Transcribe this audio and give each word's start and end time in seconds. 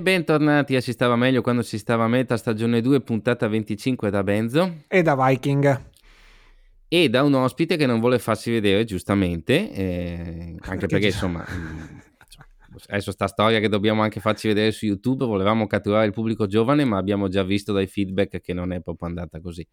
E 0.00 0.02
bentornati 0.02 0.76
a 0.76 0.80
Si 0.80 0.92
stava 0.92 1.14
meglio 1.14 1.42
quando 1.42 1.60
si 1.60 1.76
stava 1.76 2.04
a 2.04 2.08
metà 2.08 2.38
stagione 2.38 2.80
2, 2.80 3.02
puntata 3.02 3.46
25 3.48 4.08
da 4.08 4.22
Benzo. 4.22 4.76
E 4.88 5.02
da 5.02 5.14
Viking. 5.14 5.82
E 6.88 7.10
da 7.10 7.22
un 7.22 7.34
ospite 7.34 7.76
che 7.76 7.84
non 7.84 8.00
vuole 8.00 8.18
farsi 8.18 8.50
vedere, 8.50 8.84
giustamente, 8.84 9.70
eh, 9.70 10.56
anche 10.64 10.86
perché 10.86 11.08
insomma... 11.08 11.44
adesso 12.88 13.10
sta 13.10 13.26
storia 13.26 13.60
che 13.60 13.68
dobbiamo 13.68 14.00
anche 14.00 14.20
farci 14.20 14.48
vedere 14.48 14.70
su 14.70 14.86
YouTube, 14.86 15.26
volevamo 15.26 15.66
catturare 15.66 16.06
il 16.06 16.12
pubblico 16.12 16.46
giovane, 16.46 16.86
ma 16.86 16.96
abbiamo 16.96 17.28
già 17.28 17.42
visto 17.42 17.74
dai 17.74 17.86
feedback 17.86 18.40
che 18.40 18.54
non 18.54 18.72
è 18.72 18.80
proprio 18.80 19.06
andata 19.06 19.38
così. 19.38 19.68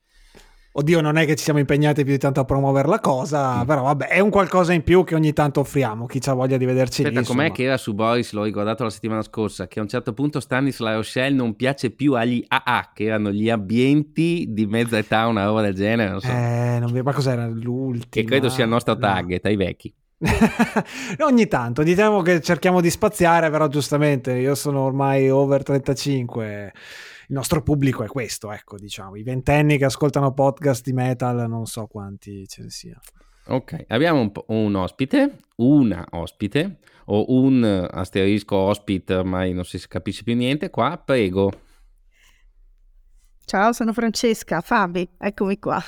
Oddio, 0.80 1.02
non 1.02 1.18
è 1.18 1.26
che 1.26 1.36
ci 1.36 1.44
siamo 1.44 1.58
impegnati 1.58 2.04
più 2.04 2.14
di 2.14 2.20
tanto 2.20 2.40
a 2.40 2.46
promuovere 2.46 2.88
la 2.88 3.00
cosa, 3.00 3.64
mm. 3.64 3.66
però 3.66 3.82
vabbè, 3.82 4.10
è 4.10 4.20
un 4.20 4.30
qualcosa 4.30 4.74
in 4.74 4.84
più 4.84 5.04
che 5.04 5.16
ogni 5.16 5.34
tanto 5.34 5.62
offriamo. 5.62 6.06
Chi 6.06 6.22
ha 6.26 6.34
voglia 6.34 6.56
di 6.58 6.66
vederci 6.66 7.02
Aspetta, 7.02 7.22
lì. 7.22 7.26
com'è 7.26 7.52
che 7.52 7.64
era 7.64 7.78
su 7.78 7.96
Boris, 7.96 8.32
l'ho 8.34 8.44
ricordato 8.44 8.84
la 8.84 8.92
settimana 8.92 9.24
scorsa, 9.24 9.68
che 9.68 9.80
a 9.80 9.82
un 9.82 9.88
certo 9.88 10.14
punto 10.14 10.40
Stanis 10.40 10.78
La 10.78 10.94
Rochelle 10.94 11.36
non 11.36 11.56
piace 11.56 11.90
più 11.90 12.14
agli 12.14 12.46
AA, 12.48 12.92
che 12.94 13.06
erano 13.06 13.32
gli 13.32 13.50
ambienti 13.50 14.46
di 14.50 14.68
mezza 14.68 15.00
età, 15.00 15.26
una 15.26 15.46
roba 15.46 15.64
del 15.64 15.74
genere. 15.74 16.12
Non 16.12 16.22
so. 16.22 16.30
Eh, 16.30 16.78
non, 16.80 17.02
ma 17.04 17.12
cos'era 17.12 17.48
l'ultimo? 17.48 18.06
Che 18.12 18.24
credo 18.24 18.48
sia 18.50 18.66
il 18.66 18.70
nostro 18.70 18.96
target, 18.96 19.46
no. 19.46 19.50
ai 19.50 19.56
vecchi. 19.56 19.92
ogni 21.20 21.48
tanto 21.48 21.84
diciamo 21.84 22.22
che 22.22 22.40
cerchiamo 22.40 22.82
di 22.82 22.92
spaziare, 22.92 23.50
però 23.50 23.68
giustamente 23.68 24.34
io 24.34 24.54
sono 24.54 24.82
ormai 24.82 25.28
over 25.32 25.64
35 25.64 26.74
il 27.30 27.36
nostro 27.36 27.62
pubblico 27.62 28.04
è 28.04 28.08
questo, 28.08 28.54
ecco, 28.54 28.78
diciamo, 28.78 29.18
i 29.18 29.24
ventenni 29.24 29.78
che 29.78 29.84
ascoltano 29.84 30.34
podcast 30.34 30.82
di 30.84 30.94
metal, 30.94 31.48
non 31.50 31.66
so 31.66 31.86
quanti 31.86 32.48
ce 32.48 32.62
ne 32.62 32.70
siano. 32.70 33.02
Ok, 33.48 33.86
abbiamo 33.90 34.22
un, 34.22 34.32
un, 34.48 34.76
ospite, 34.76 35.40
una 35.58 36.06
ospite, 36.12 36.80
o 37.06 37.26
un 37.28 37.88
asterisco 37.90 38.56
ospite, 38.56 39.16
ormai 39.16 39.52
non 39.52 39.66
si 39.66 39.78
capisce 39.90 40.24
più 40.24 40.36
niente, 40.36 40.70
qua, 40.70 41.02
prego. 41.04 41.52
Ciao, 43.44 43.74
sono 43.74 43.92
Francesca, 43.92 44.62
Fabi, 44.62 45.10
eccomi 45.18 45.60
qua. 45.60 45.84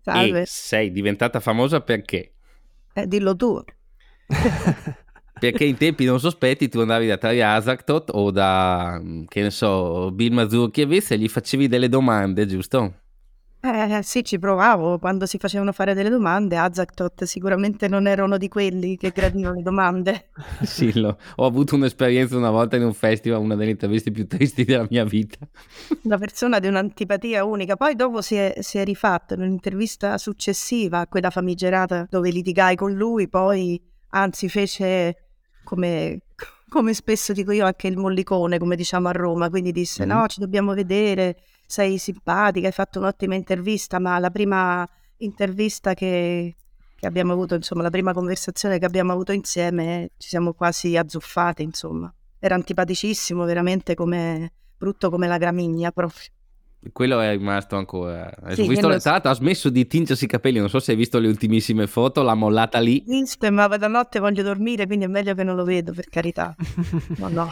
Salve. 0.00 0.42
E 0.42 0.46
sei 0.46 0.92
diventata 0.92 1.40
famosa 1.40 1.80
perché? 1.80 2.34
Eh, 2.92 3.06
dillo 3.08 3.34
tu. 3.34 3.60
perché 5.38 5.64
in 5.64 5.76
tempi 5.76 6.04
non 6.04 6.20
sospetti 6.20 6.68
tu 6.68 6.80
andavi 6.80 7.06
da 7.06 7.16
Tari 7.16 7.42
Azaktot 7.42 8.10
o 8.12 8.30
da, 8.30 9.00
che 9.28 9.42
ne 9.42 9.50
so, 9.50 10.10
Bill 10.12 10.32
Mazurkiewicz 10.32 11.10
e 11.12 11.18
gli 11.18 11.28
facevi 11.28 11.68
delle 11.68 11.88
domande, 11.88 12.46
giusto? 12.46 12.94
Eh 13.66 14.02
sì, 14.02 14.22
ci 14.22 14.38
provavo 14.38 14.98
quando 14.98 15.24
si 15.24 15.38
facevano 15.38 15.72
fare 15.72 15.94
delle 15.94 16.10
domande. 16.10 16.58
Azaktot 16.58 17.24
sicuramente 17.24 17.88
non 17.88 18.06
era 18.06 18.22
uno 18.22 18.36
di 18.36 18.48
quelli 18.48 18.98
che 18.98 19.08
gradivano 19.08 19.54
le 19.54 19.62
domande. 19.62 20.28
sì, 20.62 20.92
lo, 21.00 21.16
ho 21.36 21.46
avuto 21.46 21.74
un'esperienza 21.74 22.36
una 22.36 22.50
volta 22.50 22.76
in 22.76 22.84
un 22.84 22.92
festival, 22.92 23.40
una 23.40 23.54
delle 23.54 23.70
interviste 23.70 24.10
più 24.10 24.26
tristi 24.26 24.64
della 24.64 24.86
mia 24.90 25.04
vita. 25.04 25.38
Una 26.04 26.18
persona 26.18 26.58
di 26.58 26.66
un'antipatia 26.66 27.46
unica. 27.46 27.76
Poi 27.76 27.96
dopo 27.96 28.20
si 28.20 28.34
è, 28.34 28.56
si 28.60 28.76
è 28.76 28.84
rifatto 28.84 29.32
in 29.32 29.40
un'intervista 29.40 30.18
successiva 30.18 31.00
a 31.00 31.06
quella 31.06 31.30
famigerata 31.30 32.06
dove 32.10 32.28
litigai 32.30 32.76
con 32.76 32.92
lui, 32.92 33.28
poi 33.28 33.80
anzi 34.10 34.50
fece 34.50 35.23
come, 35.64 36.20
come, 36.68 36.94
spesso 36.94 37.32
dico 37.32 37.52
io 37.52 37.64
anche 37.64 37.88
il 37.88 37.96
mollicone, 37.96 38.58
come 38.58 38.76
diciamo 38.76 39.08
a 39.08 39.12
Roma, 39.12 39.50
quindi 39.50 39.72
disse 39.72 40.04
mm 40.04 40.08
no, 40.08 40.26
ci 40.26 40.40
dobbiamo 40.40 40.74
vedere, 40.74 41.38
sei 41.66 41.98
simpatica, 41.98 42.66
hai 42.66 42.72
fatto 42.72 42.98
un'ottima 42.98 43.34
intervista, 43.34 43.98
ma 43.98 44.18
la 44.18 44.30
prima 44.30 44.88
intervista 45.18 45.94
che, 45.94 46.54
che 46.96 47.06
abbiamo 47.06 47.32
avuto, 47.32 47.54
insomma, 47.54 47.82
la 47.82 47.90
prima 47.90 48.12
conversazione 48.12 48.78
che 48.78 48.84
abbiamo 48.84 49.12
avuto 49.12 49.32
insieme, 49.32 50.10
ci 50.18 50.28
siamo 50.28 50.52
quasi 50.52 50.96
azzuffate, 50.96 51.62
insomma. 51.62 52.12
Era 52.38 52.54
antipaticissimo, 52.54 53.44
veramente 53.44 53.94
come 53.94 54.52
brutto 54.76 55.08
come 55.08 55.26
la 55.26 55.38
gramigna 55.38 55.90
proprio 55.92 56.20
quello 56.92 57.20
è 57.20 57.30
rimasto 57.30 57.76
ancora. 57.76 58.30
Sì, 58.50 58.62
ho 58.62 58.66
visto, 58.66 58.88
tra 58.98 59.10
l'altro 59.12 59.30
ha 59.30 59.34
smesso 59.34 59.70
di 59.70 59.86
tingersi 59.86 60.24
i 60.24 60.28
capelli, 60.28 60.58
non 60.58 60.68
so 60.68 60.78
se 60.78 60.92
hai 60.92 60.96
visto 60.96 61.18
le 61.18 61.28
ultimissime 61.28 61.86
foto, 61.86 62.22
l'ha 62.22 62.34
mollata 62.34 62.78
lì. 62.80 63.02
Visto, 63.06 63.50
ma 63.50 63.66
da 63.68 63.88
notte 63.88 64.18
voglio 64.18 64.42
dormire, 64.42 64.86
quindi 64.86 65.04
è 65.04 65.08
meglio 65.08 65.34
che 65.34 65.44
non 65.44 65.56
lo 65.56 65.64
vedo, 65.64 65.92
per 65.92 66.08
carità. 66.08 66.54
No, 67.16 67.28
no. 67.28 67.48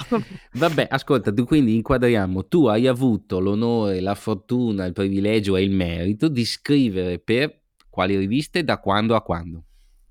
Vabbè, 0.54 0.88
ascolta, 0.91 1.32
tu 1.32 1.44
quindi 1.44 1.75
inquadriamo, 1.76 2.47
tu 2.47 2.66
hai 2.66 2.87
avuto 2.87 3.38
l'onore, 3.38 4.00
la 4.00 4.15
fortuna, 4.15 4.84
il 4.84 4.93
privilegio 4.93 5.56
e 5.56 5.62
il 5.62 5.70
merito 5.70 6.28
di 6.28 6.44
scrivere 6.44 7.19
per 7.19 7.60
quali 7.88 8.16
riviste, 8.16 8.64
da 8.64 8.78
quando 8.78 9.14
a 9.14 9.22
quando? 9.22 9.64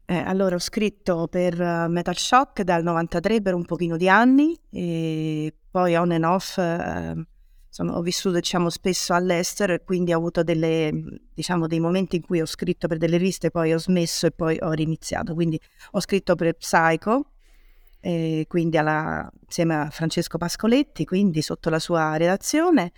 Eh, 0.06 0.18
allora 0.18 0.56
ho 0.56 0.60
scritto 0.60 1.28
per 1.28 1.60
uh, 1.60 1.90
Metal 1.90 2.18
Shock 2.18 2.62
dal 2.64 2.84
93 2.84 3.42
per 3.42 3.54
un 3.54 3.66
pochino 3.66 3.98
di 3.98 4.10
anni 4.10 4.58
e 4.70 5.54
poi 5.70 5.96
on 5.96 6.12
and 6.12 6.24
off... 6.24 6.58
Uh, 6.58 7.24
sono, 7.72 7.94
ho 7.94 8.02
vissuto 8.02 8.36
diciamo, 8.36 8.70
spesso 8.70 9.14
all'estero 9.14 9.72
e 9.72 9.82
quindi 9.82 10.12
ho 10.12 10.18
avuto 10.18 10.44
delle, 10.44 10.92
diciamo, 11.34 11.68
dei 11.68 11.80
momenti 11.80 12.18
in 12.18 12.22
cui 12.22 12.42
ho 12.42 12.46
scritto 12.46 12.90
per 12.90 12.98
delle 12.98 13.16
riviste, 13.16 13.50
poi 13.50 13.74
ho 13.74 13.80
smesso 13.80 14.26
e 14.28 14.32
poi 14.32 14.58
ho 14.62 14.72
riniziato. 14.72 15.34
Quindi 15.34 15.58
ho 15.92 16.02
scritto 16.02 16.36
per 16.36 16.54
Psycho, 16.56 17.28
eh, 18.02 18.46
quindi 18.50 18.78
alla, 18.78 19.32
insieme 19.46 19.76
a 19.76 19.90
Francesco 19.90 20.38
Pascoletti, 20.38 21.06
quindi 21.06 21.42
sotto 21.42 21.70
la 21.70 21.80
sua 21.80 22.18
redazione. 22.18 22.92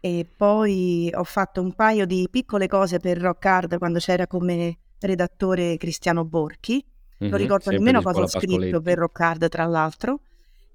E 0.00 0.26
poi 0.36 1.08
ho 1.14 1.24
fatto 1.24 1.60
un 1.60 1.72
paio 1.74 2.04
di 2.04 2.26
piccole 2.28 2.66
cose 2.66 2.98
per 2.98 3.18
Rock 3.18 3.44
Hard 3.44 3.78
quando 3.78 4.00
c'era 4.00 4.26
come 4.26 4.78
redattore 4.98 5.76
Cristiano 5.76 6.24
Borchi. 6.24 6.84
Non 7.18 7.30
mm-hmm, 7.30 7.38
ricordo 7.38 7.70
nemmeno 7.70 8.02
cosa 8.02 8.22
ho 8.22 8.26
scritto 8.26 8.80
per 8.80 8.98
Rock 8.98 9.20
Hard, 9.20 9.48
tra 9.48 9.66
l'altro. 9.66 10.18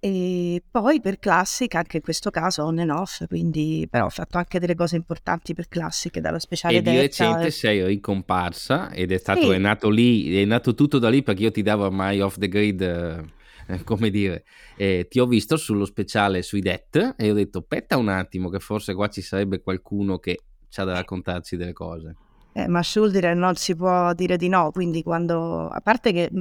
E 0.03 0.63
poi 0.71 0.99
per 0.99 1.19
Classic, 1.19 1.75
anche 1.75 1.97
in 1.97 2.01
questo 2.01 2.31
caso 2.31 2.63
on 2.63 2.79
and 2.79 2.89
off, 2.89 3.23
quindi 3.27 3.87
però 3.87 4.05
ho 4.05 4.09
fatto 4.09 4.39
anche 4.39 4.57
delle 4.57 4.73
cose 4.73 4.95
importanti 4.95 5.53
per 5.53 5.67
Classic, 5.67 6.17
dallo 6.17 6.39
speciale 6.39 6.77
E 6.77 6.81
di 6.81 6.97
recente 6.97 7.51
sei 7.51 7.85
ricomparsa 7.85 8.91
ed 8.91 9.11
è 9.11 9.19
stato, 9.19 9.41
sì. 9.41 9.49
è 9.51 9.59
nato 9.59 9.91
lì, 9.91 10.41
è 10.41 10.45
nato 10.45 10.73
tutto 10.73 10.97
da 10.97 11.07
lì 11.07 11.21
perché 11.21 11.43
io 11.43 11.51
ti 11.51 11.61
davo 11.61 11.85
ormai 11.85 12.19
off 12.19 12.39
the 12.39 12.47
grid, 12.47 12.81
eh, 12.81 13.83
come 13.85 14.09
dire, 14.09 14.43
eh, 14.75 15.05
ti 15.07 15.19
ho 15.19 15.27
visto 15.27 15.55
sullo 15.55 15.85
speciale 15.85 16.41
sui 16.41 16.61
Det 16.61 17.13
e 17.15 17.29
ho 17.29 17.35
detto, 17.35 17.59
aspetta 17.59 17.97
un 17.97 18.09
attimo 18.09 18.49
che 18.49 18.57
forse 18.57 18.95
qua 18.95 19.07
ci 19.07 19.21
sarebbe 19.21 19.61
qualcuno 19.61 20.17
che 20.17 20.39
ha 20.77 20.83
da 20.83 20.93
raccontarci 20.93 21.55
delle 21.57 21.73
cose. 21.73 22.15
Eh, 22.53 22.67
ma 22.67 22.81
Schulder 22.81 23.35
non 23.35 23.53
si 23.53 23.75
può 23.75 24.15
dire 24.15 24.35
di 24.35 24.49
no, 24.49 24.71
quindi 24.71 25.03
quando, 25.03 25.67
a 25.67 25.79
parte 25.79 26.11
che 26.11 26.31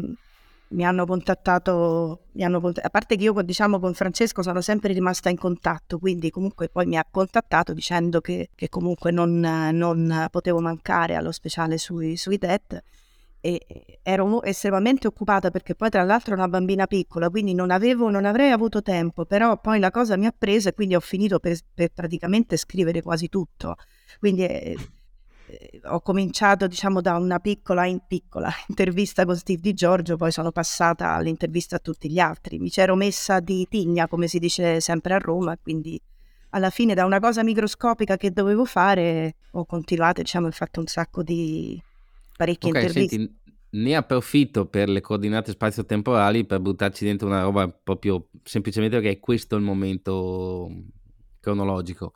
mi 0.71 0.85
hanno 0.85 1.05
contattato, 1.05 2.27
mi 2.33 2.45
hanno 2.45 2.59
a 2.59 2.91
parte 2.91 3.17
che 3.17 3.25
io 3.25 3.43
diciamo 3.43 3.81
con 3.81 3.95
Francesco 3.95 4.43
sono 4.43 4.61
sempre 4.61 4.93
rimasta 4.93 5.29
in 5.29 5.37
contatto, 5.37 5.99
quindi 5.99 6.31
comunque 6.31 6.69
poi 6.69 6.87
mi 6.87 6.97
ha 6.97 7.07
contattato 7.11 7.73
dicendo 7.73 8.21
che, 8.21 8.51
che 8.55 8.69
comunque 8.69 9.11
non, 9.11 9.41
non, 9.41 10.27
potevo 10.31 10.61
mancare 10.61 11.15
allo 11.15 11.33
speciale 11.33 11.77
sui, 11.79 12.17
sui 12.17 12.39
TED 12.39 12.83
e 13.41 13.99
ero 14.03 14.43
estremamente 14.43 15.07
occupata 15.07 15.51
perché 15.51 15.75
poi 15.75 15.89
tra 15.89 16.05
l'altro 16.05 16.35
ero 16.35 16.43
una 16.43 16.51
bambina 16.51 16.87
piccola, 16.87 17.31
quindi 17.31 17.55
non, 17.55 17.71
avevo, 17.71 18.11
non 18.11 18.25
avrei 18.25 18.51
avuto 18.51 18.83
tempo, 18.83 19.25
però 19.25 19.59
poi 19.59 19.81
la 19.81 19.91
cosa 19.91 20.17
mi 20.17 20.27
ha 20.27 20.35
preso 20.37 20.69
e 20.69 20.75
quindi 20.75 20.95
ho 20.95 21.01
finito 21.01 21.41
per, 21.41 21.59
per 21.75 21.91
praticamente 21.93 22.57
scrivere 22.57 23.03
quasi 23.03 23.29
tutto. 23.29 23.77
Quindi... 24.19 24.47
Eh, 24.47 24.77
ho 25.85 26.01
cominciato 26.01 26.67
diciamo 26.67 27.01
da 27.01 27.17
una 27.17 27.39
piccola 27.39 27.87
in 27.87 28.01
piccola 28.07 28.51
intervista 28.69 29.25
con 29.25 29.37
Steve 29.37 29.61
Di 29.61 29.75
Giorgio, 29.75 30.17
poi 30.17 30.33
sono 30.33 30.53
passata 30.53 31.13
all'intervista 31.15 31.77
a 31.77 31.79
tutti 31.79 32.11
gli 32.11 32.19
altri. 32.19 32.59
Mi 32.59 32.71
c'ero 32.71 32.95
messa 32.95 33.41
di 33.41 33.67
tigna, 33.69 34.09
come 34.09 34.29
si 34.29 34.39
dice 34.39 34.81
sempre 34.81 35.15
a 35.15 35.19
Roma, 35.19 35.57
quindi 35.57 36.01
alla 36.51 36.71
fine 36.71 36.95
da 36.95 37.05
una 37.05 37.21
cosa 37.21 37.43
microscopica 37.43 38.17
che 38.17 38.33
dovevo 38.33 38.65
fare 38.65 39.37
ho 39.53 39.65
continuato, 39.65 40.21
diciamo, 40.21 40.49
ho 40.49 40.53
fatto 40.53 40.81
un 40.81 40.87
sacco 40.87 41.23
di 41.23 41.81
parecchie 42.37 42.71
okay, 42.71 42.83
interviste. 42.83 43.17
Senti, 43.17 43.39
ne 43.73 43.95
approfitto 43.95 44.67
per 44.67 44.89
le 44.89 45.01
coordinate 45.01 45.53
spazio-temporali 45.53 46.45
per 46.45 46.61
buttarci 46.61 47.05
dentro 47.05 47.29
una 47.29 47.43
roba 47.43 47.69
proprio 47.69 48.29
semplicemente 48.43 48.97
perché 48.97 49.13
è 49.13 49.21
questo 49.21 49.55
il 49.57 49.63
momento 49.63 50.69
cronologico 51.39 52.15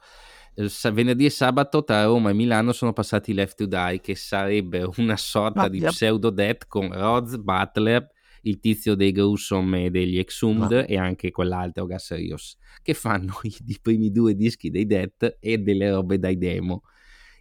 venerdì 0.93 1.25
e 1.25 1.31
sabato 1.31 1.83
tra 1.83 2.05
Roma 2.05 2.31
e 2.31 2.35
Milano 2.35 2.73
sono 2.73 2.93
passati 2.93 3.33
Left 3.33 3.57
to 3.57 3.67
Die, 3.67 4.01
che 4.01 4.15
sarebbe 4.15 4.89
una 4.99 5.17
sorta 5.17 5.63
Ma, 5.63 5.69
di 5.69 5.81
pseudo 5.81 6.31
death 6.31 6.67
con 6.69 6.93
Roz 6.93 7.37
Butler, 7.37 8.09
il 8.43 8.61
tizio 8.61 8.95
dei 8.95 9.13
Gruesome 9.13 9.87
e 9.87 9.91
degli 9.91 10.19
Exhumed 10.19 10.71
Ma. 10.71 10.85
e 10.85 10.97
anche 10.97 11.31
quell'altro 11.31 11.87
Gas 11.87 12.15
Rios, 12.15 12.57
che 12.83 12.95
fanno 12.95 13.39
i, 13.43 13.55
i, 13.67 13.79
primi 13.81 14.11
due 14.11 14.35
dischi 14.35 14.71
dei 14.71 14.87
Death 14.87 15.39
e 15.41 15.59
delle 15.59 15.91
robe 15.91 16.19
dai 16.19 16.39
demo. 16.39 16.83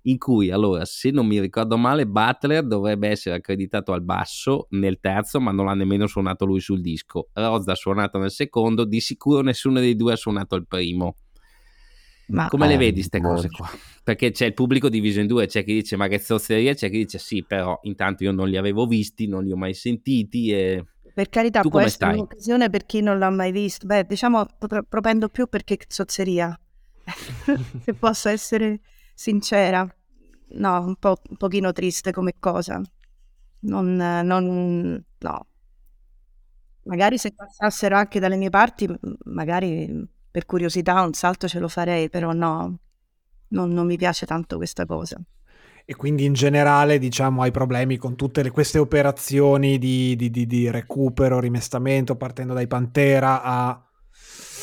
In 0.06 0.18
cui, 0.18 0.52
allora, 0.52 0.84
se 0.84 1.12
non 1.12 1.26
mi 1.26 1.40
ricordo 1.40 1.78
male, 1.78 2.06
Butler 2.06 2.66
dovrebbe 2.66 3.08
essere 3.08 3.36
accreditato 3.36 3.94
al 3.94 4.04
basso 4.04 4.68
nel 4.72 5.00
terzo, 5.00 5.40
ma 5.40 5.52
non 5.52 5.66
l'ha 5.66 5.76
nemmeno 5.76 6.08
suonato 6.08 6.44
lui 6.44 6.60
sul 6.60 6.82
disco. 6.82 7.30
Roz 7.32 7.68
ha 7.68 7.76
suonato 7.76 8.18
nel 8.18 8.32
secondo, 8.32 8.84
di 8.84 9.00
sicuro 9.00 9.42
nessuno 9.42 9.80
dei 9.80 9.96
due 9.96 10.14
ha 10.14 10.18
suonato 10.18 10.56
il 10.56 10.68
primo. 10.68 11.20
Ma 12.28 12.48
come 12.50 12.68
le 12.68 12.78
vedi 12.78 12.94
queste 12.94 13.22
cose 13.22 13.50
qua? 13.50 13.70
Perché 14.04 14.32
c'è 14.32 14.46
il 14.48 14.54
pubblico 14.54 14.90
diviso 14.90 15.20
in 15.20 15.28
due, 15.28 15.46
c'è 15.46 15.64
chi 15.64 15.74
dice 15.74 15.96
ma 15.96 16.08
che 16.08 16.20
zozzeria, 16.20 16.74
c'è 16.74 16.90
chi 16.90 16.98
dice 16.98 17.18
sì, 17.20 17.44
però 17.44 17.80
intanto 17.84 18.24
io 18.24 18.32
non 18.32 18.50
li 18.50 18.58
avevo 18.58 18.86
visti, 18.86 19.28
non 19.28 19.44
li 19.44 19.52
ho 19.52 19.56
mai 19.58 19.74
sentiti 19.74 20.52
e 20.52 20.84
Per 21.14 21.30
carità, 21.30 21.62
tu 21.62 21.70
può 21.70 21.80
essere 21.80 22.06
stai? 22.06 22.16
un'occasione 22.16 22.70
per 22.70 22.86
chi 22.86 23.02
non 23.02 23.20
l'ha 23.20 23.30
mai 23.30 23.52
visto. 23.52 23.86
Beh, 23.86 24.06
diciamo, 24.06 24.46
pro- 24.58 24.84
propendo 24.84 25.30
più 25.30 25.48
perché 25.48 25.78
zozzeria. 25.88 26.58
Se 27.84 27.94
posso 27.94 28.30
essere 28.30 28.80
sincera. 29.14 29.88
No, 30.56 30.86
un 30.86 30.96
po' 30.96 31.18
un 31.30 31.38
pochino 31.38 31.72
triste 31.72 32.12
come 32.12 32.34
cosa. 32.40 32.82
Non, 33.62 33.96
non, 33.96 35.04
no. 35.20 35.48
Magari 36.86 37.18
se 37.18 37.32
passassero 37.34 37.96
anche 37.96 38.20
dalle 38.20 38.36
mie 38.36 38.50
parti, 38.50 38.88
magari 39.26 40.06
per 40.34 40.48
curiosità 40.48 41.00
un 41.04 41.14
salto 41.14 41.48
ce 41.48 41.60
lo 41.60 41.68
farei, 41.68 42.10
però 42.10 42.34
no, 42.34 42.80
non, 43.50 43.70
non 43.70 43.86
mi 43.86 43.98
piace 43.98 44.26
tanto 44.26 44.58
questa 44.58 44.84
cosa. 44.88 45.22
E 45.86 45.96
quindi 45.96 46.26
in 46.26 46.34
generale, 46.34 46.98
diciamo, 46.98 47.44
hai 47.44 47.52
problemi 47.52 47.98
con 47.98 48.16
tutte 48.16 48.42
le, 48.42 48.50
queste 48.50 48.80
operazioni 48.80 49.78
di, 49.78 50.16
di, 50.16 50.32
di, 50.32 50.48
di 50.48 50.72
recupero, 50.72 51.40
rimestamento, 51.40 52.16
partendo 52.16 52.54
dai 52.54 52.66
Pantera 52.66 53.44
a... 53.44 53.80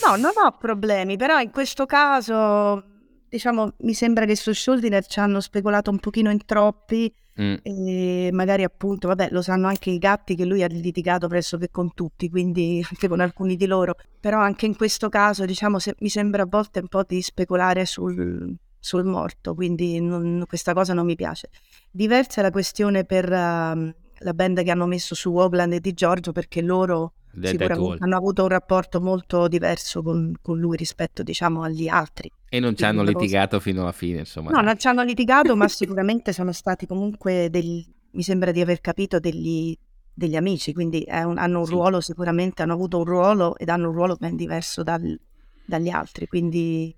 No, 0.04 0.16
non 0.16 0.32
ho 0.44 0.56
problemi, 0.58 1.16
però 1.16 1.38
in 1.38 1.52
questo 1.52 1.86
caso, 1.86 2.89
diciamo, 3.30 3.72
mi 3.78 3.94
sembra 3.94 4.26
che 4.26 4.36
su 4.36 4.52
Schuldiner 4.52 5.06
ci 5.06 5.20
hanno 5.20 5.40
speculato 5.40 5.90
un 5.90 5.98
pochino 5.98 6.30
in 6.30 6.44
troppi 6.44 7.10
Mm. 7.40 7.54
e 7.62 8.30
magari 8.32 8.64
appunto, 8.64 9.08
vabbè, 9.08 9.28
lo 9.30 9.40
sanno 9.40 9.66
anche 9.68 9.88
i 9.88 9.96
gatti 9.98 10.34
che 10.34 10.44
lui 10.44 10.62
ha 10.62 10.66
litigato 10.66 11.26
pressoché 11.26 11.70
con 11.70 11.94
tutti, 11.94 12.28
quindi 12.28 12.82
anche 12.90 13.08
con 13.08 13.20
alcuni 13.20 13.56
di 13.56 13.64
loro, 13.66 13.94
però 14.18 14.40
anche 14.40 14.66
in 14.66 14.76
questo 14.76 15.08
caso, 15.08 15.46
diciamo, 15.46 15.78
se- 15.78 15.94
mi 16.00 16.10
sembra 16.10 16.42
a 16.42 16.46
volte 16.46 16.80
un 16.80 16.88
po' 16.88 17.02
di 17.06 17.22
speculare 17.22 17.86
sul, 17.86 18.54
sul 18.78 19.04
morto, 19.04 19.54
quindi 19.54 20.00
non- 20.00 20.44
questa 20.46 20.74
cosa 20.74 20.92
non 20.92 21.06
mi 21.06 21.14
piace. 21.14 21.48
Diversa 21.90 22.40
è 22.40 22.42
la 22.42 22.50
questione 22.50 23.04
per 23.04 23.32
ehm, 23.32 23.94
la 24.18 24.34
band 24.34 24.62
che 24.62 24.70
hanno 24.70 24.86
messo 24.86 25.14
su 25.14 25.34
Oakland 25.34 25.72
e 25.74 25.80
di 25.80 25.94
Giorgio, 25.94 26.32
perché 26.32 26.60
loro 26.60 27.14
sicuramente 27.42 28.04
hanno 28.04 28.16
avuto 28.16 28.42
un 28.42 28.48
rapporto 28.48 29.00
molto 29.00 29.48
diverso 29.48 30.02
con, 30.02 30.34
con 30.42 30.58
lui 30.58 30.76
rispetto, 30.76 31.22
diciamo, 31.22 31.62
agli 31.62 31.88
altri. 31.88 32.30
E 32.52 32.58
non 32.58 32.74
ci 32.76 32.84
hanno 32.84 33.02
litigato 33.04 33.60
fino 33.60 33.82
alla 33.82 33.92
fine, 33.92 34.18
insomma. 34.18 34.50
No, 34.50 34.60
non 34.60 34.76
ci 34.76 34.88
hanno 34.88 35.02
litigato, 35.04 35.54
ma 35.54 35.68
sicuramente 35.68 36.32
sono 36.32 36.50
stati 36.50 36.84
comunque 36.84 37.48
degli, 37.48 37.86
mi 38.10 38.22
sembra 38.24 38.50
di 38.50 38.60
aver 38.60 38.80
capito, 38.80 39.20
degli, 39.20 39.72
degli 40.12 40.34
amici, 40.34 40.72
quindi 40.72 41.04
un- 41.08 41.38
hanno 41.38 41.60
un 41.60 41.64
Sì. 41.64 41.70
ruolo 41.70 42.00
sicuramente, 42.00 42.62
hanno 42.62 42.72
avuto 42.72 42.98
un 42.98 43.04
ruolo 43.04 43.56
ed 43.56 43.68
hanno 43.68 43.88
un 43.90 43.94
ruolo 43.94 44.16
ben 44.16 44.34
diverso 44.34 44.82
dal- 44.82 45.18
dagli 45.64 45.88
altri, 45.90 46.26
quindi 46.26 46.92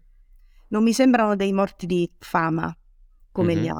non 0.69 0.83
mi 0.83 0.95
sembrano 0.95 1.37
dei 1.37 1.53
morti 1.53 1.85
di 1.85 2.11
fama 2.19 2.75
come 3.31 3.55
gli 3.55 3.69
Mhm. 3.69 3.77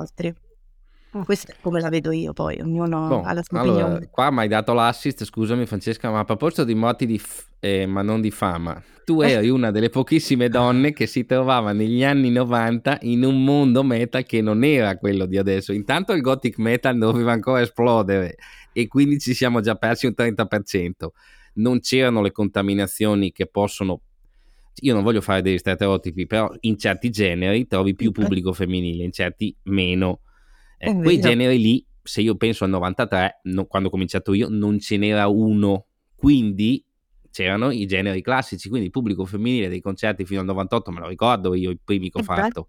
Altri. 1.13 1.25
Questa 1.25 1.53
è 1.53 1.57
come 1.61 1.81
la 1.81 1.89
vedo 1.89 2.11
io 2.11 2.33
poi, 2.33 2.61
ognuno 2.61 3.09
Boh, 3.09 3.23
ha 3.23 3.33
la 3.33 3.43
sua 3.43 3.61
allora, 3.61 3.85
opinione. 3.85 4.09
qua 4.11 4.31
mi 4.31 4.39
hai 4.41 4.49
dato 4.49 4.73
l'assist, 4.73 5.25
scusami 5.25 5.67
Francesca, 5.67 6.11
ma 6.11 6.21
a 6.21 6.25
proposito 6.25 6.65
di 6.65 6.75
morti 6.75 7.07
di 7.07 7.19
f- 7.19 7.47
eh, 7.61 7.87
ma 7.87 8.03
non 8.03 8.21
di 8.21 8.31
fama, 8.31 8.83
tu 9.05 9.21
eri 9.21 9.49
una 9.49 9.71
delle 9.71 9.89
pochissime 9.89 10.49
donne 10.49 10.93
che 10.93 11.07
si 11.07 11.25
trovava 11.27 11.73
negli 11.73 12.03
anni 12.03 12.31
90 12.31 12.99
in 13.03 13.25
un 13.25 13.45
mondo 13.45 13.83
metal 13.83 14.25
che 14.25 14.41
non 14.41 14.65
era 14.65 14.97
quello 14.97 15.27
di 15.27 15.39
adesso. 15.39 15.73
Intanto 15.73 16.13
il 16.13 16.21
gothic 16.23 16.59
metal 16.59 16.97
doveva 16.99 17.33
ancora 17.33 17.61
esplodere 17.61 18.37
e 18.73 18.89
quindi 18.89 19.19
ci 19.19 19.35
siamo 19.35 19.61
già 19.61 19.75
persi 19.75 20.07
un 20.07 20.15
30%. 20.17 21.13
Non 21.55 21.81
c'erano 21.81 22.23
le 22.23 22.33
contaminazioni 22.33 23.31
che 23.33 23.47
possono 23.47 24.01
io 24.77 24.95
non 24.95 25.03
voglio 25.03 25.21
fare 25.21 25.43
degli 25.43 25.59
stereotipi, 25.59 26.27
però 26.27 26.51
in 26.61 26.79
certi 26.79 27.11
generi 27.11 27.67
trovi 27.67 27.95
più 27.95 28.09
Ok. 28.09 28.21
pubblico 28.21 28.53
femminile, 28.55 29.05
in 29.05 29.13
certi 29.13 29.55
meno. 29.65 30.21
Eh, 30.85 30.91
È 30.91 30.97
quei 30.97 31.21
generi 31.21 31.59
lì, 31.61 31.87
se 32.03 32.21
io 32.23 32.35
penso 32.37 32.65
al 32.65 32.71
93, 32.71 33.41
no- 33.45 33.67
quando 33.67 33.89
ho 33.89 33.91
cominciato 33.93 34.33
io, 34.35 34.49
non 34.49 34.81
ce 34.81 34.97
n'era 34.97 35.29
uno. 35.29 35.87
Quindi 36.17 36.85
c'erano 37.31 37.71
i 37.71 37.87
generi 37.87 38.21
classici, 38.21 38.69
quindi 38.69 38.87
il 38.87 38.93
pubblico 38.93 39.25
femminile 39.25 39.69
dei 39.69 39.81
concerti 39.81 40.25
fino 40.25 40.41
al 40.41 40.47
98, 40.47 40.91
me 40.91 41.01
lo 41.01 41.07
ricordo 41.09 41.55
io, 41.55 41.71
i 41.71 41.79
primi 41.83 42.11
che 42.11 42.19
ho 42.19 42.21
Eh 42.21 42.25
beh. 42.25 42.35
fatto. 42.35 42.69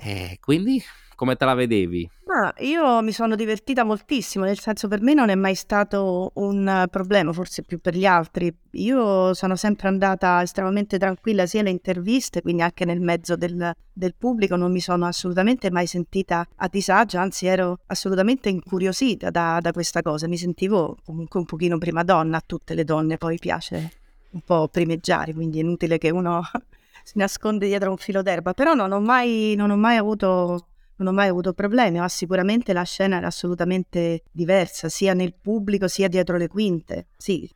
Eh, 0.00 0.38
quindi 0.40 0.82
come 1.18 1.34
te 1.34 1.44
la 1.44 1.54
vedevi? 1.54 2.08
Ma 2.26 2.54
io 2.58 3.02
mi 3.02 3.10
sono 3.10 3.34
divertita 3.34 3.82
moltissimo, 3.82 4.44
nel 4.44 4.60
senso 4.60 4.86
per 4.86 5.02
me 5.02 5.14
non 5.14 5.30
è 5.30 5.34
mai 5.34 5.56
stato 5.56 6.30
un 6.34 6.86
problema, 6.88 7.32
forse 7.32 7.64
più 7.64 7.80
per 7.80 7.96
gli 7.96 8.04
altri. 8.04 8.54
Io 8.74 9.34
sono 9.34 9.56
sempre 9.56 9.88
andata 9.88 10.40
estremamente 10.40 10.96
tranquilla 10.96 11.44
sia 11.46 11.58
alle 11.58 11.70
interviste, 11.70 12.40
quindi 12.40 12.62
anche 12.62 12.84
nel 12.84 13.00
mezzo 13.00 13.34
del, 13.34 13.72
del 13.92 14.14
pubblico, 14.14 14.54
non 14.54 14.70
mi 14.70 14.78
sono 14.78 15.06
assolutamente 15.06 15.72
mai 15.72 15.88
sentita 15.88 16.46
a 16.54 16.68
disagio, 16.68 17.18
anzi 17.18 17.46
ero 17.46 17.80
assolutamente 17.86 18.48
incuriosita 18.48 19.30
da, 19.30 19.58
da 19.60 19.72
questa 19.72 20.02
cosa. 20.02 20.28
Mi 20.28 20.36
sentivo 20.36 20.98
comunque 21.04 21.40
un 21.40 21.46
pochino 21.46 21.78
prima 21.78 22.04
donna, 22.04 22.36
a 22.36 22.42
tutte 22.46 22.74
le 22.74 22.84
donne 22.84 23.16
poi 23.16 23.38
piace 23.38 23.90
un 24.30 24.40
po' 24.42 24.68
primeggiare, 24.68 25.34
quindi 25.34 25.58
è 25.58 25.62
inutile 25.62 25.98
che 25.98 26.10
uno 26.10 26.42
si 27.02 27.18
nasconde 27.18 27.66
dietro 27.66 27.90
un 27.90 27.96
filo 27.96 28.22
d'erba, 28.22 28.54
però 28.54 28.74
non 28.74 28.92
ho 28.92 29.00
mai, 29.00 29.54
non 29.56 29.70
ho 29.70 29.76
mai 29.76 29.96
avuto 29.96 30.68
non 30.98 31.08
ho 31.08 31.12
mai 31.12 31.28
avuto 31.28 31.52
problemi, 31.52 31.98
ma 31.98 32.08
sicuramente 32.08 32.72
la 32.72 32.82
scena 32.82 33.16
era 33.16 33.26
assolutamente 33.26 34.22
diversa, 34.30 34.88
sia 34.88 35.14
nel 35.14 35.34
pubblico 35.34 35.88
sia 35.88 36.08
dietro 36.08 36.36
le 36.36 36.48
quinte. 36.48 37.08
Sì, 37.16 37.48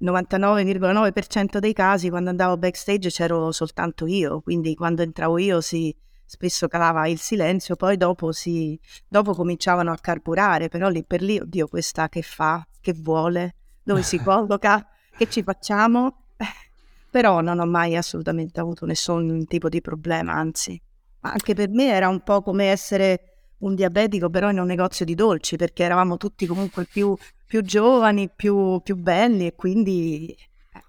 99,9% 0.00 1.58
dei 1.58 1.72
casi 1.72 2.10
quando 2.10 2.30
andavo 2.30 2.56
backstage 2.56 3.10
c'ero 3.10 3.52
soltanto 3.52 4.06
io, 4.06 4.40
quindi 4.40 4.74
quando 4.74 5.02
entravo 5.02 5.38
io 5.38 5.60
si 5.60 5.94
spesso 6.26 6.68
calava 6.68 7.06
il 7.06 7.18
silenzio, 7.18 7.76
poi 7.76 7.96
dopo, 7.96 8.32
si, 8.32 8.78
dopo 9.08 9.34
cominciavano 9.34 9.92
a 9.92 9.98
carburare, 9.98 10.68
però 10.68 10.88
lì 10.88 11.04
per 11.04 11.22
lì, 11.22 11.38
oddio, 11.38 11.68
questa 11.68 12.08
che 12.08 12.22
fa, 12.22 12.66
che 12.80 12.92
vuole, 12.92 13.56
dove 13.82 14.02
si 14.02 14.18
colloca, 14.22 14.86
che 15.16 15.28
ci 15.28 15.42
facciamo? 15.42 16.24
Però 17.10 17.40
non 17.40 17.60
ho 17.60 17.66
mai 17.66 17.94
assolutamente 17.94 18.58
avuto 18.58 18.86
nessun 18.86 19.46
tipo 19.46 19.68
di 19.68 19.80
problema, 19.80 20.32
anzi. 20.32 20.80
Anche 21.26 21.54
per 21.54 21.70
me 21.70 21.90
era 21.90 22.08
un 22.08 22.22
po' 22.22 22.42
come 22.42 22.66
essere 22.66 23.34
un 23.58 23.74
diabetico, 23.74 24.28
però 24.28 24.50
in 24.50 24.58
un 24.58 24.66
negozio 24.66 25.04
di 25.04 25.14
dolci, 25.14 25.56
perché 25.56 25.84
eravamo 25.84 26.16
tutti 26.16 26.46
comunque 26.46 26.84
più, 26.84 27.16
più 27.46 27.62
giovani, 27.62 28.28
più, 28.28 28.80
più 28.82 28.96
belli 28.96 29.46
e 29.46 29.54
quindi 29.54 30.28
eh, 30.30 30.84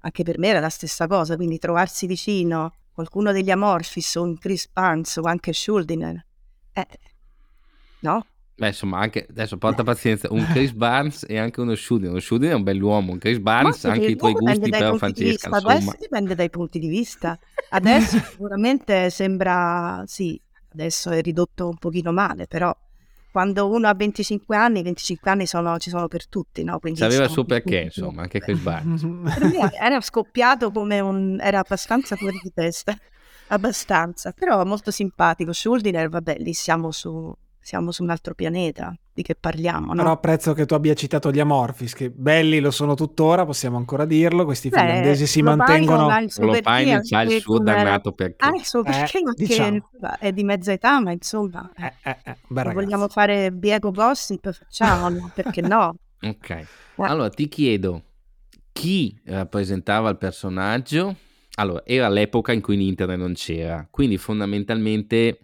anche 0.00 0.22
per 0.22 0.38
me 0.38 0.48
era 0.48 0.60
la 0.60 0.68
stessa 0.68 1.06
cosa. 1.06 1.34
Quindi 1.34 1.58
trovarsi 1.58 2.06
vicino 2.06 2.74
qualcuno 2.92 3.32
degli 3.32 3.50
Amorphis 3.50 4.14
o 4.14 4.22
un 4.22 4.38
Chris 4.38 4.68
Barnes 4.72 5.16
o 5.16 5.22
anche 5.22 5.52
Schuldiner, 5.52 6.24
eh, 6.72 6.86
no? 8.00 8.26
Beh, 8.56 8.68
insomma, 8.68 8.98
anche 9.00 9.26
adesso 9.28 9.56
porta 9.58 9.82
pazienza, 9.82 10.28
un 10.30 10.46
Chris 10.46 10.70
Barnes 10.74 11.24
e 11.28 11.38
anche 11.38 11.60
uno 11.60 11.74
Shudin. 11.74 12.10
Uno 12.10 12.20
Shudin 12.20 12.50
è 12.50 12.54
un 12.54 12.62
bell'uomo, 12.62 13.12
un 13.12 13.18
Chris 13.18 13.38
Barnes 13.38 13.82
Ma 13.84 13.92
anche 13.92 14.06
i 14.06 14.16
tuoi 14.16 14.32
gusti, 14.32 14.70
però 14.70 14.94
Francesca, 14.94 15.30
vista. 15.30 15.48
insomma. 15.48 15.72
Adesso 15.74 15.96
dipende 15.98 16.34
dai 16.34 16.50
punti 16.50 16.78
di 16.78 16.88
vista. 16.88 17.38
Adesso 17.70 18.18
sicuramente 18.30 19.10
sembra, 19.10 20.02
sì, 20.06 20.40
adesso 20.72 21.10
è 21.10 21.20
ridotto 21.20 21.68
un 21.68 21.76
pochino 21.78 22.12
male, 22.12 22.46
però 22.46 22.72
quando 23.32 23.68
uno 23.68 23.88
ha 23.88 23.94
25 23.94 24.56
anni, 24.56 24.82
25 24.82 25.28
anni 25.28 25.46
sono- 25.46 25.76
ci 25.78 25.90
sono 25.90 26.06
per 26.06 26.28
tutti, 26.28 26.62
no? 26.62 26.78
Quindi 26.78 27.00
Sapeva 27.00 27.24
il 27.24 27.30
suo 27.30 27.42
tutti 27.42 27.54
perché, 27.54 27.76
più- 27.78 27.84
insomma, 27.86 28.22
anche 28.22 28.38
Chris 28.38 28.60
Barnes. 28.60 29.00
Per 29.00 29.44
me 29.46 29.70
era 29.80 30.00
scoppiato 30.00 30.70
come 30.70 31.00
un... 31.00 31.38
era 31.40 31.58
abbastanza 31.58 32.14
fuori 32.14 32.38
di 32.40 32.52
testa, 32.54 32.96
abbastanza, 33.48 34.30
però 34.30 34.64
molto 34.64 34.92
simpatico. 34.92 35.52
Schuldiner, 35.52 36.08
vabbè, 36.08 36.36
lì 36.38 36.52
siamo 36.54 36.92
su, 36.92 37.34
siamo 37.64 37.92
su 37.92 38.02
un 38.02 38.10
altro 38.10 38.34
pianeta, 38.34 38.94
di 39.14 39.22
che 39.22 39.34
parliamo, 39.34 39.94
no? 39.94 40.02
Però 40.02 40.12
apprezzo 40.12 40.52
che 40.52 40.66
tu 40.66 40.74
abbia 40.74 40.92
citato 40.92 41.30
gli 41.30 41.40
Amorphis, 41.40 41.94
che 41.94 42.10
belli 42.10 42.60
lo 42.60 42.70
sono 42.70 42.94
tuttora, 42.94 43.46
possiamo 43.46 43.78
ancora 43.78 44.04
dirlo, 44.04 44.44
questi 44.44 44.68
Beh, 44.68 44.78
finlandesi 44.78 45.26
si 45.26 45.40
mantengono... 45.40 46.08
ha 46.08 46.20
il 46.20 46.30
suo 46.30 46.44
Lopainen 46.44 46.98
perché, 46.98 47.16
ha 47.16 47.22
il 47.22 47.40
suo 47.40 47.58
dannato 47.60 48.12
perché. 48.12 48.44
Ah, 48.44 48.54
il 48.54 48.66
suo 48.66 48.82
perché, 48.82 49.18
Eh, 49.18 49.22
ma 49.22 49.32
che 49.32 49.46
diciamo. 49.46 49.88
è 50.18 50.30
di 50.32 50.44
mezza 50.44 50.72
età, 50.72 51.00
ma 51.00 51.12
insomma, 51.12 51.72
Eh, 51.74 51.92
eh, 52.02 52.16
eh, 52.22 52.36
bel 52.48 52.66
se 52.66 52.72
vogliamo 52.74 53.08
fare 53.08 53.50
Biego 53.50 53.90
Gossip, 53.92 54.52
facciamolo, 54.52 55.30
perché 55.34 55.62
no? 55.62 55.96
Ok, 56.20 56.66
allora 56.96 57.30
ti 57.30 57.48
chiedo 57.48 58.02
chi 58.72 59.18
rappresentava 59.24 60.10
il 60.10 60.18
personaggio. 60.18 61.16
Allora, 61.54 61.82
era 61.86 62.10
l'epoca 62.10 62.52
in 62.52 62.60
cui 62.60 62.86
internet 62.86 63.18
non 63.18 63.32
c'era, 63.32 63.86
quindi 63.90 64.18
fondamentalmente 64.18 65.38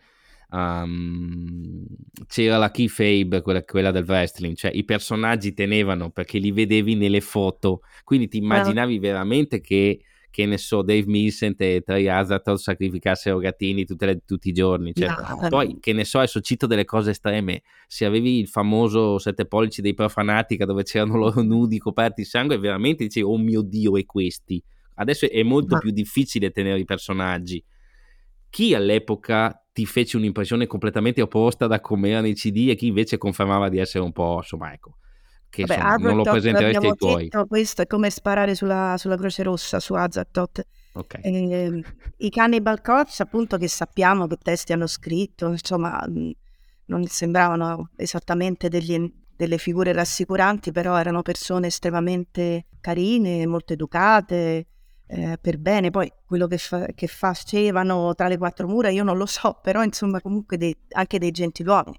um, 0.50 1.85
c'era 2.26 2.57
la 2.59 2.71
keyfabe, 2.71 3.42
quella, 3.42 3.62
quella 3.64 3.90
del 3.90 4.04
wrestling, 4.07 4.57
cioè 4.57 4.71
i 4.73 4.85
personaggi 4.85 5.52
tenevano 5.54 6.11
perché 6.11 6.38
li 6.38 6.52
vedevi 6.52 6.95
nelle 6.95 7.21
foto, 7.21 7.80
quindi 8.04 8.28
ti 8.28 8.38
immaginavi 8.38 8.99
veramente 8.99 9.61
che, 9.61 10.00
che 10.30 10.47
ne 10.47 10.59
so, 10.59 10.83
Dave 10.83 11.04
Milcent 11.07 11.61
e 11.61 11.83
Trey 11.85 12.07
Hazard 12.07 12.52
sacrificassero 12.54 13.38
gattini 13.38 13.85
tutte 13.85 14.07
le- 14.07 14.23
tutti 14.25 14.49
i 14.49 14.52
giorni, 14.52 14.92
cioè, 14.95 15.09
No. 15.09 15.49
poi 15.49 15.78
che 15.80 15.92
ne 15.92 16.04
so, 16.04 16.19
adesso 16.19 16.40
cito 16.40 16.66
delle 16.66 16.85
cose 16.85 17.11
estreme, 17.11 17.62
se 17.88 18.04
avevi 18.04 18.38
il 18.38 18.47
famoso 18.49 19.19
sette 19.19 19.47
pollici 19.47 19.83
dei 19.83 19.95
Profanatica 19.95 20.64
dove 20.64 20.85
c'erano 20.85 21.16
loro 21.16 21.42
nudi 21.42 21.78
coperti 21.78 22.23
di 22.23 22.28
sangue, 22.28 22.59
veramente 22.59 23.04
dicevi, 23.04 23.26
oh 23.26 23.38
mio 23.38 23.62
Dio, 23.62 23.97
e 23.97 24.04
questi? 24.07 24.62
Adesso 24.95 25.28
è 25.30 25.42
molto 25.42 25.75
Ma- 25.76 25.80
più 25.80 25.90
difficile 25.90 26.50
tenere 26.50 26.78
i 26.78 26.85
personaggi. 26.85 27.62
Chi 28.50 28.75
all'epoca 28.75 29.64
ti 29.73 29.87
fece 29.87 30.16
un'impressione 30.16 30.66
completamente 30.66 31.23
opposta 31.23 31.66
da 31.66 31.80
come 31.80 32.11
erano 32.11 32.26
i 32.26 32.35
CD 32.35 32.69
e 32.69 32.75
chi 32.75 32.88
invece 32.88 33.16
confermava 33.16 33.69
di 33.69 33.78
essere 33.78 34.04
un 34.04 34.12
po', 34.12 34.38
insomma, 34.38 34.73
ecco, 34.73 34.99
che 35.49 35.64
Vabbè, 35.64 35.80
insomma, 35.80 35.97
non 35.97 36.16
lo 36.16 36.23
presenteresti 36.25 36.87
ai 36.87 36.95
tuoi. 36.97 37.23
Detto, 37.25 37.47
questo 37.47 37.83
è 37.83 37.87
come 37.87 38.11
sparare 38.11 38.54
sulla, 38.54 38.97
sulla 38.99 39.16
Croce 39.16 39.42
Rossa 39.42 39.80
su 39.80 39.95
Azathoth. 39.95 40.66
Okay. 40.92 41.21
Eh, 41.23 41.85
I 42.19 42.30
Cannibal 42.30 42.80
Corpse, 42.80 43.23
appunto, 43.23 43.57
che 43.57 43.69
sappiamo 43.69 44.26
che 44.26 44.37
testi 44.37 44.73
hanno 44.73 44.88
scritto, 44.88 45.49
insomma, 45.49 46.04
non 46.87 47.07
sembravano 47.07 47.90
esattamente 47.97 48.69
degli, 48.69 49.12
delle 49.37 49.59
figure 49.59 49.92
rassicuranti, 49.92 50.73
però 50.73 50.99
erano 50.99 51.23
persone 51.23 51.69
estremamente 51.69 52.66
carine, 52.80 53.47
molto 53.47 53.73
educate, 53.73 54.66
eh, 55.11 55.38
per 55.40 55.59
bene. 55.59 55.90
Poi 55.90 56.11
quello 56.25 56.47
che, 56.47 56.59
fa, 56.59 56.87
che, 56.95 57.07
facevano 57.07 58.14
tra 58.14 58.29
le 58.29 58.38
quattro 58.38 58.69
mura 58.69 58.90
io 58.90 59.02
non 59.02 59.17
lo 59.17 59.26
so, 59.26 59.59
però 59.62 59.83
insomma 59.83 60.21
comunque 60.21 60.57
dei, 60.57 60.76
anche 60.90 61.19
dei 61.19 61.31
gentiluomini. 61.31 61.99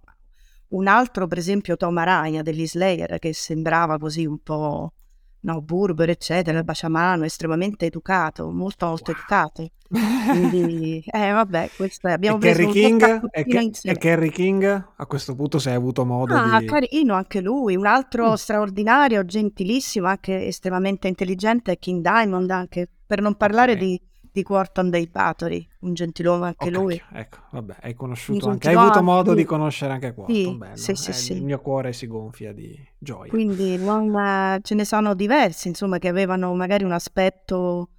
Un 0.69 0.87
altro, 0.87 1.27
per 1.27 1.37
esempio, 1.37 1.75
Tom 1.75 1.97
Araya 1.97 2.41
degli 2.41 2.65
Slayer, 2.65 3.19
che 3.19 3.33
sembrava 3.33 3.97
così 3.97 4.25
un 4.25 4.39
po' 4.39 4.93
no, 5.41 5.61
burbero, 5.61 6.11
eccetera, 6.11 6.57
il 6.57 6.63
baciamano, 6.63 7.23
estremamente 7.23 7.85
educato, 7.85 8.49
molto 8.51 8.87
molto 8.87 9.11
wow. 9.11 9.19
educato. 9.19 9.67
Quindi, 9.91 11.03
eh, 11.11 11.31
vabbè, 11.31 11.71
questo 11.75 12.07
è. 12.07 12.11
Abbiamo 12.11 12.37
e 12.37 12.39
preso 12.39 12.57
Kerry 12.57 12.71
King, 12.71 13.29
e, 13.31 13.71
e 13.83 13.97
Kerry 13.97 14.29
King, 14.29 14.87
a 14.95 15.05
questo 15.05 15.35
punto 15.35 15.59
se 15.59 15.69
hai 15.69 15.75
avuto 15.75 16.05
modo 16.05 16.35
ah, 16.35 16.59
di... 16.59 16.65
carino 16.65 17.13
anche 17.13 17.41
lui, 17.41 17.75
un 17.75 17.85
altro 17.85 18.31
mm. 18.31 18.35
straordinario, 18.35 19.25
gentilissimo, 19.25 20.07
anche 20.07 20.45
estremamente 20.45 21.07
intelligente, 21.07 21.73
è 21.73 21.79
King 21.79 22.01
Diamond, 22.01 22.49
anche 22.49 22.87
per 23.05 23.21
non 23.21 23.35
parlare 23.35 23.73
okay. 23.73 23.85
di 23.85 24.01
di 24.31 24.43
Quarton 24.43 24.89
dei 24.89 25.07
Patori, 25.07 25.67
un 25.81 25.93
gentiluomo 25.93 26.45
anche 26.45 26.67
okay, 26.67 26.81
lui. 26.81 27.01
Ecco, 27.11 27.37
vabbè, 27.51 27.75
hai 27.81 27.93
conosciuto 27.93 28.49
anche, 28.49 28.69
hai 28.69 28.75
avuto 28.75 29.03
modo 29.03 29.31
sì. 29.31 29.37
di 29.37 29.43
conoscere 29.43 29.93
anche 29.93 30.13
Quarton, 30.13 30.35
sì, 30.35 30.55
bello. 30.55 30.75
Sì, 30.75 30.95
sì, 30.95 31.09
eh, 31.09 31.13
sì. 31.13 31.33
Il 31.33 31.43
mio 31.43 31.59
cuore 31.59 31.91
si 31.93 32.07
gonfia 32.07 32.53
di 32.53 32.77
gioia. 32.97 33.29
Quindi 33.29 33.77
non, 33.77 34.59
ce 34.61 34.75
ne 34.75 34.85
sono 34.85 35.13
diversi, 35.13 35.67
insomma, 35.67 35.97
che 35.97 36.07
avevano 36.07 36.53
magari 36.53 36.83
un 36.83 36.93
aspetto 36.93 37.89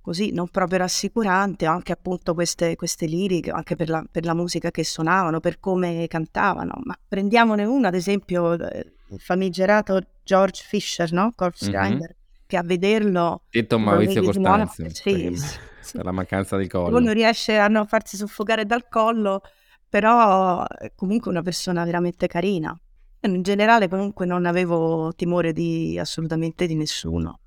così 0.00 0.32
non 0.32 0.48
proprio 0.48 0.80
rassicurante, 0.80 1.64
anche 1.64 1.92
appunto 1.92 2.34
queste, 2.34 2.76
queste 2.76 3.06
liriche, 3.06 3.50
anche 3.50 3.74
per 3.74 3.88
la, 3.88 4.04
per 4.10 4.24
la, 4.26 4.34
musica 4.34 4.70
che 4.70 4.84
suonavano, 4.84 5.40
per 5.40 5.60
come 5.60 6.06
cantavano. 6.08 6.74
Ma 6.84 6.98
prendiamone 7.08 7.64
uno, 7.64 7.86
ad 7.86 7.94
esempio, 7.94 8.52
il 8.52 8.92
famigerato 9.16 10.00
George 10.22 10.62
Fisher, 10.66 11.10
no? 11.12 11.32
Corpse 11.34 11.70
mm-hmm. 11.70 11.80
Grinder 11.80 12.16
che 12.46 12.56
a 12.56 12.62
vederlo... 12.62 13.42
Detto 13.50 13.78
Maurizio 13.78 14.22
Costanzo, 14.22 14.88
sì, 14.90 15.34
sì. 15.34 15.96
per 15.96 16.04
la 16.04 16.12
mancanza 16.12 16.56
di 16.56 16.68
collo. 16.68 16.96
Uno 16.96 17.12
riesce 17.12 17.56
a 17.56 17.68
non 17.68 17.86
farsi 17.86 18.16
soffocare 18.16 18.66
dal 18.66 18.88
collo, 18.88 19.42
però 19.88 20.66
è 20.66 20.92
comunque 20.94 21.30
una 21.30 21.42
persona 21.42 21.84
veramente 21.84 22.26
carina. 22.26 22.78
In 23.20 23.42
generale 23.42 23.88
comunque 23.88 24.26
non 24.26 24.44
avevo 24.44 25.12
timore 25.14 25.52
di 25.52 25.98
assolutamente 25.98 26.66
di 26.66 26.74
nessuno. 26.74 27.40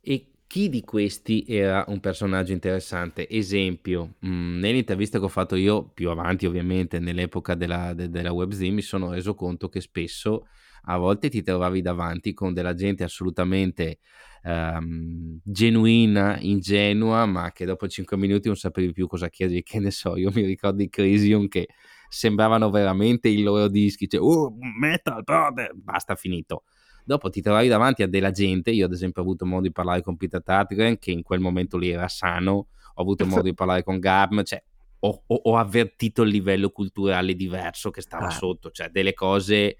E 0.00 0.30
chi 0.46 0.68
di 0.68 0.82
questi 0.82 1.44
era 1.46 1.84
un 1.88 2.00
personaggio 2.00 2.52
interessante? 2.52 3.28
Esempio, 3.28 4.14
mh, 4.18 4.28
mm, 4.28 4.58
nell'intervista 4.58 5.18
che 5.18 5.24
ho 5.24 5.28
fatto 5.28 5.56
io, 5.56 5.84
più 5.84 6.10
avanti 6.10 6.46
ovviamente, 6.46 6.98
nell'epoca 6.98 7.54
della, 7.54 7.92
de, 7.92 8.08
della 8.08 8.32
webzine, 8.32 8.74
mi 8.74 8.82
sono 8.82 9.10
reso 9.10 9.34
conto 9.34 9.68
che 9.68 9.80
spesso 9.80 10.46
a 10.88 10.96
volte 10.98 11.28
ti 11.28 11.42
trovavi 11.42 11.82
davanti 11.82 12.32
con 12.32 12.52
della 12.52 12.74
gente 12.74 13.04
assolutamente 13.04 13.98
um, 14.44 15.38
genuina, 15.42 16.38
ingenua, 16.40 17.26
ma 17.26 17.50
che 17.52 17.64
dopo 17.64 17.88
5 17.88 18.16
minuti 18.16 18.46
non 18.46 18.56
sapevi 18.56 18.92
più 18.92 19.06
cosa 19.06 19.28
chiedere, 19.28 19.62
che 19.62 19.80
ne 19.80 19.90
so, 19.90 20.16
io 20.16 20.30
mi 20.32 20.44
ricordo 20.44 20.82
i 20.82 20.88
Crisium 20.88 21.48
che 21.48 21.68
sembravano 22.08 22.70
veramente 22.70 23.28
i 23.28 23.42
loro 23.42 23.68
dischi, 23.68 24.08
cioè, 24.08 24.20
oh, 24.20 24.54
metal, 24.78 25.22
brother, 25.24 25.72
basta, 25.74 26.14
finito. 26.14 26.64
Dopo 27.04 27.30
ti 27.30 27.40
trovavi 27.40 27.68
davanti 27.68 28.02
a 28.02 28.08
della 28.08 28.30
gente, 28.30 28.70
io 28.70 28.86
ad 28.86 28.92
esempio 28.92 29.22
ho 29.22 29.24
avuto 29.24 29.46
modo 29.46 29.62
di 29.62 29.72
parlare 29.72 30.02
con 30.02 30.16
Peter 30.16 30.42
Tatgren, 30.42 30.98
che 30.98 31.10
in 31.10 31.22
quel 31.22 31.40
momento 31.40 31.78
lì 31.78 31.90
era 31.90 32.08
sano, 32.08 32.68
ho 32.94 33.02
avuto 33.02 33.26
modo 33.26 33.42
di 33.42 33.54
parlare 33.54 33.82
con 33.82 33.98
Gabm, 33.98 34.42
cioè 34.42 34.62
ho, 35.00 35.22
ho, 35.26 35.34
ho, 35.34 35.56
avvertito 35.56 36.22
il 36.22 36.30
livello 36.30 36.70
culturale 36.70 37.34
diverso 37.34 37.90
che 37.90 38.00
stava 38.00 38.26
ah. 38.26 38.30
sotto, 38.30 38.70
cioè 38.70 38.88
delle 38.88 39.14
cose 39.14 39.76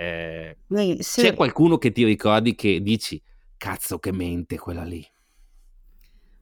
eh, 0.00 0.56
sì. 1.00 1.22
C'è 1.22 1.34
qualcuno 1.34 1.76
che 1.76 1.90
ti 1.90 2.04
ricordi 2.04 2.54
che 2.54 2.80
dici, 2.80 3.20
cazzo 3.56 3.98
che 3.98 4.12
mente 4.12 4.56
quella 4.56 4.84
lì? 4.84 5.04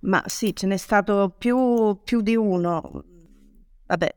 Ma 0.01 0.23
sì, 0.27 0.55
ce 0.55 0.67
n'è 0.67 0.77
stato 0.77 1.35
più, 1.39 1.99
più 2.05 2.21
di 2.21 2.37
uno. 2.37 3.03
Vabbè, 3.87 4.15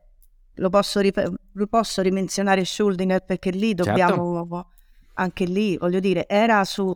lo 0.56 0.68
posso, 0.68 1.00
rip- 1.00 1.32
lo 1.52 1.66
posso 1.68 2.02
rimenzionare 2.02 2.66
Schuldiner 2.66 3.24
perché 3.24 3.48
lì 3.50 3.68
certo. 3.68 3.84
dobbiamo, 3.84 4.46
certo. 4.46 4.66
anche 5.14 5.44
lì, 5.46 5.78
voglio 5.78 6.00
dire, 6.00 6.28
era 6.28 6.62
su, 6.64 6.94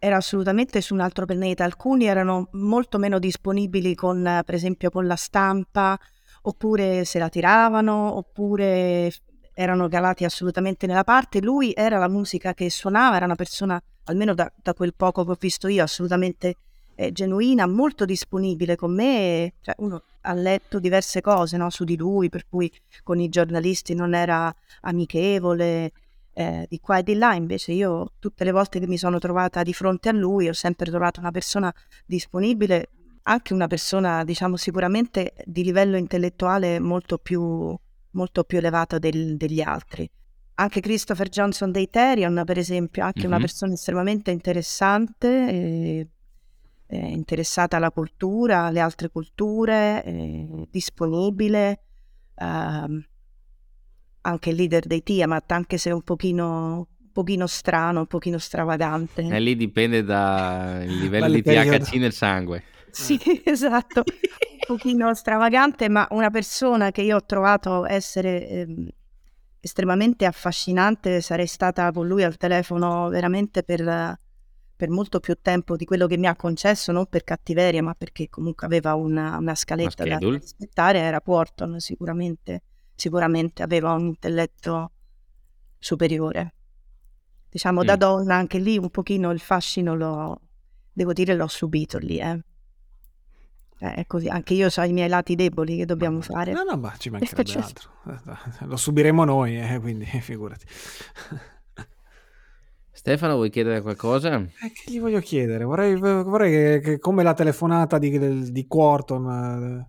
era 0.00 0.16
assolutamente 0.16 0.80
su 0.80 0.94
un 0.94 1.00
altro 1.00 1.26
pianeta. 1.26 1.62
Alcuni 1.62 2.06
erano 2.06 2.48
molto 2.54 2.98
meno 2.98 3.20
disponibili 3.20 3.94
con, 3.94 4.42
per 4.44 4.54
esempio, 4.56 4.90
con 4.90 5.06
la 5.06 5.16
stampa, 5.16 5.96
oppure 6.42 7.04
se 7.04 7.20
la 7.20 7.28
tiravano, 7.28 8.16
oppure 8.16 9.12
erano 9.54 9.88
calati 9.88 10.24
assolutamente 10.24 10.86
nella 10.86 11.04
parte. 11.04 11.40
Lui 11.40 11.72
era 11.74 11.98
la 11.98 12.08
musica 12.08 12.52
che 12.52 12.68
suonava, 12.68 13.16
era 13.16 13.24
una 13.24 13.36
persona, 13.36 13.80
almeno 14.04 14.34
da, 14.34 14.52
da 14.62 14.74
quel 14.74 14.94
poco 14.94 15.24
che 15.24 15.30
ho 15.30 15.36
visto 15.38 15.68
io, 15.68 15.82
assolutamente 15.82 16.56
eh, 16.96 17.12
genuina, 17.12 17.66
molto 17.66 18.04
disponibile 18.04 18.76
con 18.76 18.94
me. 18.94 19.54
Cioè, 19.60 19.74
uno 19.78 20.02
ha 20.22 20.34
letto 20.34 20.78
diverse 20.78 21.20
cose 21.20 21.56
no, 21.56 21.70
su 21.70 21.84
di 21.84 21.96
lui, 21.96 22.28
per 22.28 22.46
cui 22.48 22.70
con 23.02 23.20
i 23.20 23.28
giornalisti 23.28 23.94
non 23.94 24.14
era 24.14 24.54
amichevole. 24.82 25.92
Eh, 26.36 26.66
di 26.68 26.80
qua 26.80 26.98
e 26.98 27.04
di 27.04 27.14
là, 27.14 27.34
invece 27.34 27.70
io 27.70 28.14
tutte 28.18 28.42
le 28.42 28.50
volte 28.50 28.80
che 28.80 28.88
mi 28.88 28.98
sono 28.98 29.20
trovata 29.20 29.62
di 29.62 29.72
fronte 29.72 30.08
a 30.08 30.12
lui 30.12 30.48
ho 30.48 30.52
sempre 30.52 30.90
trovato 30.90 31.20
una 31.20 31.30
persona 31.30 31.72
disponibile, 32.04 32.88
anche 33.22 33.52
una 33.52 33.68
persona 33.68 34.24
diciamo 34.24 34.56
sicuramente 34.56 35.34
di 35.44 35.62
livello 35.62 35.96
intellettuale 35.96 36.80
molto 36.80 37.18
più 37.18 37.78
molto 38.14 38.44
più 38.44 38.58
elevato 38.58 38.98
del, 38.98 39.36
degli 39.36 39.60
altri. 39.60 40.08
Anche 40.56 40.80
Christopher 40.80 41.28
Johnson 41.28 41.70
dei 41.72 41.90
Therion, 41.90 42.42
per 42.44 42.58
esempio, 42.58 43.04
anche 43.04 43.20
mm-hmm. 43.20 43.28
una 43.28 43.38
persona 43.38 43.72
estremamente 43.72 44.30
interessante, 44.30 45.28
eh, 45.28 46.08
eh, 46.86 46.96
interessata 46.96 47.76
alla 47.76 47.90
cultura, 47.90 48.66
alle 48.66 48.80
altre 48.80 49.10
culture, 49.10 50.04
eh, 50.04 50.66
disponibile, 50.70 51.82
ehm, 52.36 53.04
anche 54.22 54.50
il 54.50 54.56
leader 54.56 54.86
dei 54.86 55.02
Tiamat, 55.02 55.50
anche 55.50 55.76
se 55.76 55.90
un 55.90 56.02
pochino, 56.02 56.76
un 56.76 57.12
pochino 57.12 57.48
strano, 57.48 58.00
un 58.00 58.06
pochino 58.06 58.38
stravagante. 58.38 59.22
E 59.22 59.40
lì 59.40 59.56
dipende 59.56 60.02
dal 60.04 60.86
livello 60.86 61.30
di 61.30 61.42
THC 61.42 61.94
nel 61.94 62.12
sangue. 62.12 62.62
Sì, 62.90 63.18
esatto 63.44 64.04
pochino 64.66 65.14
stravagante, 65.14 65.88
ma 65.88 66.06
una 66.10 66.30
persona 66.30 66.90
che 66.90 67.02
io 67.02 67.16
ho 67.16 67.24
trovato 67.24 67.86
essere 67.86 68.48
eh, 68.48 68.94
estremamente 69.60 70.26
affascinante, 70.26 71.20
sarei 71.20 71.46
stata 71.46 71.90
con 71.92 72.06
lui 72.06 72.22
al 72.22 72.36
telefono 72.36 73.08
veramente 73.08 73.62
per, 73.62 74.18
per, 74.76 74.90
molto 74.90 75.20
più 75.20 75.36
tempo 75.40 75.76
di 75.76 75.84
quello 75.84 76.06
che 76.06 76.18
mi 76.18 76.26
ha 76.26 76.36
concesso, 76.36 76.92
non 76.92 77.06
per 77.06 77.24
cattiveria, 77.24 77.82
ma 77.82 77.94
perché 77.94 78.28
comunque 78.28 78.66
aveva 78.66 78.94
una, 78.94 79.38
una 79.38 79.54
scaletta 79.54 80.04
da 80.04 80.18
rispettare, 80.18 80.98
era 80.98 81.20
Porton 81.20 81.80
sicuramente, 81.80 82.62
sicuramente 82.94 83.62
aveva 83.62 83.92
un 83.92 84.06
intelletto 84.06 84.92
superiore. 85.78 86.54
Diciamo 87.48 87.82
mm. 87.82 87.86
da 87.86 87.96
donna 87.96 88.34
anche 88.34 88.58
lì 88.58 88.76
un 88.78 88.90
pochino 88.90 89.30
il 89.30 89.40
fascino 89.40 89.94
lo, 89.94 90.40
devo 90.92 91.12
dire 91.12 91.34
l'ho 91.34 91.48
subito 91.48 91.98
lì, 91.98 92.18
eh. 92.18 92.42
Eh, 93.78 93.94
è 93.94 94.06
così, 94.06 94.28
anche 94.28 94.54
io 94.54 94.68
ho 94.74 94.82
i 94.84 94.92
miei 94.92 95.08
lati 95.08 95.34
deboli 95.34 95.76
che 95.76 95.84
dobbiamo 95.84 96.20
fare. 96.20 96.52
No, 96.52 96.62
no, 96.62 96.76
ma 96.76 96.94
ci 96.96 97.10
mancherebbe 97.10 97.52
altro. 97.60 97.90
Eh, 98.06 98.66
lo 98.66 98.76
subiremo 98.76 99.24
noi, 99.24 99.58
eh, 99.58 99.80
quindi 99.80 100.04
figurati. 100.22 100.64
Stefano, 102.90 103.34
vuoi 103.34 103.50
chiedere 103.50 103.82
qualcosa? 103.82 104.36
Eh, 104.36 104.72
che 104.72 104.90
gli 104.90 105.00
voglio 105.00 105.20
chiedere? 105.20 105.64
Vorrei, 105.64 105.96
vorrei 105.96 106.50
che, 106.50 106.80
che, 106.80 106.98
come 106.98 107.22
la 107.22 107.34
telefonata 107.34 107.98
di, 107.98 108.50
di 108.52 108.66
Quarton 108.66 109.84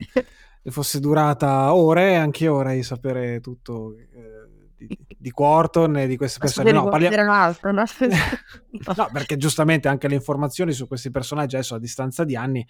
eh, 0.62 0.72
fosse 0.72 1.00
durata 1.00 1.74
ore, 1.74 2.16
anche 2.16 2.46
io 2.46 2.54
vorrei 2.54 2.82
sapere 2.82 3.40
tutto 3.40 3.96
eh, 3.96 4.76
di, 4.76 4.98
di, 5.18 5.32
Quarton 5.32 5.98
e 5.98 6.08
di 6.08 6.18
queste 6.18 6.40
persone. 6.40 6.72
No, 6.72 6.90
parliamo... 6.90 7.32
altro, 7.32 7.72
no? 7.72 7.84
no, 8.98 9.10
perché 9.14 9.38
giustamente 9.38 9.88
anche 9.88 10.08
le 10.08 10.16
informazioni 10.16 10.74
su 10.74 10.88
questi 10.88 11.12
personaggi 11.12 11.56
adesso 11.56 11.76
a 11.76 11.80
distanza 11.80 12.24
di 12.24 12.36
anni 12.36 12.68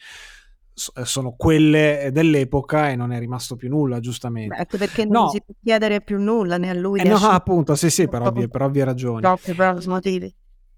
sono 0.76 1.36
quelle 1.38 2.10
dell'epoca 2.12 2.90
e 2.90 2.96
non 2.98 3.14
è 3.14 3.20
rimasto 3.20 3.56
più 3.56 3.70
nulla, 3.70 4.00
giustamente. 4.02 4.68
Beh, 4.70 4.78
perché 4.78 5.06
non 5.06 5.24
no. 5.24 5.30
si 5.30 5.42
può 5.42 5.56
chiedere 5.64 6.02
più 6.02 6.20
nulla 6.20 6.58
né 6.58 6.70
a 6.70 6.74
lui 6.74 7.00
eh 7.00 7.08
no, 7.08 7.16
a 7.16 7.34
appunto, 7.34 7.76
sì, 7.76 7.90
sì, 7.90 8.10
per 8.10 8.22
ovvie, 8.22 8.50
per 8.50 8.62
ovvie 8.62 8.84
ragioni. 8.84 9.22
Per 9.22 9.84
motivi. 9.88 10.34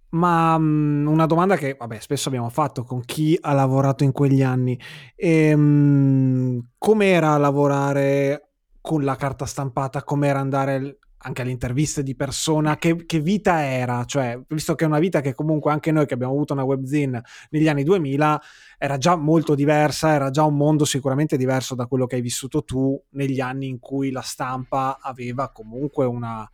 Ma 0.09 0.55
um, 0.55 1.05
una 1.07 1.25
domanda 1.25 1.57
che, 1.57 1.75
vabbè, 1.77 1.99
spesso 1.99 2.29
abbiamo 2.29 2.49
fatto 2.49 2.83
con 2.83 3.01
chi 3.01 3.37
ha 3.41 3.53
lavorato 3.53 4.03
in 4.03 4.11
quegli 4.11 4.41
anni. 4.41 4.79
Ehm, 5.15 6.69
com'era 6.77 7.35
lavorare 7.37 8.49
con 8.79 9.03
la 9.03 9.15
carta 9.15 9.45
stampata? 9.45 10.03
Com'era 10.03 10.39
andare 10.39 10.99
anche 11.27 11.41
alle 11.41 11.51
interviste 11.51 12.03
di 12.03 12.15
persona, 12.15 12.77
che, 12.77 13.05
che, 13.05 13.19
vita 13.19 13.63
era, 13.63 14.05
cioè, 14.05 14.39
visto 14.47 14.75
che 14.75 14.85
è 14.85 14.87
una 14.87 14.99
vita 14.99 15.21
che 15.21 15.35
comunque 15.35 15.71
anche 15.71 15.91
noi 15.91 16.05
che 16.05 16.13
abbiamo 16.13 16.33
avuto 16.33 16.53
una 16.53 16.63
webzine 16.63 17.21
negli 17.49 17.67
anni 17.67 17.83
2000 17.83 18.41
era 18.77 18.97
già 18.97 19.15
molto 19.15 19.53
diversa, 19.53 20.13
era 20.13 20.29
già 20.29 20.43
un 20.43 20.55
mondo 20.55 20.85
sicuramente 20.85 21.37
diverso 21.37 21.75
da 21.75 21.85
quello 21.85 22.05
che 22.05 22.15
hai 22.15 22.21
vissuto 22.21 22.63
tu 22.63 22.99
negli 23.11 23.41
anni 23.41 23.67
in 23.67 23.79
cui 23.79 24.11
la 24.11 24.21
stampa 24.21 24.99
aveva 25.01 25.51
comunque 25.51 26.05
una... 26.05 26.49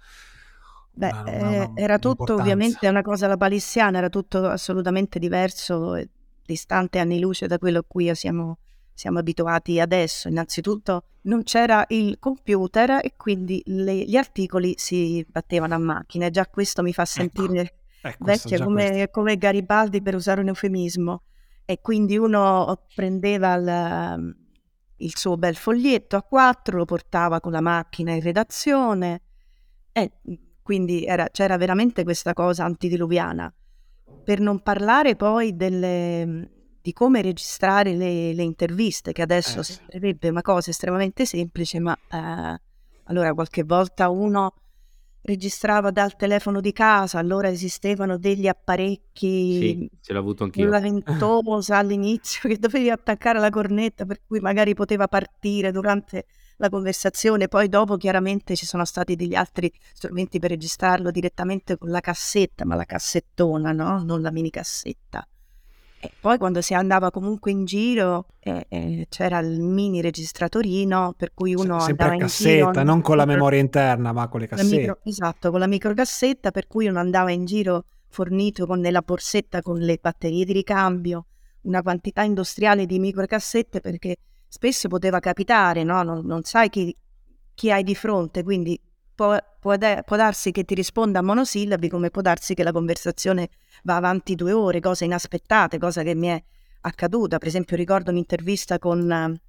Beh, 0.95 1.09
una, 1.09 1.21
una, 1.21 1.47
una, 1.49 1.71
era 1.75 1.97
tutto 1.97 2.35
ovviamente 2.35 2.87
una 2.87 3.01
cosa 3.01 3.27
la 3.27 3.37
palissiana, 3.37 3.97
era 3.99 4.09
tutto 4.09 4.45
assolutamente 4.47 5.17
diverso, 5.19 5.99
distante 6.45 6.99
anni 6.99 7.19
luce 7.19 7.47
da 7.47 7.57
quello 7.57 7.79
a 7.79 7.83
cui 7.87 8.13
siamo 8.15 8.57
siamo 8.93 9.19
abituati 9.19 9.79
adesso. 9.79 10.27
Innanzitutto 10.27 11.03
non 11.23 11.43
c'era 11.43 11.85
il 11.89 12.17
computer 12.19 12.99
e 13.03 13.13
quindi 13.17 13.61
le, 13.65 13.95
gli 13.95 14.15
articoli 14.15 14.73
si 14.77 15.25
battevano 15.27 15.75
a 15.75 15.79
macchina. 15.79 16.29
Già 16.29 16.47
questo 16.47 16.81
mi 16.81 16.93
fa 16.93 17.03
ecco, 17.03 17.11
sentire 17.11 17.61
ecco, 17.61 18.07
ecco, 18.07 18.25
vecchia 18.25 18.63
come, 18.63 19.09
come, 19.09 19.37
Garibaldi 19.37 20.01
per 20.01 20.15
usare 20.15 20.41
un 20.41 20.47
eufemismo. 20.47 21.23
E 21.65 21.79
quindi 21.81 22.17
uno 22.17 22.87
prendeva 22.93 23.53
il, 23.53 24.35
il 24.97 25.15
suo 25.15 25.37
bel 25.37 25.55
foglietto 25.55 26.17
a 26.17 26.23
quattro, 26.23 26.77
lo 26.77 26.85
portava 26.85 27.39
con 27.39 27.53
la 27.53 27.61
macchina 27.61 28.11
in 28.11 28.21
redazione 28.21 29.21
e 29.93 30.11
quindi 30.61 31.05
era, 31.05 31.29
c'era 31.29 31.57
veramente 31.57 32.03
questa 32.03 32.33
cosa 32.33 32.65
antidiluviana. 32.65 33.53
Per 34.23 34.39
non 34.39 34.61
parlare 34.61 35.15
poi 35.15 35.55
delle, 35.55 36.62
di 36.83 36.91
come 36.91 37.21
registrare 37.21 37.95
le, 37.95 38.33
le 38.33 38.43
interviste, 38.43 39.13
che 39.13 39.21
adesso 39.21 39.61
eh, 39.61 39.63
sembrerebbe 39.63 40.27
una 40.27 40.41
cosa 40.41 40.69
estremamente 40.69 41.25
semplice, 41.25 41.79
ma 41.79 41.97
eh, 42.11 42.61
allora 43.05 43.33
qualche 43.33 43.63
volta 43.63 44.09
uno 44.09 44.53
registrava 45.21 45.91
dal 45.91 46.17
telefono 46.17 46.59
di 46.59 46.73
casa, 46.73 47.19
allora 47.19 47.47
esistevano 47.47 48.17
degli 48.17 48.47
apparecchi 48.47 49.57
sì, 49.57 49.89
ce 50.01 50.11
l'ho 50.11 50.19
avuto 50.19 50.43
anch'io. 50.43 50.67
la 50.67 50.81
ventosa 50.81 51.77
all'inizio 51.77 52.49
che 52.51 52.57
dovevi 52.57 52.89
attaccare 52.89 53.39
la 53.39 53.49
cornetta 53.49 54.05
per 54.05 54.19
cui 54.27 54.41
magari 54.41 54.73
poteva 54.73 55.07
partire 55.07 55.71
durante 55.71 56.25
la 56.57 56.67
conversazione, 56.67 57.47
poi 57.47 57.69
dopo 57.69 57.95
chiaramente 57.95 58.57
ci 58.57 58.65
sono 58.65 58.83
stati 58.83 59.15
degli 59.15 59.35
altri 59.35 59.71
strumenti 59.93 60.39
per 60.39 60.49
registrarlo 60.49 61.11
direttamente 61.11 61.77
con 61.77 61.89
la 61.89 62.01
cassetta, 62.01 62.65
ma 62.65 62.75
la 62.75 62.83
cassettona, 62.83 63.71
no? 63.71 64.03
Non 64.03 64.21
la 64.21 64.31
mini 64.31 64.49
cassetta. 64.49 65.25
E 66.03 66.11
poi 66.19 66.37
quando 66.37 66.59
si 66.59 66.73
andava 66.73 67.11
comunque 67.11 67.51
in 67.51 67.63
giro 67.63 68.25
eh, 68.39 68.65
eh, 68.67 69.05
c'era 69.07 69.39
il 69.39 69.61
mini 69.61 70.01
registratorino 70.01 71.13
per 71.15 71.33
cui 71.33 71.55
uno 71.55 71.79
S- 71.79 71.85
sempre 71.85 72.03
andava 72.07 72.25
a 72.25 72.27
cassetta, 72.27 72.71
giro, 72.71 72.83
non 72.83 73.01
con 73.01 73.15
la 73.15 73.23
memoria 73.23 73.61
interna 73.61 74.11
ma 74.11 74.27
con 74.27 74.41
le 74.41 74.47
cassette. 74.47 74.75
Micro, 74.79 74.99
esatto, 75.05 75.49
con 75.49 75.61
la 75.61 75.67
microcassetta 75.67 76.51
per 76.51 76.67
cui 76.67 76.87
uno 76.87 76.99
andava 76.99 77.31
in 77.31 77.45
giro 77.45 77.85
fornito 78.09 78.65
con 78.65 78.81
nella 78.81 78.99
borsetta 78.99 79.61
con 79.61 79.79
le 79.79 79.97
batterie 80.01 80.43
di 80.43 80.51
ricambio, 80.51 81.27
una 81.61 81.81
quantità 81.81 82.23
industriale 82.23 82.85
di 82.85 82.99
microcassette 82.99 83.79
perché 83.79 84.17
spesso 84.45 84.89
poteva 84.89 85.21
capitare, 85.21 85.83
no? 85.83 86.03
non, 86.03 86.25
non 86.25 86.43
sai 86.43 86.67
chi, 86.67 86.93
chi 87.53 87.71
hai 87.71 87.83
di 87.83 87.95
fronte, 87.95 88.43
quindi 88.43 88.77
può, 89.15 89.37
può, 89.59 89.75
può, 90.05 90.15
darsi 90.15 90.51
che 90.51 90.63
ti 90.63 90.75
risponda 90.75 91.19
a 91.19 91.21
monosillabi 91.21 91.89
come 91.89 92.09
può 92.09 92.21
darsi 92.21 92.53
che 92.53 92.63
la 92.63 92.71
conversazione 92.71 93.49
va 93.83 93.95
avanti 93.95 94.35
due 94.35 94.51
ore, 94.51 94.79
cose 94.79 95.05
inaspettate, 95.05 95.77
cosa 95.77 96.03
che 96.03 96.15
mi 96.15 96.27
è 96.27 96.43
accaduta. 96.81 97.37
Per 97.37 97.47
esempio 97.47 97.75
ricordo 97.75 98.11
un'intervista 98.11 98.79
con, 98.79 99.39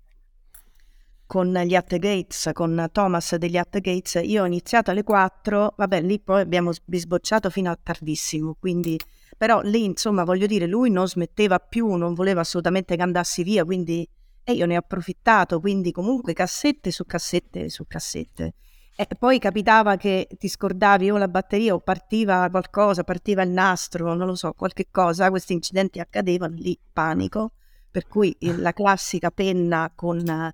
con 1.27 1.53
gli 1.53 1.75
At 1.75 1.97
Gates, 1.99 2.51
con 2.53 2.89
Thomas 2.93 3.35
degli 3.37 3.57
At 3.57 3.81
Gates. 3.81 4.21
Io 4.23 4.43
ho 4.43 4.47
iniziato 4.47 4.91
alle 4.91 5.03
4, 5.03 5.75
vabbè 5.77 6.01
lì 6.03 6.21
poi 6.21 6.41
abbiamo 6.41 6.73
bisbocciato 6.85 7.51
fino 7.51 7.71
a 7.71 7.79
tardissimo, 7.81 8.57
quindi 8.59 8.99
però 9.37 9.61
lì 9.63 9.85
insomma 9.85 10.23
voglio 10.25 10.47
dire 10.47 10.67
lui 10.67 10.91
non 10.91 11.09
smetteva 11.09 11.59
più, 11.59 11.95
non 11.95 12.15
voleva 12.15 12.41
assolutamente 12.41 12.95
che 12.97 13.03
andassi 13.03 13.43
via, 13.43 13.65
quindi 13.65 14.09
e 14.47 14.53
io 14.53 14.67
ne 14.67 14.77
ho 14.77 14.81
approfittato, 14.81 15.59
quindi 15.59 15.91
comunque 15.91 16.35
cassette 16.35 16.91
su 16.91 17.05
cassette 17.07 17.71
su 17.71 17.87
cassette. 17.87 18.55
E 18.97 19.09
poi 19.19 19.41
capitava 19.41 19.97
che 19.97 20.29
ti 20.39 20.49
scordavi 20.49 21.11
o 21.11 21.17
la 21.17 21.27
batteria 21.27 21.75
o 21.75 21.81
partiva 21.81 22.49
qualcosa, 22.49 23.03
partiva 23.03 23.43
il 23.43 23.51
nastro, 23.51 24.15
non 24.15 24.29
lo 24.29 24.37
so, 24.37 24.53
qualche 24.53 24.87
cosa, 24.91 25.31
questi 25.31 25.53
incidenti 25.53 25.99
accadevano, 25.99 26.55
lì 26.55 26.79
panico, 26.93 27.53
per 27.91 28.07
cui 28.07 28.37
la 28.39 28.73
classica 28.73 29.33
penna 29.33 29.91
con 29.95 30.19
la 30.19 30.53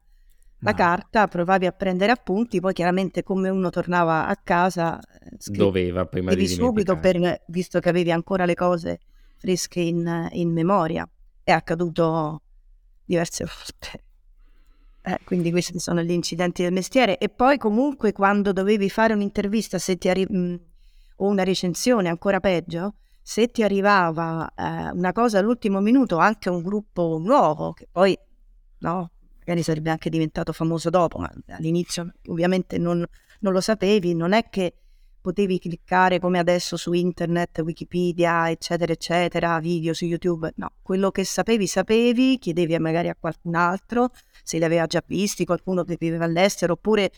no. 0.70 0.74
carta, 0.74 1.26
provavi 1.26 1.66
a 1.66 1.72
prendere 1.72 2.12
appunti, 2.12 2.60
poi 2.60 2.72
chiaramente 2.72 3.22
come 3.22 3.50
uno 3.50 3.68
tornava 3.68 4.26
a 4.26 4.36
casa, 4.36 4.98
eh, 4.98 5.36
scri- 5.38 5.58
doveva 5.58 6.06
prima 6.06 6.34
di 6.34 6.46
subito, 6.46 6.98
per, 6.98 7.42
visto 7.48 7.78
che 7.78 7.88
avevi 7.90 8.10
ancora 8.10 8.46
le 8.46 8.54
cose 8.54 9.00
fresche 9.36 9.80
in, 9.80 10.28
in 10.32 10.50
memoria. 10.50 11.08
È 11.42 11.50
accaduto 11.50 12.42
diverse 13.04 13.44
volte. 13.48 14.04
Eh, 15.02 15.18
quindi 15.24 15.50
questi 15.50 15.78
sono 15.78 16.02
gli 16.02 16.10
incidenti 16.10 16.62
del 16.62 16.72
mestiere. 16.72 17.18
E 17.18 17.28
poi 17.28 17.58
comunque 17.58 18.12
quando 18.12 18.52
dovevi 18.52 18.90
fare 18.90 19.14
un'intervista 19.14 19.78
arri- 20.08 20.26
mh, 20.28 20.60
o 21.16 21.26
una 21.26 21.42
recensione, 21.42 22.08
ancora 22.08 22.40
peggio, 22.40 22.94
se 23.22 23.48
ti 23.48 23.62
arrivava 23.62 24.52
eh, 24.54 24.90
una 24.90 25.12
cosa 25.12 25.38
all'ultimo 25.38 25.80
minuto, 25.80 26.18
anche 26.18 26.48
un 26.48 26.62
gruppo 26.62 27.18
nuovo, 27.18 27.72
che 27.72 27.88
poi 27.90 28.18
no, 28.78 29.10
magari 29.38 29.62
sarebbe 29.62 29.90
anche 29.90 30.10
diventato 30.10 30.52
famoso 30.52 30.90
dopo, 30.90 31.18
ma 31.18 31.30
all'inizio 31.48 32.12
ovviamente 32.28 32.78
non, 32.78 33.04
non 33.40 33.52
lo 33.52 33.60
sapevi, 33.60 34.14
non 34.14 34.32
è 34.32 34.48
che 34.48 34.74
potevi 35.20 35.58
cliccare 35.58 36.18
come 36.18 36.38
adesso 36.38 36.76
su 36.76 36.92
internet, 36.92 37.60
Wikipedia, 37.60 38.50
eccetera, 38.50 38.92
eccetera, 38.92 39.58
video 39.60 39.92
su 39.92 40.06
YouTube. 40.06 40.52
No, 40.56 40.72
quello 40.80 41.10
che 41.10 41.24
sapevi, 41.24 41.66
sapevi, 41.66 42.38
chiedevi 42.38 42.78
magari 42.78 43.08
a 43.08 43.16
qualcun 43.18 43.54
altro 43.54 44.10
se 44.50 44.58
li 44.58 44.64
aveva 44.64 44.86
già 44.86 45.00
visti, 45.06 45.44
qualcuno 45.44 45.84
che 45.84 45.96
viveva 45.96 46.24
all'estero, 46.24 46.72
oppure 46.72 47.12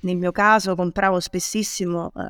nel 0.00 0.16
mio 0.16 0.32
caso 0.32 0.74
compravo 0.74 1.18
spessissimo 1.18 2.10
uh, 2.12 2.22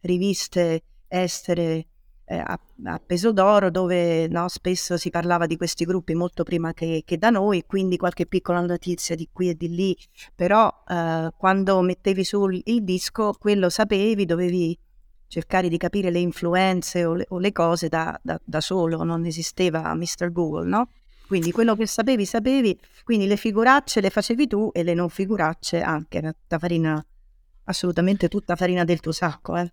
riviste 0.00 0.82
estere 1.08 1.86
eh, 2.24 2.36
a, 2.36 2.58
a, 2.84 3.02
peso 3.04 3.32
d'oro 3.32 3.70
dove 3.70 4.28
no, 4.28 4.48
spesso 4.48 4.96
si 4.96 5.10
parlava 5.10 5.44
di 5.44 5.58
questi 5.58 5.84
gruppi 5.84 6.14
molto 6.14 6.42
prima 6.42 6.72
che, 6.72 7.02
che, 7.04 7.18
da 7.18 7.28
noi, 7.28 7.64
quindi 7.66 7.98
qualche 7.98 8.24
piccola 8.24 8.62
notizia 8.62 9.14
di 9.14 9.28
qui 9.30 9.50
e 9.50 9.54
di 9.54 9.68
lì, 9.68 9.96
però 10.34 10.72
eh, 10.88 11.28
quando 11.36 11.82
mettevi 11.82 12.24
sul 12.24 12.58
il 12.64 12.82
disco 12.82 13.34
quello 13.38 13.68
sapevi, 13.68 14.24
dovevi 14.24 14.78
cercare 15.26 15.68
di 15.68 15.76
capire 15.76 16.10
le 16.10 16.18
influenze 16.18 17.04
o 17.04 17.12
le, 17.14 17.26
o 17.28 17.38
le 17.38 17.52
cose 17.52 17.88
da, 17.88 18.18
da, 18.22 18.40
da, 18.42 18.60
solo, 18.62 19.02
non 19.02 19.26
esisteva 19.26 19.94
Mr. 19.94 20.32
Google, 20.32 20.66
no? 20.66 20.88
Quindi 21.32 21.50
quello 21.50 21.74
che 21.74 21.86
sapevi, 21.86 22.26
sapevi, 22.26 22.78
quindi 23.04 23.26
le 23.26 23.38
figuracce 23.38 24.02
le 24.02 24.10
facevi 24.10 24.46
tu 24.46 24.68
e 24.70 24.82
le 24.82 24.92
non 24.92 25.08
figuracce 25.08 25.80
anche, 25.80 26.20
la 26.20 26.58
farina, 26.58 27.02
assolutamente 27.64 28.28
tutta 28.28 28.54
farina 28.54 28.84
del 28.84 29.00
tuo 29.00 29.12
sacco, 29.12 29.56
eh. 29.56 29.72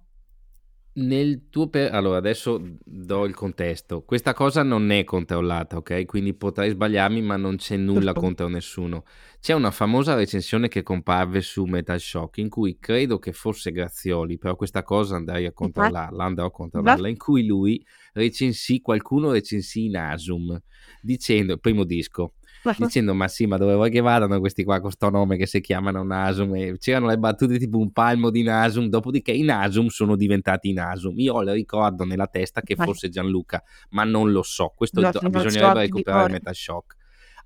Nel 0.92 1.50
tuo 1.50 1.70
per... 1.70 1.94
Allora, 1.94 2.18
adesso 2.18 2.62
do 2.84 3.26
il 3.26 3.34
contesto. 3.34 4.02
Questa 4.02 4.34
cosa 4.34 4.64
non 4.64 4.90
è 4.90 5.04
controllata, 5.04 5.78
ok? 5.78 6.06
Quindi 6.06 6.34
potrei 6.34 6.72
sbagliarmi, 6.72 7.22
ma 7.22 7.38
non 7.38 7.56
c'è 7.58 7.78
nulla 7.78 8.14
contro 8.14 8.48
nessuno. 8.48 9.04
C'è 9.40 9.54
una 9.54 9.72
famosa 9.72 10.16
recensione 10.16 10.68
che 10.68 10.84
comparve 10.84 11.42
su 11.42 11.64
Metal 11.64 12.00
Shock 12.00 12.38
in 12.40 12.50
cui 12.50 12.78
credo 12.80 13.20
che 13.20 13.32
fosse 13.32 13.72
Grazioli, 13.72 14.38
però 14.38 14.56
questa 14.56 14.84
cosa 14.84 15.16
andrei 15.16 15.46
a 15.46 15.54
controllarla, 15.54 16.24
andrò 16.24 16.46
a 16.48 16.52
controllarla, 16.52 17.08
in 17.08 17.18
cui 17.18 17.46
lui 17.46 17.86
recensì, 18.14 18.82
qualcuno 18.82 19.32
recensì 19.32 19.86
in 19.86 19.96
Asum, 19.96 20.60
dicendo, 21.02 21.54
il 21.54 21.60
primo 21.62 21.86
disco, 21.86 22.34
dicendo 22.78 23.14
ma 23.14 23.28
sì 23.28 23.46
ma 23.46 23.58
dove 23.58 23.74
vuoi 23.74 23.90
che 23.90 24.02
vadano 24.02 24.40
questi 24.40 24.64
qua 24.64 24.80
con 24.80 24.92
sto 24.92 25.10
nome 25.10 25.38
che 25.38 25.46
si 25.46 25.62
chiamano 25.62 26.04
Nasum? 26.04 26.56
E 26.56 26.78
c'erano 26.78 27.08
le 27.08 27.18
battute 27.18 27.58
tipo 27.58 27.78
un 27.78 27.92
palmo 27.92 28.30
di 28.30 28.44
Nasum 28.44 28.88
dopodiché 28.88 29.32
i 29.32 29.44
Nasum 29.44 29.88
sono 29.88 30.16
diventati 30.16 30.74
Nasum. 30.74 31.18
Io 31.20 31.42
il 31.42 31.52
ricordo 31.52 32.04
nella 32.04 32.28
testa 32.28 32.62
che 32.62 32.76
fosse 32.76 33.10
Gianluca 33.10 33.64
ma 33.90 34.04
non 34.04 34.32
lo 34.32 34.44
so. 34.44 34.74
Questo 34.76 35.02
no, 35.02 35.12
bisognerebbe 35.30 35.80
recuperare 35.82 36.26
il 36.26 36.32
Metashock. 36.34 36.96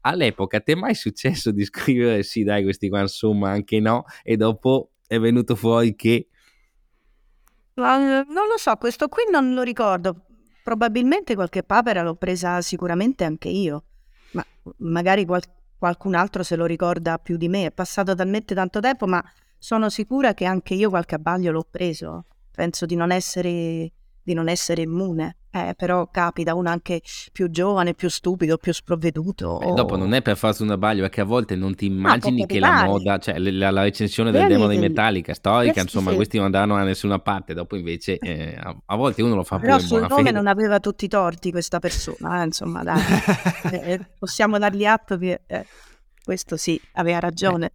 All'epoca 0.01 0.59
ti 0.59 0.73
è 0.73 0.75
mai 0.75 0.95
successo 0.95 1.51
di 1.51 1.63
scrivere 1.63 2.23
sì 2.23 2.43
dai 2.43 2.63
questi 2.63 2.89
qua 2.89 3.01
insomma 3.01 3.51
anche 3.51 3.79
no 3.79 4.03
e 4.23 4.35
dopo 4.35 4.91
è 5.07 5.19
venuto 5.19 5.55
fuori 5.55 5.95
che 5.95 6.27
non 7.75 8.25
lo 8.25 8.57
so 8.57 8.75
questo 8.75 9.07
qui 9.07 9.23
non 9.31 9.53
lo 9.53 9.61
ricordo. 9.61 10.25
Probabilmente 10.63 11.35
qualche 11.35 11.61
papera 11.61 12.03
l'ho 12.03 12.15
presa 12.15 12.61
sicuramente 12.61 13.25
anche 13.25 13.49
io 13.49 13.83
magari 14.77 15.25
qual- 15.25 15.43
qualcun 15.77 16.15
altro 16.15 16.43
se 16.43 16.55
lo 16.55 16.65
ricorda 16.65 17.17
più 17.17 17.37
di 17.37 17.49
me, 17.49 17.65
è 17.65 17.71
passato 17.71 18.15
talmente 18.15 18.55
tanto 18.55 18.79
tempo, 18.79 19.05
ma 19.05 19.23
sono 19.57 19.89
sicura 19.89 20.33
che 20.33 20.45
anche 20.45 20.73
io 20.73 20.89
qualche 20.89 21.15
abbaglio 21.15 21.51
l'ho 21.51 21.67
preso, 21.69 22.25
penso 22.51 22.85
di 22.85 22.95
non 22.95 23.11
essere, 23.11 23.91
di 24.23 24.33
non 24.33 24.47
essere 24.47 24.81
immune. 24.81 25.37
eh, 25.55 25.75
però 25.77 26.09
capita 26.09 26.55
uno 26.55 26.67
anche 26.67 27.01
più 27.31 27.47
giovane, 27.51 27.93
più 27.93 28.09
stupido, 28.09 28.57
più 28.57 28.73
sprovveduto. 28.73 29.59
Beh, 29.59 29.73
dopo 29.73 29.95
non 29.95 30.13
è 30.13 30.23
per 30.23 30.35
farsi 30.35 30.63
una 30.63 30.79
baglio, 30.79 31.05
è 31.05 31.09
che 31.09 31.21
a 31.21 31.25
volte 31.25 31.55
non 31.55 31.75
ti 31.75 31.85
immagini 31.85 32.39
no, 32.39 32.45
che 32.47 32.59
la 32.59 32.85
moda, 32.85 33.19
cioè 33.19 33.37
la, 33.37 33.69
la 33.69 33.83
recensione 33.83 34.31
del 34.31 34.47
demo 34.47 34.67
di 34.67 34.79
Metallica 34.79 35.35
storica, 35.35 35.73
questi 35.73 35.81
insomma, 35.81 36.09
sì. 36.09 36.15
questi 36.15 36.37
non 36.37 36.47
andranno 36.47 36.75
da 36.75 36.83
nessuna 36.83 37.19
parte, 37.19 37.53
dopo 37.53 37.75
invece 37.75 38.17
eh, 38.17 38.57
a, 38.59 38.75
a, 38.83 38.95
volte 38.95 39.21
uno 39.21 39.35
lo 39.35 39.43
fa 39.43 39.59
però 39.59 39.75
pure 39.75 39.87
sul 39.87 40.07
nome 40.09 40.31
non 40.31 40.47
aveva 40.47 40.79
tutti 40.79 41.05
i 41.05 41.07
torti 41.07 41.51
questa 41.51 41.77
persona, 41.77 42.41
eh, 42.41 42.45
insomma, 42.45 42.81
dai, 42.81 43.03
eh, 43.71 43.99
possiamo 44.17 44.57
dargli 44.57 44.85
atto 44.85 45.19
che 45.19 45.41
eh, 45.45 45.65
questo 46.23 46.57
sì, 46.57 46.81
aveva 46.93 47.19
ragione. 47.19 47.73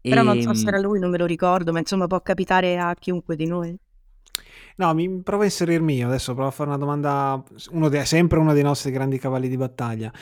Però 0.00 0.22
non 0.22 0.40
so 0.40 0.54
se 0.54 0.68
era 0.68 0.76
ehm 0.76 0.84
lui, 0.84 1.00
non 1.00 1.10
me 1.10 1.18
lo 1.18 1.26
ricordo, 1.26 1.72
ma 1.72 1.80
insomma 1.80 2.06
può 2.06 2.20
capitare 2.20 2.78
a 2.78 2.94
chiunque 2.94 3.34
di 3.34 3.46
noi. 3.46 3.76
No, 4.78 4.92
mi 4.92 5.22
provo 5.22 5.42
a 5.42 5.46
inserirmi 5.46 5.94
io, 5.96 6.06
adesso 6.06 6.34
provo 6.34 6.48
a 6.48 6.52
fare 6.52 6.68
una 6.68 6.78
domanda, 6.78 7.42
uno 7.70 7.88
de- 7.88 8.04
sempre 8.04 8.38
uno 8.38 8.52
dei 8.52 8.62
nostri 8.62 8.90
grandi 8.90 9.18
cavalli 9.18 9.48
di 9.48 9.56
battaglia. 9.56 10.12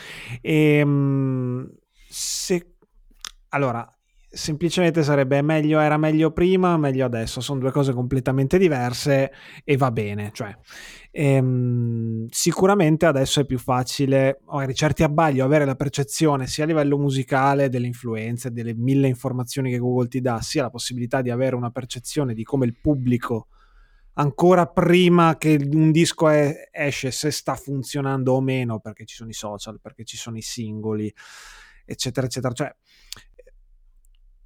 E, 0.40 0.76
ehm, 0.78 1.68
se, 2.08 2.76
allora, 3.48 3.84
semplicemente 4.28 5.02
sarebbe 5.02 5.42
meglio, 5.42 5.80
era 5.80 5.96
meglio 5.96 6.30
prima, 6.30 6.76
meglio 6.76 7.04
adesso, 7.04 7.40
sono 7.40 7.58
due 7.58 7.72
cose 7.72 7.92
completamente 7.92 8.56
diverse 8.58 9.32
e 9.64 9.76
va 9.76 9.90
bene, 9.90 10.30
cioè 10.32 10.56
ehm, 11.10 12.26
sicuramente 12.30 13.06
adesso 13.06 13.40
è 13.40 13.44
più 13.46 13.58
facile, 13.58 14.40
magari 14.46 14.74
certi 14.74 15.02
abbaglio, 15.02 15.44
avere 15.44 15.64
la 15.64 15.76
percezione 15.76 16.46
sia 16.46 16.64
a 16.64 16.66
livello 16.66 16.98
musicale 16.98 17.68
delle 17.68 17.86
influenze, 17.86 18.50
delle 18.52 18.74
mille 18.74 19.08
informazioni 19.08 19.70
che 19.70 19.78
Google 19.78 20.08
ti 20.08 20.20
dà, 20.20 20.40
sia 20.40 20.62
la 20.62 20.70
possibilità 20.70 21.22
di 21.22 21.30
avere 21.30 21.56
una 21.56 21.70
percezione 21.70 22.34
di 22.34 22.42
come 22.44 22.66
il 22.66 22.76
pubblico 22.80 23.48
ancora 24.14 24.66
prima 24.66 25.36
che 25.36 25.58
un 25.72 25.90
disco 25.90 26.28
è, 26.28 26.68
esce 26.70 27.10
se 27.10 27.30
sta 27.30 27.54
funzionando 27.54 28.32
o 28.32 28.40
meno 28.40 28.80
perché 28.80 29.04
ci 29.04 29.16
sono 29.16 29.30
i 29.30 29.34
social, 29.34 29.80
perché 29.80 30.04
ci 30.04 30.16
sono 30.16 30.36
i 30.36 30.42
singoli, 30.42 31.12
eccetera, 31.84 32.26
eccetera. 32.26 32.52
Cioè, 32.52 32.74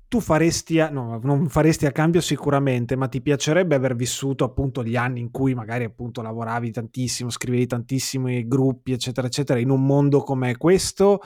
tu 0.09 0.21
faresti, 0.21 0.81
a, 0.81 0.89
no, 0.89 1.21
non 1.23 1.49
faresti 1.49 1.85
a 1.85 1.93
cambio 1.93 2.23
sicuramente, 2.23 2.97
ma 2.97 3.09
ti 3.09 3.21
piacerebbe 3.21 3.75
aver 3.75 3.95
vissuto 3.95 4.45
appunto 4.45 4.83
gli 4.83 4.97
anni 4.97 5.21
in 5.21 5.31
cui 5.31 5.55
magari 5.55 5.85
appunto 5.85 6.23
lavoravi 6.23 6.71
tantissimo, 6.71 7.29
scrivevi 7.29 7.67
tantissimi 7.67 8.49
gruppi, 8.49 8.93
eccetera, 8.93 9.27
eccetera, 9.27 9.61
in 9.61 9.69
un 9.69 9.85
mondo 9.85 10.23
come 10.23 10.57
questo? 10.57 11.21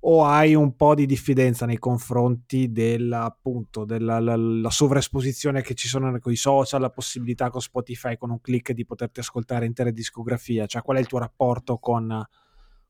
O 0.00 0.24
hai 0.24 0.54
un 0.54 0.76
po' 0.76 0.94
di 0.94 1.04
diffidenza 1.04 1.66
nei 1.66 1.78
confronti 1.78 2.72
della, 2.72 3.24
appunto, 3.24 3.84
della 3.84 4.18
la, 4.18 4.36
la 4.36 4.70
sovraesposizione 4.70 5.60
che 5.62 5.74
ci 5.74 5.88
sono 5.88 6.16
con 6.18 6.32
i 6.32 6.36
social, 6.36 6.80
la 6.80 6.90
possibilità 6.90 7.50
con 7.50 7.60
Spotify 7.60 8.16
con 8.16 8.30
un 8.30 8.40
click 8.40 8.72
di 8.72 8.86
poterti 8.86 9.20
ascoltare 9.20 9.66
intere 9.66 9.92
discografia? 9.92 10.66
Cioè, 10.66 10.82
qual 10.82 10.96
è 10.96 11.00
il 11.00 11.06
tuo 11.06 11.18
rapporto 11.18 11.78
con, 11.78 12.26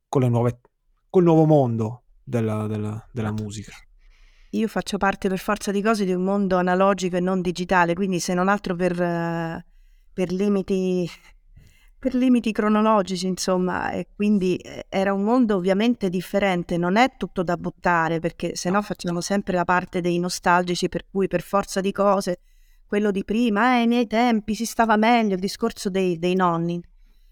con 0.08 0.20
le 0.20 0.28
nuove, 0.28 0.60
col 1.08 1.24
nuovo 1.24 1.46
mondo 1.46 2.02
della, 2.22 2.66
della, 2.68 3.04
della 3.12 3.32
musica? 3.32 3.72
Io 4.50 4.68
faccio 4.68 4.96
parte 4.96 5.28
per 5.28 5.38
forza 5.38 5.70
di 5.72 5.82
cose 5.82 6.04
di 6.04 6.12
un 6.12 6.22
mondo 6.22 6.56
analogico 6.56 7.16
e 7.16 7.20
non 7.20 7.40
digitale, 7.40 7.94
quindi 7.94 8.20
se 8.20 8.34
non 8.34 8.48
altro 8.48 8.74
per, 8.76 8.94
per 10.12 10.32
limiti 10.32 11.08
per 12.00 12.14
limiti 12.14 12.50
cronologici, 12.50 13.26
insomma, 13.26 13.90
e 13.90 14.08
quindi 14.16 14.56
eh, 14.56 14.86
era 14.88 15.12
un 15.12 15.22
mondo 15.22 15.56
ovviamente 15.56 16.08
differente, 16.08 16.78
non 16.78 16.96
è 16.96 17.14
tutto 17.18 17.42
da 17.42 17.58
buttare, 17.58 18.20
perché 18.20 18.56
se 18.56 18.70
no 18.70 18.80
facciamo 18.80 19.20
sempre 19.20 19.54
la 19.54 19.64
parte 19.64 20.00
dei 20.00 20.18
nostalgici, 20.18 20.88
per 20.88 21.04
cui 21.10 21.28
per 21.28 21.42
forza 21.42 21.82
di 21.82 21.92
cose, 21.92 22.40
quello 22.86 23.10
di 23.10 23.22
prima, 23.22 23.74
eh, 23.74 23.80
ai 23.80 23.86
miei 23.86 24.06
tempi 24.06 24.54
si 24.54 24.64
stava 24.64 24.96
meglio, 24.96 25.34
il 25.34 25.40
discorso 25.40 25.90
dei, 25.90 26.18
dei 26.18 26.34
nonni. 26.34 26.82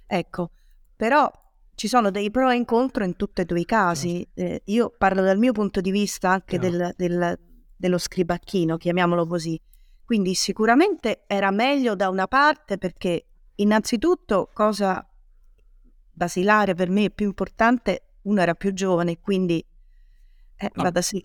Ecco, 0.06 0.50
però 0.94 1.30
ci 1.74 1.88
sono 1.88 2.10
dei 2.10 2.30
pro 2.30 2.50
e 2.50 2.62
contro 2.66 3.04
in 3.04 3.16
tutti 3.16 3.40
e 3.40 3.46
due 3.46 3.60
i 3.60 3.64
casi. 3.64 4.28
Certo. 4.34 4.54
Eh, 4.54 4.62
io 4.66 4.92
parlo 4.98 5.22
dal 5.22 5.38
mio 5.38 5.52
punto 5.52 5.80
di 5.80 5.90
vista 5.90 6.28
anche 6.28 6.58
del, 6.58 6.92
del, 6.94 7.38
dello 7.74 7.98
scribacchino, 7.98 8.76
chiamiamolo 8.76 9.26
così. 9.26 9.58
Quindi 10.04 10.34
sicuramente 10.34 11.24
era 11.26 11.50
meglio 11.50 11.94
da 11.94 12.10
una 12.10 12.26
parte 12.26 12.76
perché 12.76 13.27
Innanzitutto, 13.60 14.50
cosa 14.52 15.04
basilare 16.12 16.74
per 16.74 16.90
me 16.90 17.10
più 17.10 17.26
importante, 17.26 18.02
uno 18.22 18.40
era 18.40 18.54
più 18.54 18.72
giovane, 18.72 19.18
quindi 19.20 19.64
eh, 20.56 20.70
va 20.74 20.90
da 20.90 21.02
sé. 21.02 21.22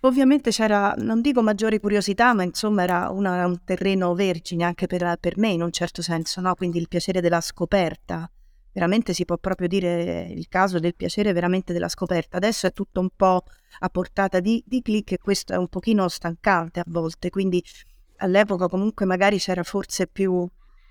Ovviamente 0.00 0.50
c'era, 0.50 0.94
non 0.98 1.20
dico 1.20 1.42
maggiore 1.42 1.80
curiosità, 1.80 2.32
ma 2.34 2.42
insomma 2.42 2.82
era 2.82 3.10
una, 3.10 3.46
un 3.46 3.62
terreno 3.64 4.14
vergine 4.14 4.64
anche 4.64 4.86
per, 4.86 5.16
per, 5.18 5.38
me 5.38 5.48
in 5.48 5.62
un 5.62 5.70
certo 5.70 6.02
senso, 6.02 6.40
no? 6.40 6.54
quindi 6.54 6.78
il 6.78 6.88
piacere 6.88 7.20
della 7.20 7.40
scoperta. 7.40 8.30
Veramente 8.72 9.12
si 9.12 9.24
può 9.24 9.36
proprio 9.38 9.68
dire 9.68 10.26
il 10.30 10.48
caso 10.48 10.78
del 10.78 10.94
piacere 10.94 11.32
veramente 11.32 11.72
della 11.72 11.88
scoperta. 11.88 12.38
Adesso 12.38 12.66
è 12.66 12.72
tutto 12.72 13.00
un 13.00 13.10
po' 13.14 13.44
a 13.80 13.88
portata 13.88 14.40
di, 14.40 14.62
di 14.66 14.82
click 14.82 15.12
e 15.12 15.18
questo 15.18 15.52
è 15.52 15.56
un 15.56 15.68
pochino 15.68 16.08
stancante 16.08 16.80
a 16.80 16.84
volte, 16.86 17.30
quindi 17.30 17.62
all'epoca 18.18 18.68
comunque 18.68 19.06
magari 19.06 19.38
c'era 19.38 19.62
forse 19.62 20.06
più 20.06 20.48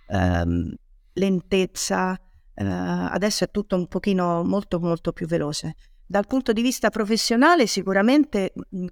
ehm, 0.08 0.74
lentezza, 1.14 2.20
eh, 2.54 2.64
adesso 2.64 3.44
è 3.44 3.52
tutto 3.52 3.76
un 3.76 3.88
pochino 3.88 4.44
molto 4.44 4.80
molto 4.80 5.12
più 5.12 5.28
veloce. 5.28 5.76
Dal 6.06 6.28
punto 6.28 6.54
di 6.54 6.62
vista 6.62 6.90
professionale 6.90 7.66
sicuramente 7.66 8.54
mm, 8.76 8.86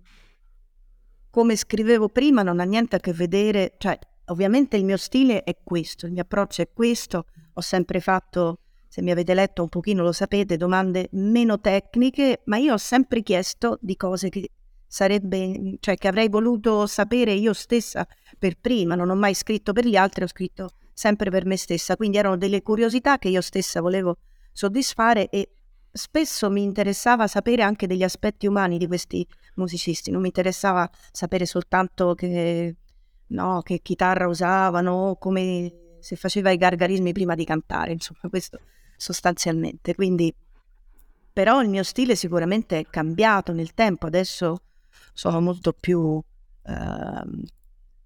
come 1.29 1.55
scrivevo 1.55 2.09
prima 2.09 2.43
non 2.43 2.59
ha 2.59 2.63
niente 2.63 2.97
a 2.97 2.99
che 2.99 3.13
vedere, 3.13 3.75
cioè 3.77 3.97
ovviamente 4.25 4.77
il 4.77 4.85
mio 4.85 4.97
stile 4.97 5.43
è 5.43 5.57
questo, 5.63 6.05
il 6.05 6.11
mio 6.11 6.23
approccio 6.23 6.61
è 6.61 6.69
questo, 6.73 7.25
ho 7.53 7.61
sempre 7.61 7.99
fatto, 7.99 8.59
se 8.87 9.01
mi 9.01 9.11
avete 9.11 9.33
letto 9.33 9.61
un 9.61 9.69
pochino 9.69 10.03
lo 10.03 10.11
sapete, 10.11 10.57
domande 10.57 11.07
meno 11.11 11.59
tecniche, 11.59 12.41
ma 12.45 12.57
io 12.57 12.73
ho 12.73 12.77
sempre 12.77 13.23
chiesto 13.23 13.77
di 13.81 13.95
cose 13.95 14.29
che 14.29 14.51
sarebbe, 14.85 15.77
cioè 15.79 15.95
che 15.95 16.09
avrei 16.09 16.27
voluto 16.27 16.85
sapere 16.85 17.31
io 17.31 17.53
stessa 17.53 18.05
per 18.37 18.57
prima, 18.59 18.95
non 18.95 19.09
ho 19.09 19.15
mai 19.15 19.33
scritto 19.33 19.71
per 19.71 19.85
gli 19.85 19.95
altri, 19.95 20.23
ho 20.23 20.27
scritto 20.27 20.69
sempre 21.01 21.31
per 21.31 21.47
me 21.47 21.57
stessa, 21.57 21.95
quindi 21.95 22.17
erano 22.17 22.37
delle 22.37 22.61
curiosità 22.61 23.17
che 23.17 23.27
io 23.27 23.41
stessa 23.41 23.81
volevo 23.81 24.17
soddisfare 24.51 25.29
e 25.29 25.49
spesso 25.91 26.51
mi 26.51 26.61
interessava 26.61 27.25
sapere 27.25 27.63
anche 27.63 27.87
degli 27.87 28.03
aspetti 28.03 28.45
umani 28.45 28.77
di 28.77 28.85
questi 28.85 29.25
musicisti, 29.55 30.11
non 30.11 30.21
mi 30.21 30.27
interessava 30.27 30.87
sapere 31.11 31.47
soltanto 31.47 32.13
che, 32.13 32.75
no, 33.29 33.61
che 33.63 33.79
chitarra 33.81 34.27
usavano, 34.27 35.17
come 35.19 35.97
se 36.01 36.15
faceva 36.15 36.51
i 36.51 36.57
gargarismi 36.57 37.13
prima 37.13 37.33
di 37.33 37.45
cantare, 37.45 37.93
insomma 37.93 38.29
questo 38.29 38.59
sostanzialmente. 38.95 39.95
Quindi, 39.95 40.31
però 41.33 41.63
il 41.63 41.69
mio 41.69 41.81
stile 41.81 42.15
sicuramente 42.15 42.77
è 42.77 42.85
cambiato 42.87 43.53
nel 43.53 43.73
tempo, 43.73 44.05
adesso 44.05 44.61
sono 45.13 45.41
molto 45.41 45.73
più 45.73 46.21
eh, 46.63 47.23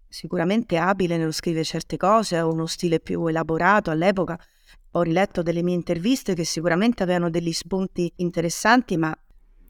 sicuramente 0.08 0.78
abile 0.78 1.18
nello 1.18 1.32
scrivere 1.32 1.64
certe 1.64 1.98
cose, 1.98 2.38
ha 2.38 2.46
uno 2.46 2.66
stile 2.66 3.00
più 3.00 3.26
elaborato 3.28 3.92
all'epoca. 3.92 4.40
Ho 4.92 5.02
riletto 5.02 5.42
delle 5.42 5.62
mie 5.62 5.76
interviste 5.76 6.34
che 6.34 6.46
sicuramente 6.46 7.04
avevano 7.04 7.30
degli 7.30 7.52
spunti 7.52 8.12
interessanti, 8.18 8.98
ma 8.98 9.18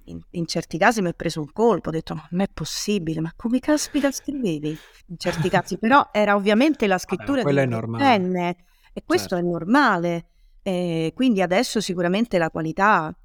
in, 0.06 0.19
in 0.32 0.45
certi 0.45 0.78
casi 0.78 1.02
mi 1.02 1.08
ha 1.08 1.13
preso 1.13 1.39
un 1.39 1.52
colpo, 1.52 1.89
ho 1.89 1.91
detto 1.91 2.13
ma 2.13 2.28
non 2.32 2.41
è 2.41 2.48
possibile, 2.52 3.21
ma 3.21 3.34
come 3.36 3.60
caspita 3.60 4.12
scrivevi? 4.12 4.78
In 5.08 5.17
certi 5.17 5.50
casi, 5.50 5.78
però 5.80 6.10
era 6.12 6.36
ovviamente 6.36 6.88
la 6.88 6.98
scrittura 6.98 7.41
Vabbè, 7.41 7.62
di 7.63 7.69
normale. 7.69 8.58
e 8.93 9.04
questo 9.04 9.30
certo. 9.30 9.45
è 9.45 9.50
normale. 9.50 10.28
E 10.62 11.12
quindi 11.13 11.41
adesso 11.41 11.80
sicuramente 11.80 12.38
la 12.38 12.50
qualità 12.50 13.15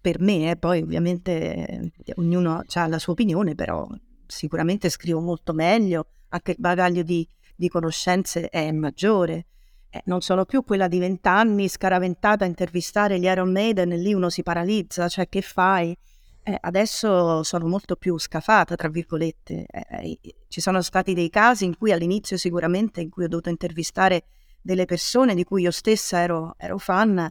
per 0.00 0.20
me, 0.20 0.50
eh, 0.50 0.56
poi 0.56 0.80
ovviamente 0.80 1.66
eh, 1.66 2.12
ognuno 2.16 2.64
ha 2.66 2.86
la 2.86 2.98
sua 2.98 3.12
opinione, 3.12 3.54
però 3.54 3.86
sicuramente 4.26 4.88
scrivo 4.88 5.20
molto 5.20 5.52
meglio, 5.52 6.06
anche 6.30 6.52
il 6.52 6.56
bagaglio 6.58 7.02
di, 7.02 7.26
di 7.54 7.68
conoscenze 7.68 8.48
è 8.48 8.70
maggiore. 8.72 9.46
Eh, 9.90 10.02
non 10.04 10.20
sono 10.20 10.44
più 10.44 10.64
quella 10.64 10.88
di 10.88 10.98
vent'anni 10.98 11.68
scaraventata 11.68 12.44
a 12.44 12.48
intervistare 12.48 13.18
gli 13.18 13.24
Iron 13.24 13.50
Maiden 13.50 13.92
e 13.92 13.96
lì 13.96 14.14
uno 14.14 14.30
si 14.30 14.42
paralizza, 14.42 15.08
cioè 15.08 15.28
che 15.28 15.42
fai? 15.42 15.96
Eh, 16.42 16.56
adesso 16.60 17.42
sono 17.42 17.66
molto 17.66 17.96
più 17.96 18.16
scafata, 18.18 18.76
tra 18.76 18.88
virgolette. 18.88 19.66
Eh, 19.66 20.18
eh 20.22 20.34
ci 20.48 20.60
sono 20.60 20.80
stati 20.82 21.14
dei 21.14 21.28
casi 21.30 21.64
in 21.64 21.76
cui 21.76 21.92
all'inizio 21.92 22.36
sicuramente 22.36 23.00
in 23.00 23.10
cui 23.10 23.24
ho 23.24 23.28
dovuto 23.28 23.50
intervistare 23.50 24.24
delle 24.60 24.84
persone 24.84 25.34
di 25.34 25.44
cui 25.44 25.62
io 25.62 25.70
stessa 25.70 26.20
ero, 26.20 26.54
ero 26.56 26.78
fan, 26.78 27.30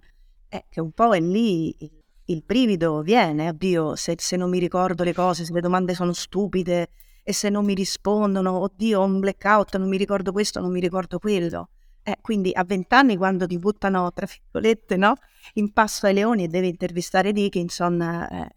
eh, 0.49 0.65
che 0.69 0.81
un 0.81 0.91
po' 0.91 1.13
è 1.13 1.19
lì 1.19 1.75
il, 1.79 1.91
il 2.25 2.43
brivido 2.45 3.01
viene, 3.01 3.49
oddio, 3.49 3.95
se, 3.95 4.15
se 4.17 4.35
non 4.35 4.49
mi 4.49 4.59
ricordo 4.59 5.03
le 5.03 5.13
cose, 5.13 5.45
se 5.45 5.53
le 5.53 5.61
domande 5.61 5.93
sono 5.93 6.13
stupide, 6.13 6.89
e 7.29 7.33
se 7.33 7.49
non 7.49 7.63
mi 7.63 7.75
rispondono, 7.75 8.57
oddio, 8.57 9.01
ho 9.01 9.03
un 9.03 9.19
blackout, 9.19 9.77
non 9.77 9.87
mi 9.87 9.97
ricordo 9.97 10.31
questo, 10.31 10.59
non 10.59 10.71
mi 10.71 10.79
ricordo 10.79 11.19
quello. 11.19 11.69
Eh, 12.01 12.17
quindi 12.21 12.49
a 12.51 12.63
vent'anni 12.63 13.17
quando 13.17 13.45
ti 13.45 13.59
buttano, 13.59 14.11
tra 14.11 14.25
virgolette, 14.25 14.97
no? 14.97 15.13
in 15.53 15.71
passo 15.71 16.07
ai 16.07 16.15
leoni 16.15 16.45
e 16.45 16.47
devi 16.47 16.69
intervistare 16.69 17.31
Dickinson, 17.31 18.01
eh, 18.01 18.49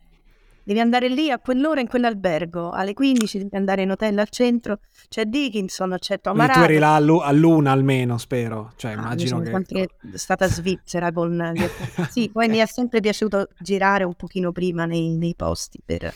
devi 0.65 0.81
andare 0.81 1.09
lì 1.11 1.31
a 1.31 1.39
quell'ora 1.39 1.81
in 1.81 1.87
quell'albergo, 1.87 2.71
alle 2.71 2.95
15 2.95 3.37
devi 3.37 3.57
andare 3.57 3.83
in 3.83 3.91
hotel 3.91 4.19
al 4.19 4.31
centro, 4.31 4.79
c'è 5.07 5.27
Dickinson, 5.27 5.97
c'è 5.99 6.23
Tom 6.23 6.37
Quindi 6.37 6.53
tu 6.55 6.61
eri 6.61 6.79
là 6.79 6.95
a 6.95 7.33
luna 7.33 7.73
almeno, 7.73 8.17
spero. 8.17 8.73
Cioè, 8.77 8.93
ah, 8.93 8.95
immagino 8.95 9.41
che... 9.41 9.83
È 10.13 10.17
stata 10.17 10.49
svizzera 10.49 11.13
con... 11.13 11.53
sì, 12.09 12.31
poi 12.33 12.49
mi 12.49 12.57
è 12.57 12.65
sempre 12.65 13.01
piaciuto 13.01 13.49
girare 13.59 14.05
un 14.05 14.15
pochino 14.15 14.51
prima 14.51 14.87
nei, 14.87 15.19
nei 15.19 15.35
posti 15.37 15.79
per, 15.85 16.11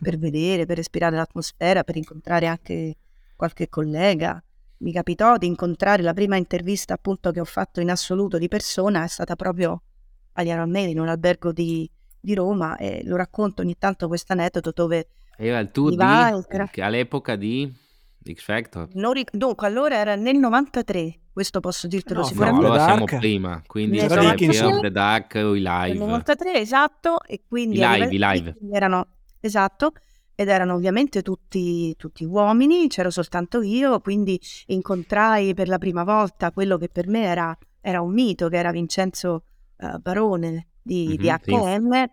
per 0.00 0.18
vedere, 0.18 0.66
per 0.66 0.76
respirare 0.76 1.16
l'atmosfera, 1.16 1.84
per 1.84 1.96
incontrare 1.96 2.46
anche 2.46 2.96
qualche 3.36 3.68
collega. 3.68 4.42
Mi 4.78 4.92
capitò 4.92 5.36
di 5.36 5.46
incontrare 5.46 6.02
la 6.02 6.14
prima 6.14 6.36
intervista 6.36 6.94
appunto 6.94 7.30
che 7.32 7.40
ho 7.40 7.44
fatto 7.44 7.80
in 7.80 7.90
assoluto 7.90 8.38
di 8.38 8.48
persona, 8.48 9.04
è 9.04 9.08
stata 9.08 9.36
proprio 9.36 9.82
agli 10.34 10.48
Man 10.48 10.88
in 10.88 10.98
un 10.98 11.08
albergo 11.08 11.52
di, 11.52 11.90
di 12.18 12.34
Roma 12.34 12.76
e 12.76 13.02
lo 13.04 13.16
racconto 13.16 13.62
ogni 13.62 13.76
tanto 13.78 14.08
questo 14.08 14.32
aneddoto 14.32 14.72
dove... 14.74 15.08
Era 15.36 15.58
il 15.58 15.70
tour 15.70 15.94
di, 15.94 16.02
era... 16.02 16.70
all'epoca 16.80 17.36
di 17.36 17.72
X 18.22 18.42
Factor? 18.42 18.88
Ric- 18.92 19.34
dunque, 19.34 19.66
allora 19.66 19.96
era 19.96 20.14
nel 20.14 20.36
93, 20.36 21.20
questo 21.32 21.60
posso 21.60 21.86
dirtelo 21.86 22.20
no, 22.20 22.26
sicuramente. 22.26 22.66
No, 22.66 22.72
allora 22.72 22.84
siamo 22.84 23.04
prima, 23.04 23.62
quindi 23.66 23.98
esatto. 23.98 24.88
Dark 24.90 25.34
o 25.36 25.54
i 25.54 25.60
live. 25.60 25.98
Nel 25.98 25.98
93, 25.98 26.54
esatto, 26.54 27.22
e 27.22 27.42
quindi... 27.48 27.78
I 27.78 27.86
live, 27.86 28.14
i 28.14 28.18
live. 28.18 28.56
Erano, 28.70 29.06
esatto, 29.40 29.92
ed 30.34 30.48
erano 30.48 30.74
ovviamente 30.74 31.22
tutti, 31.22 31.94
tutti, 31.96 32.24
uomini, 32.24 32.88
c'ero 32.88 33.10
soltanto 33.10 33.60
io, 33.60 34.00
quindi 34.00 34.40
incontrai 34.66 35.52
per 35.52 35.68
la 35.68 35.78
prima 35.78 36.02
volta 36.02 36.50
quello 36.50 36.78
che 36.78 36.88
per 36.88 37.08
me 37.08 37.24
era, 37.24 37.56
era 37.80 38.00
un 38.00 38.12
mito, 38.12 38.48
che 38.48 38.56
era 38.56 38.70
Vincenzo 38.70 39.44
uh, 39.76 39.98
Barone 39.98 40.68
di, 40.80 41.08
mm-hmm, 41.08 41.16
di 41.16 41.28
HM 41.28 42.04
sì. 42.04 42.10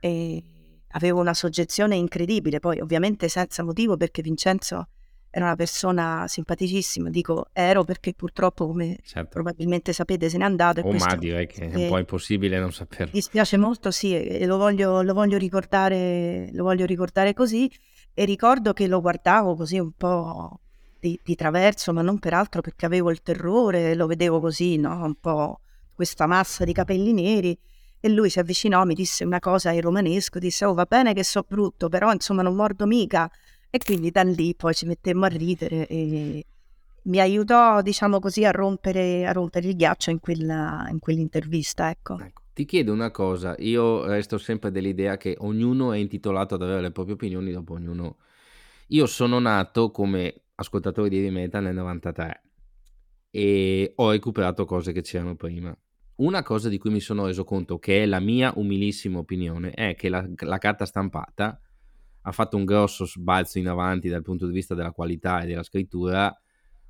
e 0.00 0.44
avevo 0.88 1.20
una 1.20 1.34
soggezione 1.34 1.94
incredibile, 1.94 2.58
poi 2.58 2.80
ovviamente 2.80 3.28
senza 3.28 3.62
motivo 3.62 3.96
perché 3.96 4.22
Vincenzo 4.22 4.88
era 5.30 5.46
una 5.46 5.56
persona 5.56 6.24
simpaticissima, 6.26 7.10
dico 7.10 7.48
ero 7.52 7.84
perché 7.84 8.14
purtroppo 8.14 8.66
come 8.66 8.98
certo. 9.04 9.28
probabilmente 9.28 9.92
sapete 9.92 10.28
se 10.28 10.38
n'è 10.38 10.44
andato. 10.44 10.80
Oh 10.80 10.92
ma 10.92 11.16
direi 11.16 11.46
che 11.46 11.68
è 11.68 11.74
un 11.74 11.88
po' 11.88 11.98
impossibile 11.98 12.58
non 12.58 12.72
saperlo. 12.72 13.06
Mi 13.06 13.12
dispiace 13.12 13.56
molto, 13.56 13.90
sì, 13.90 14.14
e 14.14 14.46
lo 14.46 14.56
voglio, 14.56 15.02
lo 15.02 15.12
voglio, 15.12 15.36
ricordare, 15.36 16.48
lo 16.52 16.64
voglio 16.64 16.86
ricordare 16.86 17.34
così 17.34 17.70
e 18.14 18.24
ricordo 18.24 18.72
che 18.72 18.86
lo 18.86 19.00
guardavo 19.00 19.54
così 19.54 19.78
un 19.78 19.92
po' 19.92 20.60
di, 20.98 21.18
di 21.22 21.34
traverso, 21.34 21.92
ma 21.92 22.02
non 22.02 22.18
peraltro 22.18 22.60
perché 22.62 22.86
avevo 22.86 23.10
il 23.10 23.22
terrore, 23.22 23.94
lo 23.94 24.06
vedevo 24.06 24.40
così, 24.40 24.76
no? 24.76 25.04
un 25.04 25.14
po' 25.14 25.60
questa 25.94 26.26
massa 26.26 26.64
di 26.64 26.72
capelli 26.72 27.12
neri 27.12 27.58
e 28.00 28.08
lui 28.08 28.30
si 28.30 28.38
avvicinò, 28.38 28.84
mi 28.84 28.94
disse 28.94 29.24
una 29.24 29.40
cosa 29.40 29.72
in 29.72 29.80
romanesco, 29.80 30.38
disse 30.38 30.64
oh 30.64 30.72
va 30.72 30.86
bene 30.88 31.12
che 31.12 31.24
so 31.24 31.44
brutto, 31.46 31.88
però 31.88 32.12
insomma 32.12 32.42
non 32.42 32.54
mordo 32.54 32.86
mica 32.86 33.30
e 33.70 33.78
quindi 33.78 34.10
da 34.10 34.22
lì 34.22 34.54
poi 34.54 34.74
ci 34.74 34.86
mettemmo 34.86 35.26
a 35.26 35.28
ridere 35.28 35.86
e 35.86 36.44
mi 37.02 37.20
aiutò 37.20 37.80
diciamo 37.82 38.18
così 38.18 38.44
a 38.44 38.50
rompere, 38.50 39.26
a 39.26 39.32
rompere 39.32 39.68
il 39.68 39.76
ghiaccio 39.76 40.10
in, 40.10 40.20
quella, 40.20 40.86
in 40.90 40.98
quell'intervista 40.98 41.90
ecco. 41.90 42.18
ecco. 42.18 42.42
Ti 42.52 42.64
chiedo 42.64 42.92
una 42.92 43.12
cosa, 43.12 43.54
io 43.58 44.04
resto 44.04 44.36
sempre 44.36 44.72
dell'idea 44.72 45.16
che 45.16 45.36
ognuno 45.38 45.92
è 45.92 45.98
intitolato 45.98 46.56
ad 46.56 46.62
avere 46.62 46.80
le 46.80 46.90
proprie 46.90 47.14
opinioni, 47.14 47.52
dopo 47.52 47.74
ognuno... 47.74 48.16
Io 48.88 49.06
sono 49.06 49.38
nato 49.38 49.92
come 49.92 50.42
ascoltatore 50.56 51.08
di 51.08 51.18
heavy 51.18 51.30
metal 51.30 51.62
nel 51.62 51.74
93 51.74 52.42
e 53.30 53.92
ho 53.94 54.10
recuperato 54.10 54.64
cose 54.64 54.90
che 54.92 55.02
c'erano 55.02 55.36
prima. 55.36 55.76
Una 56.16 56.42
cosa 56.42 56.68
di 56.68 56.78
cui 56.78 56.90
mi 56.90 56.98
sono 56.98 57.26
reso 57.26 57.44
conto, 57.44 57.78
che 57.78 58.02
è 58.02 58.06
la 58.06 58.18
mia 58.18 58.52
umilissima 58.56 59.18
opinione, 59.18 59.70
è 59.70 59.94
che 59.94 60.08
la, 60.08 60.28
la 60.38 60.58
carta 60.58 60.84
stampata 60.84 61.60
ha 62.28 62.32
fatto 62.32 62.58
un 62.58 62.64
grosso 62.66 63.06
sbalzo 63.06 63.58
in 63.58 63.68
avanti 63.68 64.08
dal 64.08 64.22
punto 64.22 64.46
di 64.46 64.52
vista 64.52 64.74
della 64.74 64.92
qualità 64.92 65.40
e 65.40 65.46
della 65.46 65.62
scrittura 65.62 66.34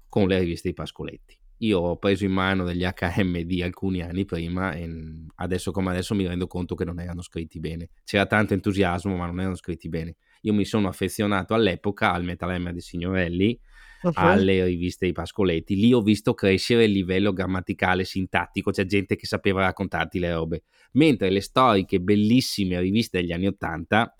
con 0.08 0.26
le 0.26 0.40
riviste 0.40 0.68
di 0.68 0.74
Pascoletti. 0.74 1.38
Io 1.58 1.78
ho 1.78 1.96
preso 1.96 2.24
in 2.24 2.32
mano 2.32 2.64
degli 2.64 2.84
HM 2.84 3.40
di 3.40 3.62
alcuni 3.62 4.02
anni 4.02 4.24
prima 4.24 4.72
e 4.72 4.88
adesso 5.36 5.70
come 5.70 5.90
adesso 5.90 6.14
mi 6.14 6.26
rendo 6.26 6.46
conto 6.46 6.74
che 6.74 6.84
non 6.84 7.00
erano 7.00 7.22
scritti 7.22 7.60
bene. 7.60 7.90
C'era 8.04 8.26
tanto 8.26 8.54
entusiasmo, 8.54 9.16
ma 9.16 9.26
non 9.26 9.40
erano 9.40 9.56
scritti 9.56 9.88
bene. 9.88 10.16
Io 10.42 10.52
mi 10.52 10.64
sono 10.64 10.88
affezionato 10.88 11.54
all'epoca 11.54 12.12
al 12.12 12.24
Metal 12.24 12.60
M 12.60 12.70
di 12.72 12.80
Signorelli 12.80 13.58
okay. 14.02 14.32
alle 14.32 14.64
riviste 14.64 15.06
di 15.06 15.12
Pascoletti. 15.12 15.76
Lì 15.76 15.92
ho 15.92 16.00
visto 16.00 16.34
crescere 16.34 16.84
il 16.84 16.92
livello 16.92 17.32
grammaticale, 17.32 18.04
sintattico, 18.04 18.70
c'è 18.70 18.86
gente 18.86 19.16
che 19.16 19.26
sapeva 19.26 19.62
raccontarti 19.62 20.18
le 20.20 20.32
robe. 20.32 20.62
Mentre 20.92 21.30
le 21.30 21.40
storiche, 21.40 22.00
bellissime 22.00 22.80
riviste 22.80 23.20
degli 23.20 23.32
anni 23.32 23.46
Ottanta, 23.48 24.14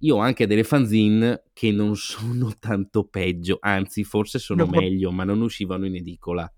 io 0.00 0.16
ho 0.16 0.20
anche 0.20 0.46
delle 0.46 0.64
fanzine 0.64 1.44
che 1.52 1.72
non 1.72 1.96
sono 1.96 2.52
tanto 2.58 3.04
peggio, 3.04 3.58
anzi 3.60 4.04
forse 4.04 4.38
sono 4.38 4.64
no. 4.64 4.70
meglio, 4.70 5.10
ma 5.10 5.24
non 5.24 5.40
uscivano 5.40 5.86
in 5.86 5.96
edicola. 5.96 6.50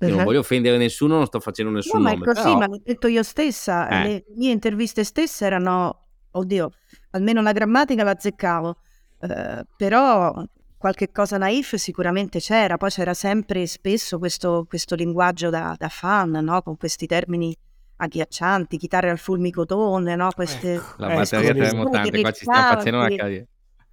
Io 0.00 0.14
non 0.14 0.24
voglio 0.24 0.40
offendere 0.40 0.76
nessuno, 0.76 1.16
non 1.16 1.24
sto 1.24 1.40
facendo 1.40 1.72
nessun 1.72 2.02
no, 2.02 2.10
nome. 2.10 2.24
Ma 2.24 2.30
è 2.30 2.34
così, 2.34 2.42
però... 2.42 2.58
ma 2.58 2.66
l'ho 2.66 2.80
detto 2.84 3.06
io 3.06 3.22
stessa. 3.22 3.88
Eh. 3.88 4.02
Le 4.06 4.24
mie 4.36 4.50
interviste 4.50 5.04
stesse 5.04 5.46
erano, 5.46 6.08
oddio, 6.32 6.70
almeno 7.12 7.40
la 7.40 7.52
grammatica 7.52 8.04
la 8.04 8.10
azzeccavo. 8.10 8.76
Uh, 9.18 9.62
però 9.74 10.44
qualche 10.76 11.10
cosa 11.10 11.38
naif 11.38 11.76
sicuramente 11.76 12.38
c'era, 12.40 12.76
poi 12.76 12.90
c'era 12.90 13.14
sempre 13.14 13.66
spesso 13.66 14.18
questo, 14.18 14.66
questo 14.68 14.94
linguaggio 14.94 15.48
da, 15.48 15.74
da 15.78 15.88
fan, 15.88 16.30
no? 16.30 16.60
con 16.60 16.76
questi 16.76 17.06
termini 17.06 17.56
agghiaccianti, 17.96 18.76
chitarre 18.76 19.10
al 19.10 19.18
fulmicotone, 19.18 20.16
no? 20.16 20.30
queste, 20.34 20.74
ecco, 20.74 20.94
la 20.98 21.14
batteria 21.14 21.54
termotante, 21.54 22.20
qua 22.20 22.30
ci 22.30 22.44
stiamo 22.44 22.74
facendo 22.74 22.98
una 22.98 23.14
carriera. 23.14 23.46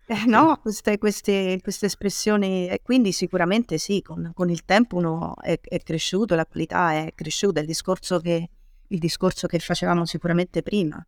Eh, 0.05 0.25
no, 0.25 0.59
queste, 0.61 0.97
queste, 0.97 1.59
queste, 1.61 1.85
espressioni, 1.85 2.67
e 2.67 2.81
quindi 2.83 3.13
sicuramente 3.13 3.77
sì, 3.77 4.01
con, 4.01 4.31
con 4.33 4.49
il 4.49 4.65
tempo 4.65 4.97
uno 4.97 5.35
è, 5.41 5.57
è, 5.61 5.79
cresciuto, 5.81 6.35
la 6.35 6.45
qualità 6.45 6.91
è 6.91 7.13
cresciuta, 7.15 7.61
il 7.61 7.65
discorso 7.65 8.19
che, 8.19 8.49
il 8.87 8.99
discorso 8.99 9.47
che 9.47 9.59
facevamo 9.59 10.05
sicuramente 10.05 10.61
prima. 10.61 11.05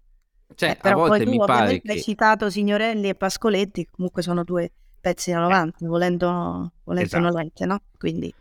Cioè, 0.56 0.72
eh, 0.72 0.76
però 0.78 1.04
a 1.04 1.08
volte 1.08 1.26
poi 1.26 1.34
tu, 1.34 1.40
mi 1.40 1.46
pare 1.46 1.82
che... 1.82 1.92
hai 1.92 2.02
citato 2.02 2.50
Signorelli 2.50 3.10
e 3.10 3.16
Pascoletti, 3.16 3.86
comunque 3.92 4.22
sono 4.22 4.44
due 4.46 4.72
pezzi 5.02 5.32
da 5.32 5.40
90, 5.40 5.86
volendo, 5.88 6.72
volendo 6.84 7.28
esatto. 7.28 7.66
no? 7.66 7.82
Quindi... 7.98 8.34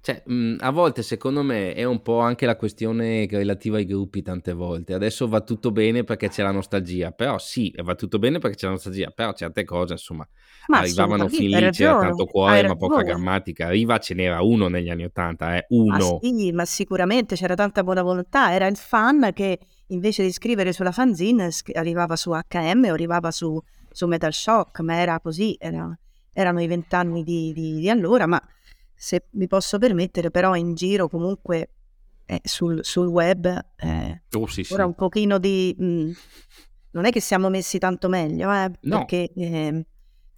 Cioè, 0.00 0.22
mh, 0.24 0.56
a 0.60 0.70
volte 0.70 1.02
secondo 1.02 1.42
me 1.42 1.74
è 1.74 1.84
un 1.84 2.00
po' 2.02 2.20
anche 2.20 2.46
la 2.46 2.56
questione 2.56 3.26
relativa 3.30 3.76
ai 3.76 3.84
gruppi 3.84 4.22
tante 4.22 4.52
volte. 4.52 4.94
Adesso 4.94 5.28
va 5.28 5.40
tutto 5.40 5.70
bene 5.72 6.04
perché 6.04 6.28
c'è 6.28 6.42
la 6.42 6.50
nostalgia, 6.50 7.10
però 7.10 7.38
sì, 7.38 7.74
va 7.82 7.94
tutto 7.94 8.18
bene 8.18 8.38
perché 8.38 8.56
c'è 8.56 8.66
la 8.66 8.72
nostalgia, 8.72 9.10
però 9.10 9.32
certe 9.32 9.64
cose 9.64 9.94
insomma 9.94 10.26
ma 10.68 10.78
arrivavano 10.78 11.28
fin 11.28 11.50
lì, 11.50 11.70
c'era 11.70 11.98
tanto 11.98 12.26
cuore 12.26 12.66
ma 12.66 12.76
poca 12.76 13.02
grammatica. 13.02 13.68
Riva 13.70 13.98
ce 13.98 14.14
n'era 14.14 14.42
uno 14.42 14.68
negli 14.68 14.88
anni 14.88 15.04
Ottanta, 15.04 15.56
eh, 15.56 15.66
uno. 15.70 16.18
Ma 16.20 16.28
sì, 16.28 16.52
ma 16.52 16.64
sicuramente 16.64 17.34
c'era 17.34 17.54
tanta 17.54 17.82
buona 17.82 18.02
volontà, 18.02 18.52
era 18.52 18.66
il 18.66 18.76
fan 18.76 19.30
che 19.34 19.58
invece 19.88 20.22
di 20.22 20.32
scrivere 20.32 20.72
sulla 20.72 20.92
fanzine 20.92 21.50
arrivava 21.74 22.16
su 22.16 22.30
HM 22.30 22.84
o 22.88 22.92
arrivava 22.92 23.30
su 23.30 23.60
su 23.90 24.06
Metal 24.06 24.32
Shock, 24.32 24.78
ma 24.80 24.94
era 24.94 25.18
così, 25.18 25.56
era, 25.58 25.96
erano 26.32 26.62
i 26.62 26.68
vent'anni 26.68 27.24
di, 27.24 27.52
di, 27.52 27.80
di, 27.80 27.90
allora, 27.90 28.26
ma 28.26 28.40
se 29.00 29.26
mi 29.30 29.46
posso 29.46 29.78
permettere, 29.78 30.32
però 30.32 30.56
in 30.56 30.74
giro 30.74 31.08
comunque 31.08 31.70
eh, 32.26 32.40
sul, 32.42 32.84
sul, 32.84 33.06
web 33.06 33.46
eh, 33.76 34.22
oh, 34.32 34.46
sì, 34.48 34.66
ora 34.70 34.82
sì. 34.82 34.88
un 34.88 34.94
pochino 34.94 35.38
di... 35.38 35.74
Mh, 35.78 35.84
mm, 35.84 36.10
non 36.90 37.04
è 37.04 37.10
che 37.10 37.20
siamo 37.20 37.48
messi 37.48 37.78
tanto 37.78 38.08
meglio, 38.08 38.52
eh, 38.52 38.72
no. 38.80 38.96
perché 38.98 39.30
eh, 39.36 39.86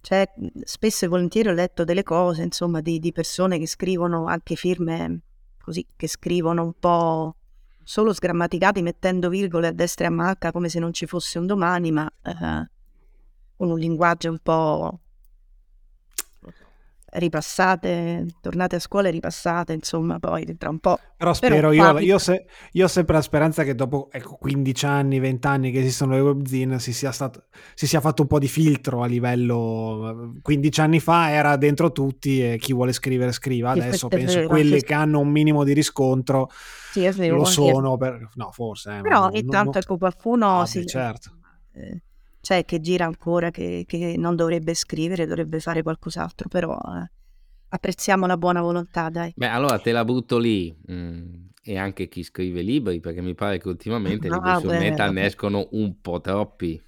cioè, 0.01 0.31
spesso 0.63 1.05
e 1.05 1.07
volentieri 1.07 1.49
ho 1.49 1.53
letto 1.53 1.83
delle 1.83 2.03
cose, 2.03 2.43
insomma, 2.43 2.81
di, 2.81 2.99
di 2.99 3.11
persone 3.11 3.57
che 3.57 3.65
scrivono 3.65 4.25
anche 4.25 4.55
firme 4.55 5.21
così, 5.59 5.83
che 5.95 6.07
scrivono 6.07 6.63
un 6.63 6.73
po' 6.77 7.35
solo 7.83 8.13
sgrammaticati 8.13 8.83
mettendo 8.83 9.29
virgole 9.29 9.67
a 9.67 9.71
destra 9.71 10.05
e 10.05 10.09
a 10.09 10.11
manca 10.11 10.51
come 10.51 10.69
se 10.69 10.77
non 10.77 10.93
ci 10.93 11.07
fosse 11.07 11.39
un 11.39 11.47
domani, 11.47 11.91
ma 11.91 12.07
eh, 12.21 12.69
con 13.55 13.71
un 13.71 13.79
linguaggio 13.79 14.29
un 14.29 14.39
po' 14.39 14.99
ripassate, 17.13 18.25
tornate 18.39 18.77
a 18.77 18.79
scuola 18.79 19.09
e 19.09 19.11
ripassate, 19.11 19.73
insomma, 19.73 20.19
poi 20.19 20.55
tra 20.57 20.69
un 20.69 20.79
po'. 20.79 20.97
Però 21.17 21.33
spero, 21.33 21.55
Però 21.55 21.71
io, 21.71 21.99
io, 21.99 22.17
se, 22.17 22.45
io, 22.71 22.85
ho 22.85 22.87
sempre 22.87 23.15
la 23.15 23.21
speranza 23.21 23.63
che 23.63 23.75
dopo 23.75 24.09
ecco, 24.11 24.37
15 24.37 24.85
anni, 24.85 25.19
20 25.19 25.47
anni 25.47 25.71
che 25.71 25.79
esistono 25.79 26.13
le 26.13 26.21
webzine 26.21 26.79
si 26.79 26.93
sia, 26.93 27.11
stato, 27.11 27.45
si 27.75 27.85
sia 27.85 27.99
fatto 27.99 28.21
un 28.21 28.27
po' 28.27 28.39
di 28.39 28.47
filtro 28.47 29.03
a 29.03 29.05
livello... 29.05 30.39
15 30.41 30.81
anni 30.81 30.99
fa 30.99 31.31
era 31.31 31.57
dentro 31.57 31.91
tutti 31.91 32.41
e 32.41 32.57
chi 32.57 32.73
vuole 32.73 32.93
scrivere 32.93 33.31
scriva, 33.31 33.71
adesso 33.71 34.07
penso 34.07 34.37
vero, 34.37 34.47
quelle 34.47 34.81
che 34.81 34.93
hanno 34.93 35.19
un 35.19 35.29
minimo 35.29 35.63
di 35.63 35.73
riscontro 35.73 36.49
sì, 36.91 37.07
vero, 37.09 37.35
lo 37.37 37.45
sono, 37.45 37.97
per... 37.97 38.29
no 38.35 38.51
forse. 38.51 38.97
Eh, 38.97 39.01
Però 39.01 39.25
ogni 39.25 39.45
tanto 39.45 39.77
ecco 39.77 39.97
qualcuno... 39.97 40.61
Ah, 40.61 40.65
sì, 40.65 40.85
certo. 40.85 41.37
Eh, 41.73 42.01
c'è 42.41 42.65
che 42.65 42.81
gira 42.81 43.05
ancora, 43.05 43.51
che, 43.51 43.85
che, 43.87 44.15
non 44.17 44.35
dovrebbe 44.35 44.73
scrivere, 44.73 45.25
dovrebbe 45.25 45.59
fare 45.59 45.83
qualcos'altro, 45.83 46.49
però 46.49 46.73
eh, 46.75 47.09
apprezziamo 47.69 48.25
la 48.25 48.37
buona 48.37 48.61
volontà, 48.61 49.09
dai. 49.09 49.31
Beh, 49.35 49.47
allora 49.47 49.79
te 49.79 49.91
la 49.91 50.03
butto 50.03 50.37
lì. 50.39 50.75
Mm, 50.91 51.49
e 51.63 51.77
anche 51.77 52.07
chi 52.07 52.23
scrive 52.23 52.61
libri, 52.61 52.99
perché 52.99 53.21
mi 53.21 53.35
pare 53.35 53.59
che 53.59 53.67
ultimamente 53.67 54.27
no, 54.27 54.35
libri 54.35 54.59
sul 54.59 54.77
metal 54.77 55.13
ne 55.13 55.25
escono 55.25 55.67
un 55.71 56.01
po' 56.01 56.19
troppi. 56.19 56.81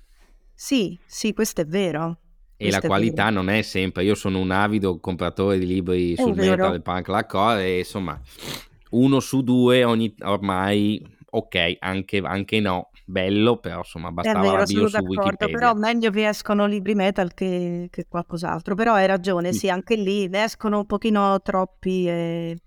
Sì, 0.54 0.98
sì, 1.06 1.34
questo 1.34 1.62
è 1.62 1.66
vero. 1.66 2.18
E 2.58 2.72
la 2.72 2.82
qualità 2.82 3.30
non 3.30 3.50
è 3.50 3.62
sempre. 3.62 4.04
Io 4.04 4.16
sono 4.16 4.39
un 4.39 4.52
avido 4.52 5.00
compratore 5.00 5.60
di 5.60 5.68
libri 5.68 6.16
sul 6.16 6.36
metal, 6.36 6.82
punk, 6.82 7.08
la 7.10 7.26
core, 7.26 7.66
e 7.66 7.78
insomma, 7.80 8.20
uno 8.92 9.20
su 9.20 9.44
due 9.44 9.84
ogni, 9.84 10.16
ormai, 10.22 11.06
ok, 11.30 11.76
anche, 11.80 12.18
anche 12.20 12.60
no 12.60 12.89
bello, 13.04 13.58
però 13.58 13.80
insomma 13.80 14.12
bastava 14.12 14.42
vero, 14.42 14.58
la 14.58 14.63
bio 14.63 14.88
su 14.88 14.98
Wikipedia. 14.98 15.58
Però 15.58 15.74
meglio 15.74 16.10
che 16.10 16.28
escono 16.28 16.66
libri 16.66 16.96
metal 16.96 17.34
che, 17.34 17.88
che 17.89 18.06
qualcos'altro. 18.08 18.76
Però 18.76 18.94
hai 18.94 19.08
ragione, 19.08 19.52
sì. 19.52 19.60
sì. 19.60 19.70
anche 19.70 19.96
lì 19.96 20.28
ne 20.28 20.44
escono 20.44 20.80
un 20.80 20.86
pochino 20.86 21.42
troppi 21.42 22.08
e 22.08 22.58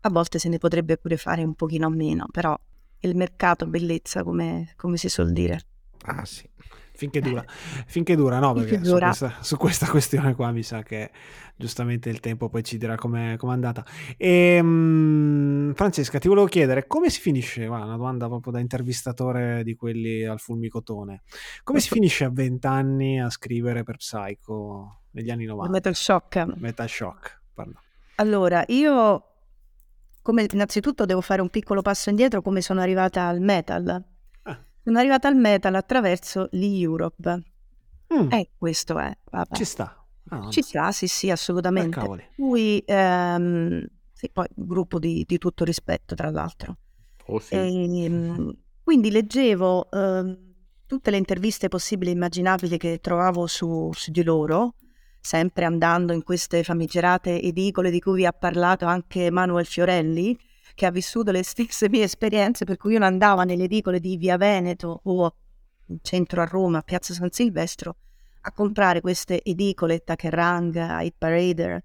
a 0.00 0.08
volte 0.10 0.38
se 0.38 0.48
ne 0.48 0.58
potrebbe 0.58 0.96
pure 0.96 1.16
fare 1.16 1.42
un 1.42 1.54
pochino 1.54 1.88
meno, 1.90 2.26
però 2.30 2.56
il 3.00 3.16
mercato 3.16 3.66
bellezza, 3.66 4.22
come, 4.22 4.72
come 4.76 4.96
si 4.96 5.08
suol 5.08 5.32
dire. 5.32 5.60
Ah 6.02 6.24
sì. 6.24 6.48
Finché 6.96 7.20
dura, 7.20 7.44
finché 7.86 8.16
dura, 8.16 8.38
no? 8.38 8.54
Perché 8.54 8.82
su 8.82 8.96
questa, 8.96 9.34
su 9.40 9.56
questa, 9.56 9.86
questione 9.86 10.34
qua 10.34 10.50
mi 10.50 10.62
sa 10.62 10.82
che 10.82 11.10
giustamente 11.54 12.08
il 12.08 12.20
tempo 12.20 12.48
poi 12.48 12.64
ci 12.64 12.78
dirà 12.78 12.96
com'è, 12.96 13.36
com'è 13.36 13.52
andata. 13.52 13.84
E, 14.16 14.58
um, 14.60 15.74
Francesca, 15.74 16.18
ti 16.18 16.28
volevo 16.28 16.46
chiedere 16.46 16.86
come 16.86 17.10
si 17.10 17.20
finisce, 17.20 17.66
va, 17.66 17.84
una 17.84 17.96
domanda 17.96 18.28
proprio 18.28 18.52
da 18.52 18.60
intervistatore 18.60 19.62
di 19.62 19.74
quelli 19.74 20.24
al 20.24 20.40
fulmicotone, 20.40 21.22
come 21.64 21.80
si 21.80 21.90
finisce 21.90 22.24
a 22.24 22.30
vent'anni 22.30 23.20
a 23.20 23.28
scrivere 23.28 23.82
per 23.82 23.96
Psycho 23.96 25.02
negli 25.10 25.30
anni 25.30 25.44
90? 25.44 25.70
Metal 25.70 25.94
Shock. 25.94 26.46
Metal 26.56 26.88
Shock, 26.88 27.40
parlo. 27.52 27.80
Allora, 28.16 28.64
io 28.68 29.22
come, 30.22 30.46
innanzitutto 30.50 31.04
devo 31.04 31.20
fare 31.20 31.42
un 31.42 31.50
piccolo 31.50 31.82
passo 31.82 32.08
indietro 32.08 32.40
come 32.40 32.62
sono 32.62 32.80
arrivata 32.80 33.26
al 33.26 33.40
metal 33.40 34.02
sono 34.86 35.00
arrivata 35.00 35.26
al 35.26 35.34
metal 35.34 35.74
attraverso 35.74 36.48
l'Europe. 36.52 37.42
Mm. 38.14 38.30
E 38.30 38.50
questo 38.56 38.96
è. 39.00 39.12
Vabbè. 39.32 39.56
Ci 39.56 39.64
sta. 39.64 40.06
Ah, 40.28 40.48
Ci 40.48 40.62
sta, 40.62 40.92
sì, 40.92 41.08
sì, 41.08 41.28
assolutamente. 41.28 42.30
Cui, 42.36 42.80
ehm, 42.86 43.84
sì, 44.12 44.30
poi 44.30 44.46
gruppo 44.54 45.00
di, 45.00 45.24
di, 45.26 45.38
tutto 45.38 45.64
rispetto, 45.64 46.14
tra 46.14 46.30
l'altro. 46.30 46.76
Oh, 47.26 47.40
sì. 47.40 47.54
e, 47.54 48.04
ehm, 48.04 48.56
quindi 48.84 49.10
leggevo 49.10 49.90
eh, 49.90 50.38
tutte 50.86 51.10
le 51.10 51.16
interviste 51.16 51.66
possibili 51.66 52.10
e 52.10 52.14
immaginabili 52.14 52.78
che 52.78 53.00
trovavo 53.00 53.48
su, 53.48 53.90
su 53.92 54.12
di 54.12 54.22
loro, 54.22 54.74
sempre 55.20 55.64
andando 55.64 56.12
in 56.12 56.22
queste 56.22 56.62
famigerate 56.62 57.42
edicole 57.42 57.90
di 57.90 57.98
cui 57.98 58.18
vi 58.18 58.26
ha 58.26 58.32
parlato 58.32 58.86
anche 58.86 59.32
Manuel 59.32 59.66
Fiorelli, 59.66 60.38
che 60.76 60.84
ha 60.84 60.90
vissuto 60.90 61.32
le 61.32 61.42
stesse 61.42 61.88
mie 61.88 62.04
esperienze, 62.04 62.66
per 62.66 62.76
cui 62.76 62.92
io 62.92 62.98
non 62.98 63.08
andavo 63.08 63.42
nelle 63.42 63.64
edicole 63.64 63.98
di 63.98 64.18
Via 64.18 64.36
Veneto 64.36 65.00
o 65.04 65.34
in 65.86 65.98
centro 66.02 66.42
a 66.42 66.44
Roma, 66.44 66.82
Piazza 66.82 67.14
San 67.14 67.30
Silvestro, 67.30 67.96
a 68.42 68.52
comprare 68.52 69.00
queste 69.00 69.42
edicole 69.42 70.04
Takerrang, 70.04 71.00
Hit 71.00 71.14
Parader 71.16 71.82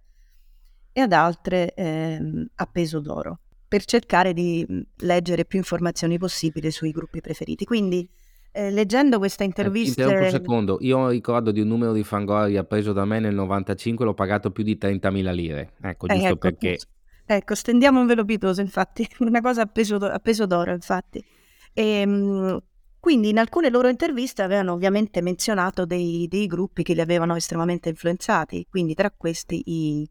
e 0.92 1.02
ad 1.02 1.14
altre 1.14 1.74
ehm, 1.74 2.46
a 2.56 2.66
peso 2.66 3.00
d'oro, 3.00 3.40
per 3.66 3.86
cercare 3.86 4.34
di 4.34 4.68
leggere 4.98 5.46
più 5.46 5.58
informazioni 5.58 6.18
possibili 6.18 6.70
sui 6.70 6.92
gruppi 6.92 7.22
preferiti. 7.22 7.64
Quindi 7.64 8.08
eh, 8.52 8.72
leggendo 8.72 9.20
questa 9.20 9.46
intervista... 9.46 10.02
Interrompo 10.02 10.26
un 10.26 10.32
secondo, 10.32 10.78
io 10.82 11.08
ricordo 11.08 11.52
di 11.52 11.62
un 11.62 11.70
numero 11.70 11.94
di 11.94 12.04
Fangori 12.04 12.62
preso 12.66 12.92
da 12.92 13.06
me 13.06 13.22
nel 13.22 13.34
95, 13.36 14.04
l'ho 14.04 14.14
pagato 14.14 14.52
più 14.52 14.66
di 14.66 14.78
30.000 14.78 15.34
lire, 15.34 15.72
ecco, 15.82 16.08
giusto 16.08 16.26
eh, 16.26 16.28
ecco, 16.28 16.38
perché... 16.38 16.68
Appunto. 16.74 17.00
Ecco, 17.34 17.56
stendiamo 17.56 18.02
un 18.02 18.08
velo 18.08 18.26
pietoso, 18.26 18.60
infatti, 18.60 19.08
una 19.20 19.40
cosa 19.40 19.62
a 19.62 19.66
peso, 19.66 19.96
a 19.96 20.20
peso 20.20 20.46
d'oro, 20.46 20.74
infatti. 20.74 21.24
E, 21.72 21.82
ehm, 22.02 22.62
quindi 23.00 23.30
in 23.30 23.38
alcune 23.38 23.70
loro 23.70 23.88
interviste 23.88 24.42
avevano 24.42 24.74
ovviamente 24.74 25.22
menzionato 25.22 25.86
dei, 25.86 26.28
dei, 26.28 26.46
gruppi 26.46 26.84
che 26.84 26.94
li 26.94 27.00
avevano 27.00 27.38
estremamente 27.38 27.88
influenzati, 27.88 28.68
quindi 28.70 28.96
tra 28.96 29.10
questi 29.12 29.62
i, 29.66 30.02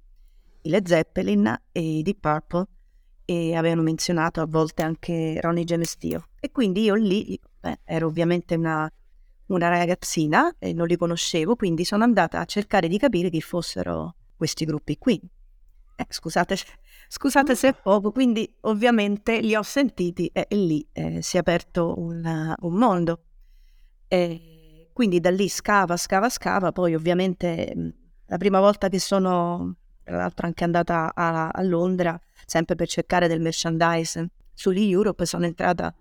i 0.62 0.70
Led 0.70 0.86
Zeppelin 0.86 1.60
e 1.70 1.98
i 1.98 2.02
Deep 2.02 2.20
Purple, 2.20 2.66
e 3.26 3.54
avevano 3.54 3.82
menzionato 3.82 4.40
a 4.40 4.46
volte 4.46 4.82
anche 4.82 5.38
Ronnie 5.42 5.64
James 5.64 5.98
Dio. 5.98 6.28
E 6.40 6.50
quindi 6.50 6.84
io 6.84 6.94
lì 6.94 7.38
beh, 7.60 7.80
ero 7.84 8.06
ovviamente 8.06 8.54
una, 8.54 8.90
una 9.48 9.68
ragazzina 9.68 10.56
e 10.58 10.72
non 10.72 10.86
li 10.86 10.96
conoscevo, 10.96 11.54
quindi 11.54 11.84
sono 11.84 12.02
andata 12.02 12.40
a 12.40 12.46
cercare 12.46 12.88
di 12.88 12.96
capire 12.96 13.28
chi 13.28 13.42
fossero 13.42 14.14
questi 14.34 14.64
gruppi 14.64 14.96
qui. 14.96 15.20
Eh, 15.96 16.06
scusate 16.08 16.56
Scusate 17.12 17.56
se 17.56 17.68
è 17.70 17.74
poco, 17.74 18.12
quindi 18.12 18.48
ovviamente 18.60 19.40
li 19.40 19.56
ho 19.56 19.62
sentiti 19.62 20.30
e, 20.32 20.46
e 20.48 20.54
lì 20.54 20.86
eh, 20.92 21.20
si 21.22 21.34
è 21.34 21.40
aperto 21.40 21.98
un, 21.98 22.54
un 22.56 22.72
mondo. 22.74 23.24
E 24.06 24.90
quindi 24.92 25.18
da 25.18 25.30
lì 25.30 25.48
scava, 25.48 25.96
scava, 25.96 26.28
scava, 26.28 26.70
poi 26.70 26.94
ovviamente 26.94 27.94
la 28.26 28.36
prima 28.36 28.60
volta 28.60 28.88
che 28.88 29.00
sono, 29.00 29.74
tra 30.04 30.18
l'altro 30.18 30.46
anche 30.46 30.62
andata 30.62 31.12
a, 31.12 31.48
a 31.48 31.62
Londra, 31.62 32.16
sempre 32.46 32.76
per 32.76 32.86
cercare 32.86 33.26
del 33.26 33.40
merchandise 33.40 34.30
sugli 34.54 34.88
Europe, 34.88 35.26
sono 35.26 35.46
entrata 35.46 35.92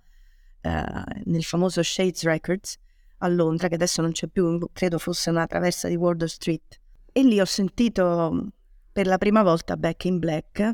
eh, 0.62 0.84
nel 1.24 1.44
famoso 1.44 1.82
Shades 1.82 2.24
Records 2.24 2.78
a 3.18 3.28
Londra, 3.30 3.68
che 3.68 3.76
adesso 3.76 4.04
non 4.04 4.12
c'è 4.12 4.28
più, 4.28 4.60
credo 4.72 5.00
fosse 5.00 5.32
una 5.32 5.48
traversa 5.48 5.88
di 5.88 5.96
Ward 5.96 6.24
Street. 6.26 6.80
E 7.12 7.24
lì 7.24 7.40
ho 7.40 7.46
sentito 7.46 8.50
per 8.92 9.08
la 9.08 9.18
prima 9.18 9.42
volta 9.42 9.76
Back 9.76 10.06
in 10.06 10.20
Black, 10.20 10.72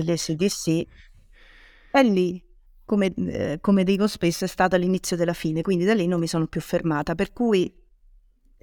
degli 0.00 0.16
SDC 0.16 0.66
e 1.92 2.02
lì, 2.02 2.42
come, 2.84 3.14
eh, 3.14 3.58
come 3.60 3.84
dico 3.84 4.06
spesso, 4.06 4.44
è 4.44 4.48
stato 4.48 4.76
l'inizio 4.76 5.16
della 5.16 5.32
fine, 5.32 5.62
quindi 5.62 5.84
da 5.84 5.94
lì 5.94 6.06
non 6.06 6.20
mi 6.20 6.26
sono 6.26 6.46
più 6.46 6.60
fermata, 6.60 7.14
per 7.14 7.32
cui 7.32 7.72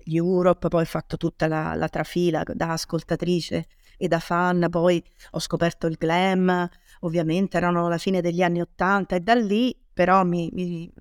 Europe, 0.05 0.67
poi 0.67 0.81
ho 0.81 0.85
fatto 0.85 1.17
tutta 1.17 1.47
la, 1.47 1.73
la 1.75 1.87
trafila 1.87 2.43
da 2.53 2.73
ascoltatrice 2.73 3.67
e 3.97 4.07
da 4.07 4.19
fan, 4.19 4.67
poi 4.69 5.03
ho 5.31 5.39
scoperto 5.39 5.87
il 5.87 5.95
glam, 5.97 6.69
ovviamente 7.01 7.57
erano 7.57 7.87
la 7.87 7.97
fine 7.97 8.21
degli 8.21 8.41
anni 8.41 8.61
Ottanta 8.61 9.15
e 9.15 9.19
da 9.21 9.33
lì 9.33 9.75
però 9.93 10.23
mi, 10.23 10.49
mi, 10.53 10.91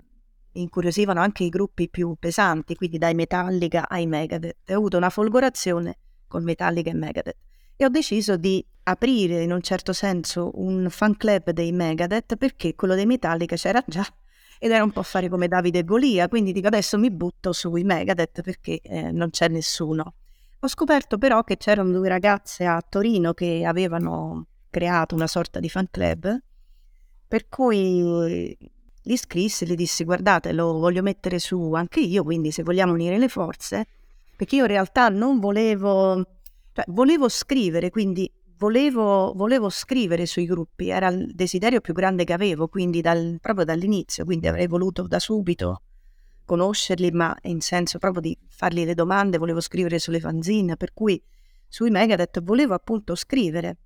incuriosivano 0.53 1.19
anche 1.19 1.43
i 1.43 1.49
gruppi 1.49 1.89
più 1.89 2.15
pesanti, 2.19 2.75
quindi 2.75 2.97
dai 2.97 3.13
Metallica 3.13 3.89
ai 3.89 4.05
Megadeth. 4.05 4.69
Ho 4.69 4.75
avuto 4.75 4.97
una 4.97 5.09
folgorazione 5.09 5.97
con 6.27 6.43
Metallica 6.43 6.89
e 6.89 6.93
Megadeth 6.93 7.37
e 7.75 7.85
ho 7.85 7.89
deciso 7.89 8.37
di 8.37 8.65
aprire 8.83 9.41
in 9.43 9.51
un 9.51 9.61
certo 9.61 9.93
senso 9.93 10.51
un 10.55 10.87
fan 10.89 11.15
club 11.15 11.51
dei 11.51 11.71
Megadeth 11.71 12.35
perché 12.35 12.75
quello 12.75 12.95
dei 12.95 13.05
Metallica 13.05 13.55
c'era 13.55 13.83
già 13.87 14.05
ed 14.59 14.71
era 14.71 14.83
un 14.83 14.91
po' 14.91 15.03
fare 15.03 15.29
come 15.29 15.47
Davide 15.47 15.83
Golia, 15.83 16.29
quindi 16.29 16.53
dico 16.53 16.67
adesso 16.67 16.97
mi 16.97 17.11
butto 17.11 17.51
sui 17.51 17.83
Megadeth 17.83 18.41
perché 18.41 18.79
eh, 18.81 19.11
non 19.11 19.29
c'è 19.29 19.49
nessuno. 19.49 20.15
Ho 20.59 20.67
scoperto 20.67 21.17
però 21.17 21.43
che 21.43 21.57
c'erano 21.57 21.91
due 21.91 22.07
ragazze 22.07 22.65
a 22.65 22.81
Torino 22.87 23.33
che 23.33 23.65
avevano 23.65 24.47
creato 24.69 25.15
una 25.15 25.27
sorta 25.27 25.59
di 25.59 25.67
fan 25.67 25.89
club, 25.91 26.41
per 27.27 27.49
cui 27.49 28.57
li 29.05 29.17
scrissi 29.17 29.65
e 29.65 29.67
gli 29.67 29.75
dissi 29.75 30.05
guardate 30.05 30.53
lo 30.53 30.79
voglio 30.79 31.01
mettere 31.01 31.39
su 31.39 31.73
anche 31.73 31.99
io, 31.99 32.23
quindi 32.23 32.51
se 32.51 32.63
vogliamo 32.63 32.93
unire 32.93 33.17
le 33.17 33.27
forze, 33.27 33.85
perché 34.37 34.55
io 34.55 34.61
in 34.61 34.69
realtà 34.69 35.09
non 35.09 35.39
volevo 35.39 36.23
cioè, 36.73 36.85
volevo 36.87 37.29
scrivere, 37.29 37.89
quindi 37.89 38.31
volevo, 38.63 39.33
volevo, 39.35 39.69
scrivere 39.69 40.25
sui 40.25 40.45
gruppi, 40.45 40.87
era 40.87 41.09
il 41.09 41.35
desiderio 41.35 41.81
più 41.81 41.93
grande 41.93 42.23
che 42.23 42.31
avevo, 42.31 42.69
quindi 42.69 43.01
dal, 43.01 43.37
proprio 43.41 43.65
dall'inizio, 43.65 44.23
quindi 44.23 44.47
avrei 44.47 44.67
voluto 44.67 45.05
da 45.05 45.19
subito 45.19 45.81
conoscerli, 46.45 47.11
ma 47.11 47.35
in 47.43 47.59
senso 47.59 47.99
proprio 47.99 48.21
di 48.21 48.37
fargli 48.47 48.85
le 48.85 48.93
domande, 48.93 49.37
volevo 49.37 49.59
scrivere 49.59 49.99
sulle 49.99 50.21
fanzine, 50.21 50.77
per 50.77 50.93
cui 50.93 51.21
sui 51.67 51.89
Megadeth 51.89 52.41
volevo 52.41 52.73
appunto 52.73 53.15
scrivere. 53.15 53.77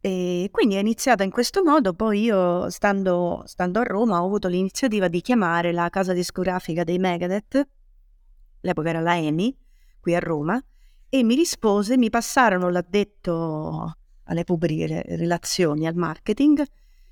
E 0.00 0.48
quindi 0.50 0.76
è 0.76 0.78
iniziata 0.78 1.22
in 1.22 1.30
questo 1.30 1.62
modo, 1.62 1.92
poi 1.92 2.22
io 2.22 2.70
stando, 2.70 3.42
stando 3.44 3.80
a 3.80 3.82
Roma 3.82 4.22
ho 4.22 4.26
avuto 4.26 4.48
l'iniziativa 4.48 5.08
di 5.08 5.20
chiamare 5.20 5.72
la 5.72 5.90
casa 5.90 6.14
discografica 6.14 6.84
dei 6.84 6.98
Megadeth, 6.98 7.68
l'epoca 8.60 8.88
era 8.88 9.00
la 9.00 9.18
EMI, 9.18 9.54
qui 10.00 10.14
a 10.14 10.20
Roma, 10.20 10.58
e 11.08 11.22
mi 11.22 11.34
rispose, 11.34 11.98
mi 11.98 12.08
passarono 12.08 12.70
l'addetto 12.70 13.96
alle 14.26 14.44
pubbliche 14.44 15.02
relazioni, 15.16 15.86
al 15.86 15.94
marketing, 15.94 16.62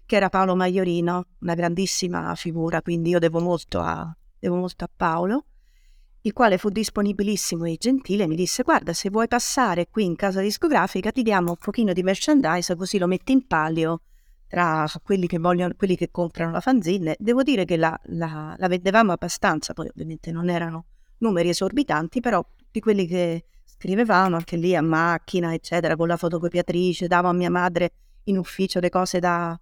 che 0.07 0.17
era 0.17 0.29
Paolo 0.29 0.55
Maiorino, 0.55 1.27
una 1.41 1.55
grandissima 1.55 2.35
figura, 2.35 2.83
quindi 2.83 3.11
io 3.11 3.19
devo 3.19 3.41
molto 3.41 3.81
a, 3.81 4.15
devo 4.39 4.57
molto 4.57 4.85
a 4.85 4.91
Paolo, 4.95 5.45
il 6.23 6.33
quale 6.33 6.57
fu 6.57 6.71
disponibilissimo 6.71 7.65
e 7.65 7.77
gentile, 7.79 8.27
mi 8.27 8.35
disse 8.35 8.63
guarda 8.63 8.95
se 8.95 9.11
vuoi 9.11 9.29
passare 9.29 9.89
qui 9.91 10.05
in 10.05 10.17
casa 10.17 10.41
discografica 10.41 11.11
ti 11.11 11.23
diamo 11.23 11.51
un 11.51 11.57
pochino 11.59 11.93
di 11.93 12.03
merchandise 12.03 12.75
così 12.77 12.97
lo 12.97 13.07
metti 13.07 13.33
in 13.33 13.47
palio 13.47 14.01
tra 14.47 14.87
quelli 15.03 15.27
che, 15.27 15.39
vogliono, 15.39 15.75
quelli 15.77 15.97
che 15.97 16.11
comprano 16.11 16.53
la 16.53 16.61
fanzine. 16.61 17.17
Devo 17.19 17.43
dire 17.43 17.65
che 17.65 17.77
la, 17.77 17.99
la, 18.05 18.55
la 18.57 18.69
vendevamo 18.69 19.13
abbastanza, 19.13 19.73
poi 19.73 19.89
ovviamente 19.89 20.31
non 20.31 20.49
erano 20.49 20.87
numeri 21.19 21.49
esorbitanti, 21.49 22.21
però 22.21 22.45
di 22.71 22.81
quelli 22.81 23.07
che 23.07 23.47
scrivevamo 23.85 24.37
anche 24.37 24.57
lì 24.57 24.75
a 24.75 24.81
macchina, 24.81 25.53
eccetera, 25.53 25.95
con 25.95 26.09
la 26.09 26.17
fotocopiatrice, 26.17 27.07
davo 27.07 27.29
a 27.29 27.35
mia 27.35 27.51
madre 27.51 27.93
in 28.25 28.39
ufficio 28.39 28.81
le 28.81 28.89
cose 28.89 29.19
da, 29.19 29.59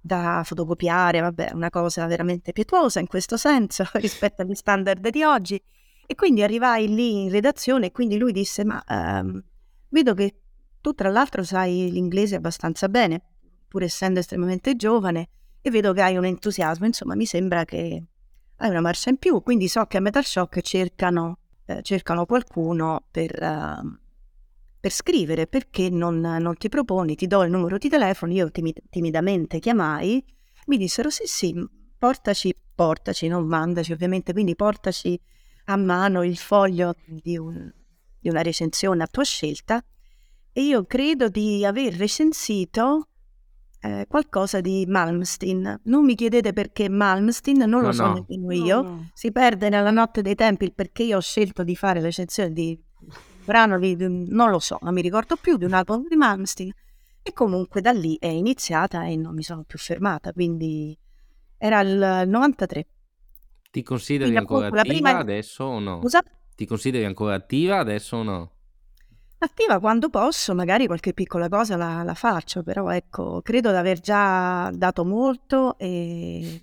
da 0.00 0.42
fotocopiare, 0.44 1.18
vabbè, 1.18 1.50
una 1.54 1.70
cosa 1.70 2.06
veramente 2.06 2.52
pietuosa 2.52 3.00
in 3.00 3.08
questo 3.08 3.36
senso 3.36 3.84
rispetto 3.94 4.42
agli 4.42 4.54
standard 4.54 5.08
di 5.08 5.24
oggi. 5.24 5.60
E 6.06 6.14
quindi 6.14 6.44
arrivai 6.44 6.86
lì 6.86 7.22
in 7.24 7.30
redazione 7.30 7.86
e 7.86 7.90
quindi 7.90 8.16
lui 8.16 8.30
disse, 8.30 8.64
ma 8.64 8.80
ehm, 8.86 9.42
vedo 9.88 10.14
che 10.14 10.36
tu 10.80 10.92
tra 10.92 11.08
l'altro 11.08 11.42
sai 11.42 11.90
l'inglese 11.90 12.36
abbastanza 12.36 12.88
bene, 12.88 13.22
pur 13.66 13.82
essendo 13.82 14.20
estremamente 14.20 14.76
giovane, 14.76 15.30
e 15.60 15.70
vedo 15.70 15.92
che 15.92 16.02
hai 16.02 16.16
un 16.16 16.26
entusiasmo, 16.26 16.86
insomma 16.86 17.16
mi 17.16 17.26
sembra 17.26 17.64
che 17.64 18.04
hai 18.56 18.70
una 18.70 18.80
marcia 18.82 19.10
in 19.10 19.16
più, 19.16 19.42
quindi 19.42 19.66
so 19.66 19.84
che 19.86 19.96
a 19.96 20.00
Metal 20.00 20.24
Shock 20.24 20.60
cercano, 20.60 21.38
eh, 21.66 21.82
cercano 21.82 22.26
qualcuno 22.26 23.04
per, 23.10 23.30
uh, 23.40 23.96
per, 24.80 24.92
scrivere, 24.92 25.46
perché 25.46 25.90
non, 25.90 26.20
non, 26.20 26.56
ti 26.56 26.68
proponi, 26.68 27.14
ti 27.14 27.26
do 27.26 27.42
il 27.42 27.50
numero 27.50 27.78
di 27.78 27.88
telefono, 27.88 28.32
io 28.32 28.50
timid- 28.50 28.82
timidamente 28.90 29.58
chiamai, 29.58 30.24
mi 30.66 30.76
dissero 30.76 31.10
sì 31.10 31.24
sì, 31.26 31.54
portaci, 31.98 32.54
portaci, 32.74 33.28
non 33.28 33.46
mandaci 33.46 33.92
ovviamente, 33.92 34.32
quindi 34.32 34.54
portaci 34.54 35.18
a 35.66 35.76
mano 35.76 36.22
il 36.22 36.36
foglio 36.36 36.94
di, 37.04 37.36
un, 37.38 37.72
di 38.18 38.28
una 38.28 38.42
recensione 38.42 39.02
a 39.02 39.06
tua 39.06 39.24
scelta 39.24 39.82
e 40.52 40.62
io 40.62 40.84
credo 40.84 41.28
di 41.28 41.64
aver 41.64 41.94
recensito 41.94 43.08
eh, 43.84 44.06
qualcosa 44.08 44.62
di 44.62 44.86
Malmsteen. 44.88 45.80
Non 45.84 46.04
mi 46.04 46.14
chiedete 46.14 46.54
perché 46.54 46.88
Malmsteen, 46.88 47.58
non 47.68 47.82
lo 47.82 47.88
no, 47.88 47.92
so 47.92 48.06
no. 48.06 48.24
nemmeno 48.26 48.52
io. 48.52 48.82
No, 48.82 48.88
no. 48.88 49.10
Si 49.12 49.30
perde 49.30 49.68
nella 49.68 49.90
notte 49.90 50.22
dei 50.22 50.34
tempi 50.34 50.64
il 50.64 50.72
perché 50.72 51.02
io 51.02 51.18
ho 51.18 51.20
scelto 51.20 51.62
di 51.62 51.76
fare 51.76 52.00
recensione 52.00 52.52
di 52.52 52.80
brano 53.44 53.78
di, 53.78 53.94
non 53.98 54.48
lo 54.48 54.58
so, 54.58 54.78
non 54.80 54.94
mi 54.94 55.02
ricordo 55.02 55.36
più, 55.36 55.58
di 55.58 55.66
un 55.66 55.74
album 55.74 56.08
di 56.08 56.16
Malmsteen. 56.16 56.72
E 57.22 57.32
comunque 57.34 57.82
da 57.82 57.92
lì 57.92 58.16
è 58.18 58.26
iniziata 58.26 59.04
e 59.04 59.16
non 59.16 59.34
mi 59.34 59.42
sono 59.42 59.64
più 59.64 59.78
fermata, 59.78 60.32
quindi 60.32 60.96
era 61.58 61.80
il 61.80 62.24
93. 62.26 62.86
Ti 63.70 63.82
consideri 63.82 64.30
quindi, 64.30 64.38
ancora 64.38 64.66
attiva 64.68 64.82
prima... 64.82 65.18
adesso 65.18 65.64
o 65.64 65.78
no? 65.78 66.00
Scusa? 66.00 66.22
Ti 66.54 66.66
consideri 66.66 67.04
ancora 67.04 67.34
attiva 67.34 67.78
adesso 67.78 68.16
o 68.16 68.22
no? 68.22 68.52
Attiva 69.44 69.78
quando 69.78 70.08
posso, 70.08 70.54
magari 70.54 70.86
qualche 70.86 71.12
piccola 71.12 71.50
cosa 71.50 71.76
la, 71.76 72.02
la 72.02 72.14
faccio, 72.14 72.62
però 72.62 72.88
ecco, 72.88 73.42
credo 73.42 73.68
di 73.68 73.76
aver 73.76 74.00
già 74.00 74.70
dato 74.70 75.04
molto 75.04 75.76
e 75.76 76.62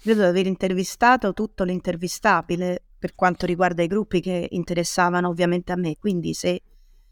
credo 0.00 0.22
di 0.22 0.26
aver 0.26 0.46
intervistato 0.46 1.34
tutto 1.34 1.64
l'intervistabile 1.64 2.82
per 2.98 3.14
quanto 3.14 3.44
riguarda 3.44 3.82
i 3.82 3.88
gruppi 3.88 4.22
che 4.22 4.48
interessavano 4.52 5.28
ovviamente 5.28 5.70
a 5.72 5.76
me, 5.76 5.98
quindi 5.98 6.32
se, 6.32 6.62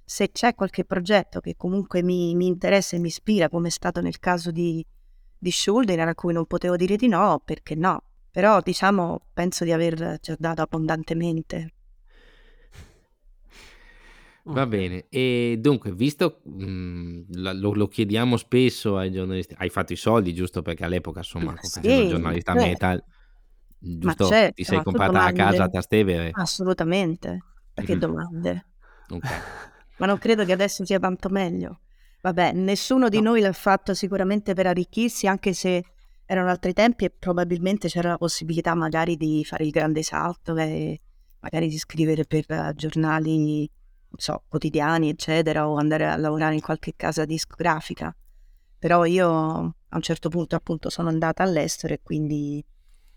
se 0.03 0.33
c'è 0.33 0.55
qualche 0.55 0.87
progetto 0.87 1.41
che 1.41 1.57
comunque 1.59 2.03
mi, 2.03 2.35
mi, 2.35 2.47
interessa 2.47 2.97
e 2.97 3.01
mi 3.01 3.09
ispira, 3.09 3.51
come 3.51 3.69
è 3.69 3.71
stato 3.71 4.01
nel 4.01 4.19
caso 4.19 4.51
di, 4.51 4.83
di 5.37 5.51
Schulden, 5.51 6.01
a 6.01 6.15
cui 6.15 6.33
non 6.33 6.47
potevo 6.47 6.77
dire 6.77 6.97
di 6.97 7.07
no, 7.07 7.43
perché 7.45 7.75
no? 7.75 8.03
Però 8.31 8.63
diciamo, 8.63 9.27
penso 9.35 9.65
di 9.65 9.73
aver 9.73 10.19
già 10.23 10.37
dato 10.39 10.63
abbondantemente. 10.63 11.75
Va 14.45 14.67
bene, 14.67 15.07
e 15.11 15.57
dunque, 15.59 15.93
visto 15.93 16.41
mh, 16.45 16.65
mhmm, 16.65 17.25
lo, 17.61 17.73
lo, 17.75 17.87
chiediamo 17.87 18.37
spesso 18.37 18.97
ai 18.97 19.11
giornalisti, 19.13 19.55
hai 19.59 19.69
fatto 19.69 19.93
i 19.93 19.97
soldi 19.97 20.35
giusto 20.35 20.63
perché 20.63 20.85
all'epoca, 20.85 21.19
insomma, 21.19 21.55
sì, 21.61 21.81
facendo 21.81 22.09
giornalista 22.09 22.53
certo. 22.53 22.69
metal, 22.69 23.05
giusto? 23.79 24.27
Certo, 24.27 24.55
ti 24.55 24.65
sei 24.65 24.83
comprata 24.83 25.13
la 25.13 25.33
casa 25.33 25.65
a 25.65 25.69
Trastevere? 25.69 26.31
Assolutamente, 26.33 27.39
perché 27.75 27.93
mm-hmm. 27.93 28.01
domande? 28.01 28.67
Okay. 29.09 29.31
Ma 29.99 30.07
non 30.07 30.19
credo 30.19 30.45
che 30.45 30.53
adesso 30.53 30.85
sia 30.85 30.99
tanto 30.99 31.29
meglio. 31.29 31.81
Vabbè, 32.23 32.53
nessuno 32.53 33.09
di 33.09 33.21
no. 33.21 33.31
noi 33.31 33.41
l'ha 33.41 33.53
fatto 33.53 33.93
sicuramente 33.93 34.55
per 34.55 34.67
arricchirsi, 34.67 35.27
anche 35.27 35.53
se 35.53 35.85
erano 36.25 36.49
altri 36.49 36.73
tempi 36.73 37.05
e 37.05 37.11
probabilmente 37.11 37.89
c'era 37.89 38.11
la 38.11 38.19
possibilità 38.19 38.75
magari 38.75 39.17
di 39.17 39.45
fare 39.45 39.65
il 39.65 39.71
grande 39.71 40.03
salto 40.03 40.57
e 40.57 41.01
magari 41.41 41.69
di 41.69 41.79
scrivere 41.79 42.25
per 42.25 42.45
uh, 42.49 42.73
giornali 42.75 43.69
so, 44.17 44.43
quotidiani, 44.49 45.09
eccetera, 45.09 45.69
o 45.69 45.77
andare 45.77 46.07
a 46.07 46.17
lavorare 46.17 46.55
in 46.55 46.61
qualche 46.61 46.95
casa 46.97 47.25
discografica. 47.25 48.15
Però 48.79 49.05
io 49.05 49.29
a 49.29 49.97
un 49.97 50.03
certo 50.03 50.29
punto 50.29 50.57
appunto 50.57 50.91
sono 50.91 51.09
andata 51.09 51.43
all'estero 51.43 51.95
e 51.95 52.01
quindi 52.03 52.65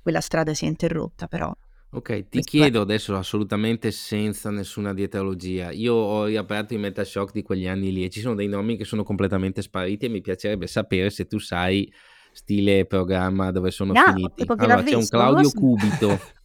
quella 0.01 0.21
strada 0.21 0.53
si 0.53 0.65
è 0.65 0.67
interrotta, 0.67 1.27
però 1.27 1.55
Ok, 1.95 2.27
ti 2.27 2.41
chiedo 2.41 2.81
adesso 2.81 3.15
assolutamente 3.15 3.91
senza 3.91 4.49
nessuna 4.49 4.95
dietrologia. 4.95 5.71
Io 5.71 5.93
ho 5.93 6.25
riaperto 6.25 6.73
i 6.73 6.77
Metashock 6.77 7.31
di 7.31 7.43
quegli 7.43 7.67
anni 7.67 7.91
lì 7.91 8.03
e 8.03 8.09
ci 8.09 8.19
sono 8.19 8.33
dei 8.33 8.47
nomi 8.47 8.77
che 8.77 8.83
sono 8.83 9.03
completamente 9.03 9.61
spariti 9.61 10.05
e 10.05 10.09
mi 10.09 10.21
piacerebbe 10.21 10.65
sapere 10.65 11.11
se 11.11 11.27
tu 11.27 11.37
sai 11.37 11.91
stile 12.31 12.85
programma 12.87 13.51
dove 13.51 13.69
sono 13.69 13.93
no, 13.93 14.01
finiti. 14.07 14.43
Allora, 14.55 14.81
c'è 14.81 14.95
un 14.95 15.07
Claudio 15.07 15.51
Cubito 15.51 16.19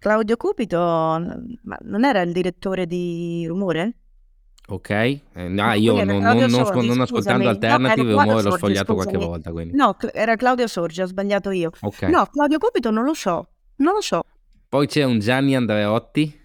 Claudio 0.00 0.38
Cupito 0.38 0.78
ma 0.78 1.78
non 1.82 2.06
era 2.06 2.22
il 2.22 2.32
direttore 2.32 2.86
di 2.86 3.44
Rumore? 3.46 3.96
Ok, 4.68 4.90
eh, 4.90 5.20
no, 5.34 5.72
io 5.74 6.02
non, 6.04 6.22
non, 6.22 6.36
non, 6.38 6.48
Sorgi, 6.48 6.86
non 6.86 7.00
ascoltando 7.02 7.48
Alternative 7.50 8.10
no, 8.10 8.22
Rumore 8.22 8.42
l'ho 8.42 8.56
sfogliato 8.56 8.94
qualche 8.94 9.18
volta. 9.18 9.50
Quindi. 9.50 9.76
No, 9.76 9.94
era 10.12 10.36
Claudio 10.36 10.66
Sorgi, 10.68 11.02
ho 11.02 11.06
sbagliato 11.06 11.50
io. 11.50 11.70
Okay. 11.80 12.10
No, 12.10 12.24
Claudio 12.26 12.56
Cupito 12.56 12.90
non 12.90 13.04
lo 13.04 13.12
so, 13.12 13.48
non 13.76 13.92
lo 13.92 14.00
so. 14.00 14.22
Poi 14.70 14.86
c'è 14.86 15.04
un 15.04 15.18
Gianni 15.18 15.54
Andreotti. 15.54 16.40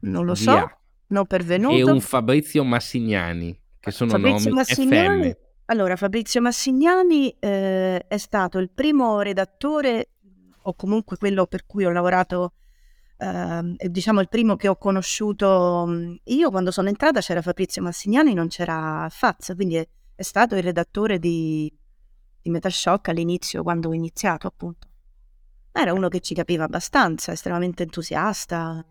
Non 0.00 0.24
lo 0.24 0.32
Via. 0.32 0.58
so, 0.58 0.70
non 1.08 1.26
pervenuto. 1.26 1.76
E 1.76 1.84
un 1.84 2.00
Fabrizio 2.00 2.64
Massignani, 2.64 3.56
che 3.78 3.92
sono 3.92 4.10
Fabrizio 4.10 4.48
nomi 4.48 4.56
Massignani, 4.56 5.30
FM. 5.30 5.36
Allora, 5.66 5.94
Fabrizio 5.94 6.40
Massignani 6.40 7.36
eh, 7.38 7.98
è 8.08 8.16
stato 8.16 8.58
il 8.58 8.70
primo 8.70 9.20
redattore, 9.20 10.08
o 10.62 10.74
comunque 10.74 11.16
quello 11.16 11.46
per 11.46 11.64
cui 11.64 11.84
ho 11.84 11.90
lavorato 11.90 12.54
Uh, 13.18 13.74
diciamo 13.88 14.20
il 14.20 14.28
primo 14.28 14.54
che 14.54 14.68
ho 14.68 14.76
conosciuto 14.76 15.86
mm, 15.88 16.14
io 16.22 16.50
quando 16.50 16.70
sono 16.70 16.86
entrata 16.86 17.18
c'era 17.18 17.42
Fabrizio 17.42 17.82
Massignani, 17.82 18.32
non 18.32 18.46
c'era 18.46 19.08
Faz, 19.10 19.54
quindi 19.56 19.74
è, 19.74 19.88
è 20.14 20.22
stato 20.22 20.54
il 20.54 20.62
redattore 20.62 21.18
di, 21.18 21.72
di 22.40 22.50
Metal 22.50 22.70
Shock 22.70 23.08
all'inizio, 23.08 23.64
quando 23.64 23.88
ho 23.88 23.92
iniziato 23.92 24.46
appunto. 24.46 24.86
Era 25.72 25.92
uno 25.92 26.08
che 26.08 26.20
ci 26.20 26.34
capiva 26.34 26.64
abbastanza, 26.64 27.32
estremamente 27.32 27.82
entusiasta, 27.82 28.84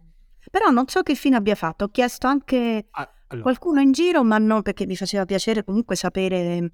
però 0.50 0.70
non 0.70 0.88
so 0.88 1.04
che 1.04 1.16
fine 1.16 1.36
abbia 1.36 1.56
fatto. 1.56 1.86
Ho 1.86 1.90
chiesto 1.90 2.28
anche 2.28 2.88
ah, 2.92 3.10
allora. 3.28 3.44
qualcuno 3.44 3.82
in 3.82 3.92
giro, 3.92 4.24
ma 4.24 4.38
non 4.38 4.62
perché 4.62 4.86
mi 4.86 4.96
faceva 4.96 5.26
piacere 5.26 5.64
comunque 5.64 5.96
sapere 5.96 6.72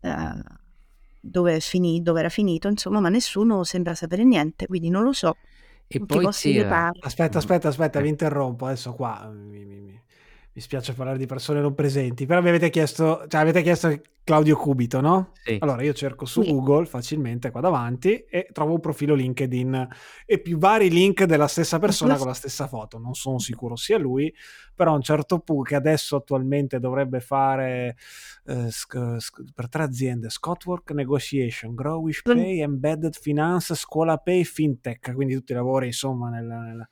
uh, 0.00 0.42
dove, 1.20 1.60
finì, 1.60 2.02
dove 2.02 2.20
era 2.20 2.28
finito, 2.28 2.68
insomma, 2.68 3.00
ma 3.00 3.08
nessuno 3.08 3.64
sembra 3.64 3.94
sapere 3.94 4.24
niente, 4.24 4.66
quindi 4.66 4.88
non 4.88 5.02
lo 5.02 5.12
so. 5.12 5.36
E 5.88 6.04
poi 6.04 6.26
c'era... 6.28 6.90
Aspetta, 7.00 7.38
aspetta, 7.38 7.68
aspetta, 7.68 8.00
vi 8.00 8.08
interrompo 8.08 8.66
adesso 8.66 8.92
qua. 8.94 9.30
Mi, 9.32 9.64
mi, 9.64 9.80
mi, 9.80 10.02
mi 10.56 10.62
spiace 10.62 10.94
parlare 10.94 11.18
di 11.18 11.26
persone 11.26 11.60
non 11.60 11.74
presenti, 11.74 12.24
però 12.24 12.40
mi 12.40 12.48
avete 12.48 12.70
chiesto, 12.70 13.26
cioè 13.28 13.42
avete 13.42 13.60
chiesto 13.60 13.94
Claudio 14.24 14.56
Cubito, 14.56 15.02
no? 15.02 15.32
Sì. 15.44 15.58
Allora 15.60 15.82
io 15.82 15.92
cerco 15.92 16.24
su 16.24 16.40
sì. 16.40 16.50
Google 16.50 16.86
facilmente 16.86 17.50
qua 17.50 17.60
davanti 17.60 18.24
e 18.24 18.48
trovo 18.54 18.72
un 18.72 18.80
profilo 18.80 19.14
LinkedIn 19.14 19.86
e 20.24 20.40
più 20.40 20.56
vari 20.56 20.88
link 20.88 21.24
della 21.24 21.46
stessa 21.46 21.78
persona 21.78 22.16
con 22.16 22.28
la 22.28 22.32
stessa 22.32 22.66
foto. 22.68 22.96
Non 22.96 23.12
sono 23.12 23.38
sicuro 23.38 23.76
sia 23.76 23.98
lui, 23.98 24.34
però 24.74 24.92
a 24.92 24.94
un 24.94 25.02
certo 25.02 25.40
punto 25.40 25.64
che 25.64 25.74
adesso 25.74 26.16
attualmente 26.16 26.80
dovrebbe 26.80 27.20
fare 27.20 27.94
eh, 28.46 28.70
sc- 28.70 29.16
sc- 29.18 29.52
per 29.54 29.68
tre 29.68 29.82
aziende 29.82 30.30
Scotwork 30.30 30.90
Negotiation, 30.92 31.74
Growish 31.74 32.22
Pay, 32.22 32.62
Embedded 32.62 33.14
Finance, 33.14 33.74
Scuola 33.74 34.16
Pay, 34.16 34.42
FinTech, 34.42 35.12
quindi 35.12 35.34
tutti 35.34 35.52
i 35.52 35.54
lavori 35.54 35.88
insomma 35.88 36.30
nella, 36.30 36.60
nella 36.60 36.88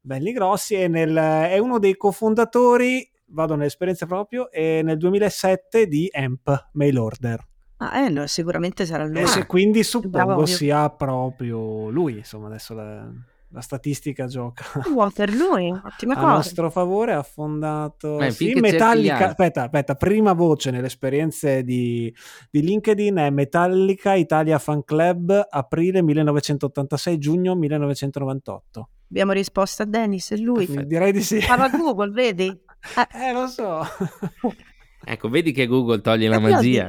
belli 0.00 0.32
grossi 0.32 0.74
e 0.74 0.88
nel, 0.88 1.14
è 1.14 1.58
uno 1.58 1.78
dei 1.78 1.96
cofondatori 1.96 3.08
vado 3.30 3.54
nell'esperienza 3.54 4.06
proprio, 4.06 4.50
e 4.50 4.80
nel 4.82 4.96
2007 4.96 5.86
di 5.86 6.08
AMP, 6.12 6.68
Mail 6.72 6.98
Order. 6.98 7.46
Ah, 7.78 8.04
eh, 8.04 8.08
no, 8.08 8.26
sicuramente 8.26 8.86
sarà 8.86 9.04
lui. 9.04 9.22
E 9.22 9.46
quindi 9.46 9.84
suppongo 9.84 10.46
sia 10.46 10.90
proprio 10.90 11.90
lui, 11.90 12.18
insomma, 12.18 12.48
adesso 12.48 12.74
la, 12.74 13.08
la 13.50 13.60
statistica 13.60 14.26
gioca. 14.26 14.64
Walter 14.92 15.32
lui, 15.32 15.70
ottima 15.70 16.14
a 16.14 16.16
cosa. 16.16 16.32
nostro 16.32 16.70
favore 16.70 17.12
ha 17.12 17.22
fondato 17.22 18.16
Beh, 18.16 18.32
sì, 18.32 18.54
Metallica, 18.54 19.28
aspetta, 19.28 19.64
aspetta, 19.64 19.94
prima 19.94 20.32
voce 20.32 20.72
nelle 20.72 20.88
esperienze 20.88 21.62
di, 21.62 22.12
di 22.50 22.62
LinkedIn 22.62 23.14
è 23.14 23.30
Metallica 23.30 24.14
Italia 24.14 24.58
Fan 24.58 24.82
Club, 24.82 25.46
aprile 25.48 26.02
1986, 26.02 27.18
giugno 27.18 27.54
1998. 27.54 28.88
Abbiamo 29.10 29.32
risposto 29.32 29.82
a 29.82 29.86
Dennis, 29.86 30.32
è 30.32 30.36
lui. 30.36 30.66
Direi 30.86 31.12
di 31.12 31.22
sì. 31.22 31.42
Parla 31.46 31.68
Google, 31.70 32.10
vedi? 32.10 32.46
Eh, 33.12 33.32
lo 33.32 33.48
so. 33.48 33.84
ecco, 35.04 35.28
vedi 35.28 35.50
che 35.50 35.66
Google 35.66 36.00
toglie 36.00 36.28
la 36.28 36.38
magia. 36.38 36.88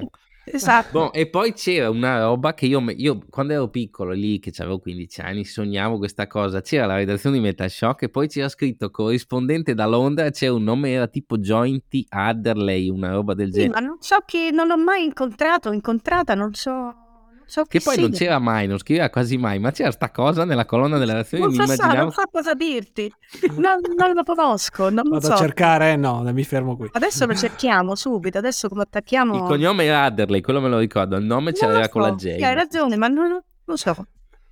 Esatto. 0.52 0.90
Bon, 0.92 1.10
e 1.14 1.28
poi 1.28 1.54
c'era 1.54 1.90
una 1.90 2.24
roba 2.24 2.54
che 2.54 2.66
io, 2.66 2.84
io, 2.96 3.20
quando 3.30 3.54
ero 3.54 3.70
piccolo 3.70 4.12
lì, 4.12 4.40
che 4.40 4.52
avevo 4.58 4.80
15 4.80 5.22
anni, 5.22 5.46
sognavo 5.46 5.98
questa 5.98 6.28
cosa. 6.28 6.62
C'era 6.62 6.86
la 6.86 6.96
redazione 6.96 7.38
di 7.38 7.42
Metashock 7.42 8.04
e 8.04 8.10
poi 8.10 8.28
c'era 8.28 8.50
scritto 8.50 8.90
corrispondente 8.90 9.74
da 9.74 9.86
Londra, 9.86 10.30
c'era 10.30 10.54
un 10.54 10.64
nome, 10.64 10.92
era 10.92 11.08
tipo 11.08 11.38
Jointy 11.38 12.06
Adderley, 12.10 12.90
una 12.90 13.12
roba 13.12 13.34
del 13.34 13.52
genere. 13.52 13.74
Sì, 13.74 13.82
ma 13.82 13.88
non 13.88 13.98
so 14.00 14.18
chi, 14.26 14.52
non 14.52 14.68
l'ho 14.68 14.78
mai 14.78 15.04
incontrato, 15.04 15.72
incontrata, 15.72 16.34
non 16.36 16.54
so 16.54 17.09
So 17.50 17.64
che 17.64 17.82
poi 17.82 17.96
sì. 17.96 18.02
non 18.02 18.12
c'era 18.12 18.38
mai, 18.38 18.68
non 18.68 18.78
scriveva 18.78 19.10
quasi 19.10 19.36
mai, 19.36 19.58
ma 19.58 19.72
c'era 19.72 19.90
sta 19.90 20.12
cosa 20.12 20.46
nella 20.46 20.66
colonna 20.66 21.00
delle 21.00 21.14
reazioni. 21.14 21.46
Non 21.46 21.54
so, 21.54 21.64
immaginavo. 21.64 21.96
non 21.96 22.12
so 22.12 22.22
cosa 22.32 22.54
dirti. 22.54 23.12
Non, 23.58 23.80
non 23.98 24.14
lo 24.14 24.24
conosco, 24.24 24.92
non 24.92 25.06
lo 25.06 25.14
Vado 25.14 25.26
so. 25.26 25.34
a 25.34 25.38
cercare? 25.38 25.96
No, 25.96 26.22
mi 26.32 26.44
fermo 26.44 26.78
qui. 26.78 26.90
Adesso 26.92 27.26
lo 27.26 27.34
cerchiamo 27.34 27.96
subito, 27.96 28.38
adesso 28.38 28.70
come 28.70 28.84
attacchiamo... 28.84 29.36
Il 29.36 29.42
cognome 29.42 29.86
era 29.86 30.04
Adderley, 30.04 30.42
quello 30.42 30.62
me 30.62 30.70
lo 30.70 30.78
ricordo. 30.78 31.16
Il 31.16 31.26
nome 31.26 31.46
Non 31.46 31.54
c'era 31.54 31.80
lo 31.80 31.90
con 31.90 32.02
la 32.04 32.10
so, 32.10 32.16
J. 32.18 32.36
sì, 32.36 32.44
hai 32.44 32.54
ragione, 32.54 32.96
ma 32.98 33.08
non 33.08 33.42
lo 33.66 33.76
so. 33.76 33.96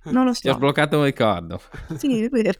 Non 0.02 0.24
lo 0.24 0.32
Ti 0.32 0.48
ho 0.48 0.52
so. 0.52 0.56
sbloccato 0.56 0.98
un 0.98 1.04
ricordo. 1.04 1.60
Sì, 1.96 2.24
è 2.24 2.28
vero. 2.28 2.58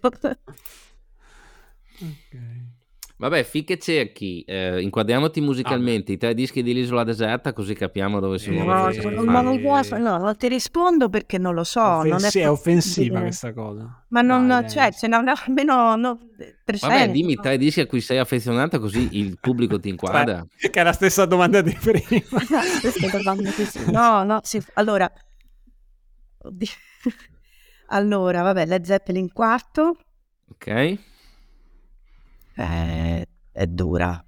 Vabbè, 3.20 3.42
finché 3.42 3.78
cerchi, 3.78 4.42
eh, 4.42 4.80
inquadriamoti 4.80 5.40
musicalmente 5.40 6.12
i 6.12 6.16
tre 6.16 6.34
dischi 6.34 6.62
dell'Isola 6.62 7.02
Deserta, 7.02 7.52
così 7.52 7.74
capiamo 7.74 8.20
dove 8.20 8.38
si 8.38 8.50
Eh, 8.50 8.52
muove. 8.52 8.72
No, 8.72 8.84
questo 8.84 9.08
sì, 9.08 9.14
non, 9.26 9.60
può- 9.60 9.80
no, 9.98 10.18
non 10.18 10.36
ti 10.36 10.46
rispondo 10.46 11.08
perché 11.08 11.36
non 11.36 11.52
lo 11.52 11.64
so. 11.64 11.80
non 11.80 12.12
Offensi- 12.12 12.38
è, 12.38 12.48
offensiva 12.48 13.20
questa 13.20 13.52
cosa. 13.52 14.04
Ma 14.10 14.20
non, 14.20 14.46
Dai, 14.46 14.70
cioè, 14.70 14.92
ce 14.92 15.08
n'è 15.08 15.16
almeno 15.16 15.96
no, 15.96 16.18
300. 16.64 16.86
Vabbè, 16.96 17.10
dimmi 17.10 17.34
tre 17.34 17.58
dischi 17.58 17.80
a 17.80 17.86
cui 17.86 18.00
sei 18.00 18.18
affezionato, 18.18 18.78
così 18.78 19.08
il 19.18 19.36
pubblico 19.40 19.80
ti 19.80 19.88
inquadra. 19.90 20.46
Che 20.56 20.70
è 20.70 20.82
la 20.84 20.92
stessa 20.92 21.24
domanda 21.24 21.60
di 21.60 21.76
prima. 21.80 22.22
No, 23.90 24.22
no, 24.22 24.38
sì. 24.44 24.62
Allora, 24.74 25.10
oddio. 26.42 26.68
allora, 27.90 28.42
vabbè, 28.42 28.64
Led 28.66 28.84
Zeppelin 28.84 29.32
quarto 29.32 29.96
Ok? 30.52 30.98
È, 32.58 33.24
è 33.52 33.66
dura. 33.66 34.22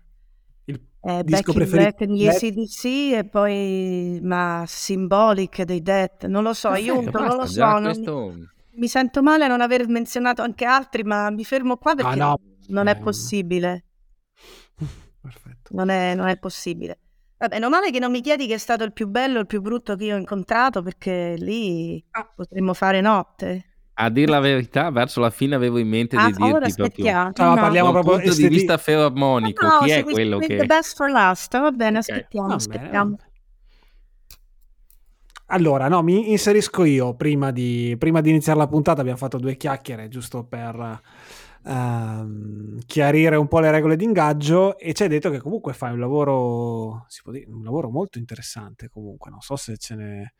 Il 0.64 0.80
Eh, 1.02 1.24
disco 1.24 1.52
preferito 1.52 2.04
Led- 2.04 2.28
ACDC 2.28 2.84
e 3.14 3.28
poi 3.30 4.20
ma 4.22 4.64
Symbolic 4.66 5.62
dei 5.62 5.82
Dead, 5.82 6.24
non 6.24 6.42
lo 6.42 6.52
so, 6.52 6.68
aiuto, 6.68 7.10
non 7.18 7.36
lo 7.36 7.46
so, 7.46 7.64
non- 7.64 7.82
questo... 7.82 8.34
mi 8.74 8.86
sento 8.88 9.22
male 9.22 9.48
non 9.48 9.60
aver 9.62 9.88
menzionato 9.88 10.42
anche 10.42 10.64
altri, 10.64 11.02
ma 11.02 11.30
mi 11.30 11.44
fermo 11.44 11.76
qua 11.78 11.94
perché 11.94 12.16
no. 12.16 12.38
non 12.68 12.86
è 12.86 12.92
Eh, 12.92 12.98
possibile, 13.00 13.84
Perfetto. 15.20 15.70
non 15.74 15.88
è, 15.88 16.14
non 16.14 16.28
è 16.28 16.38
possibile. 16.38 16.98
Vabbè, 17.38 17.54
meno 17.54 17.70
male 17.70 17.90
che 17.90 17.98
non 17.98 18.10
mi 18.10 18.20
chiedi 18.20 18.46
che 18.46 18.54
è 18.54 18.58
stato 18.58 18.84
il 18.84 18.92
più 18.92 19.08
bello 19.08 19.38
o 19.38 19.40
il 19.40 19.46
più 19.46 19.62
brutto 19.62 19.96
che 19.96 20.04
io 20.04 20.14
ho 20.16 20.18
incontrato, 20.18 20.82
perché 20.82 21.34
lì 21.38 22.04
Ah. 22.10 22.30
potremmo 22.36 22.74
fare 22.74 23.00
notte. 23.00 23.69
A 24.02 24.08
dir 24.08 24.30
la 24.30 24.40
verità, 24.40 24.90
verso 24.90 25.20
la 25.20 25.28
fine 25.28 25.54
avevo 25.54 25.76
in 25.76 25.86
mente 25.86 26.16
Ah, 26.16 26.26
di 26.26 26.32
dirti 26.32 26.48
proprio 26.48 26.66
aspettiamo. 26.66 27.32
No, 27.36 27.54
no. 27.54 27.60
parliamo 27.60 27.92
proprio 27.92 28.16
punto 28.16 28.34
di 28.34 28.48
vista 28.48 28.78
ferroarmonico. 28.78 29.66
No, 29.66 29.78
Chi 29.82 29.90
è 29.90 30.02
quello 30.04 30.38
che... 30.38 30.56
the 30.56 30.64
best 30.64 30.96
for 30.96 31.10
last, 31.10 31.58
va 31.58 31.70
bene, 31.70 31.98
aspettiamo, 31.98 32.46
bene, 32.46 32.58
aspettiamo. 32.58 33.16
Allora, 35.52 35.88
no, 35.88 36.02
mi 36.02 36.30
inserisco 36.30 36.84
io 36.84 37.14
prima 37.14 37.50
di, 37.50 37.94
prima 37.98 38.20
di 38.22 38.30
iniziare 38.30 38.58
la 38.58 38.68
puntata. 38.68 39.00
Abbiamo 39.00 39.18
fatto 39.18 39.36
due 39.36 39.56
chiacchiere 39.56 40.08
giusto 40.08 40.44
per 40.44 41.00
ehm, 41.66 42.78
chiarire 42.86 43.36
un 43.36 43.48
po' 43.48 43.58
le 43.58 43.70
regole 43.70 43.96
di 43.96 44.04
ingaggio. 44.04 44.78
E 44.78 44.94
ci 44.94 45.02
hai 45.02 45.08
detto 45.08 45.28
che 45.28 45.40
comunque 45.40 45.72
fai 45.72 45.92
un 45.92 45.98
lavoro, 45.98 47.04
si 47.08 47.20
può 47.22 47.32
dire, 47.32 47.46
un 47.48 47.64
lavoro 47.64 47.90
molto 47.90 48.18
interessante. 48.18 48.88
Comunque, 48.88 49.30
non 49.30 49.40
so 49.40 49.56
se 49.56 49.76
ce 49.76 49.94
ne, 49.96 50.34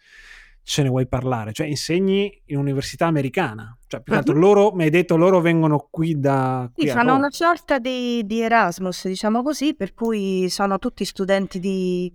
ce 0.63 0.83
ne 0.83 0.89
vuoi 0.89 1.07
parlare. 1.09 1.53
Cioè, 1.53 1.67
insegni 1.67 2.43
in 2.47 2.57
università 2.59 3.07
americana. 3.07 3.77
Cioè, 3.87 4.03
più 4.03 4.13
che 4.13 4.19
altro 4.19 4.35
Mhm. 4.35 4.41
loro, 4.41 4.73
mi 4.73 4.85
hai 4.85 4.91
detto, 4.91 5.17
loro 5.17 5.41
vengono 5.41 5.89
qui 5.91 6.19
da. 6.19 6.71
Sì, 6.75 6.83
Qui 6.83 6.91
a 6.91 6.95
fanno 6.95 7.07
Roma. 7.09 7.19
una 7.19 7.31
sorta 7.31 7.79
di, 7.79 8.25
di 8.25 8.41
Erasmus, 8.41 9.07
diciamo 9.09 9.43
così, 9.43 9.75
per 9.75 9.95
cui 9.95 10.49
sono 10.49 10.79
tutti 10.79 11.05
studenti 11.05 11.59
di 11.59 12.13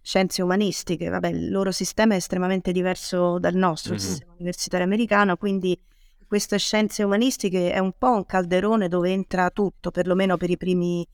scienze 0.00 0.42
umanistiche. 0.42 1.08
Vabbè, 1.08 1.28
il 1.28 1.50
loro 1.50 1.70
sistema 1.70 2.14
è 2.14 2.16
estremamente 2.16 2.72
diverso 2.72 3.38
dal 3.38 3.54
nostro, 3.54 3.94
il 3.94 4.00
Mhm. 4.00 4.06
sistema 4.06 4.32
universitario 4.32 4.86
americano, 4.86 5.36
quindi 5.36 5.78
queste 6.26 6.58
scienze 6.58 7.02
umanistiche 7.02 7.72
è 7.72 7.78
un 7.78 7.92
po' 7.98 8.14
un 8.14 8.24
calderone 8.24 8.88
dove 8.88 9.10
entra 9.10 9.50
tutto, 9.50 9.90
perlomeno 9.90 10.38
per 10.38 10.48
i 10.48 10.56
primi, 10.56 11.06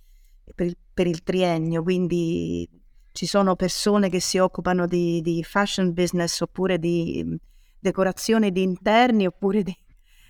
per 0.54 0.66
il, 0.66 0.76
per 0.94 1.08
il 1.08 1.24
triennio, 1.24 1.82
quindi 1.82 2.66
ci 3.18 3.26
sono 3.26 3.56
persone 3.56 4.08
che 4.10 4.20
si 4.20 4.38
occupano 4.38 4.86
di, 4.86 5.20
di 5.22 5.42
fashion 5.42 5.92
business 5.92 6.40
oppure 6.40 6.78
di 6.78 7.20
mm, 7.24 7.34
decorazione 7.80 8.52
di 8.52 8.62
interni 8.62 9.26
oppure 9.26 9.64
di, 9.64 9.76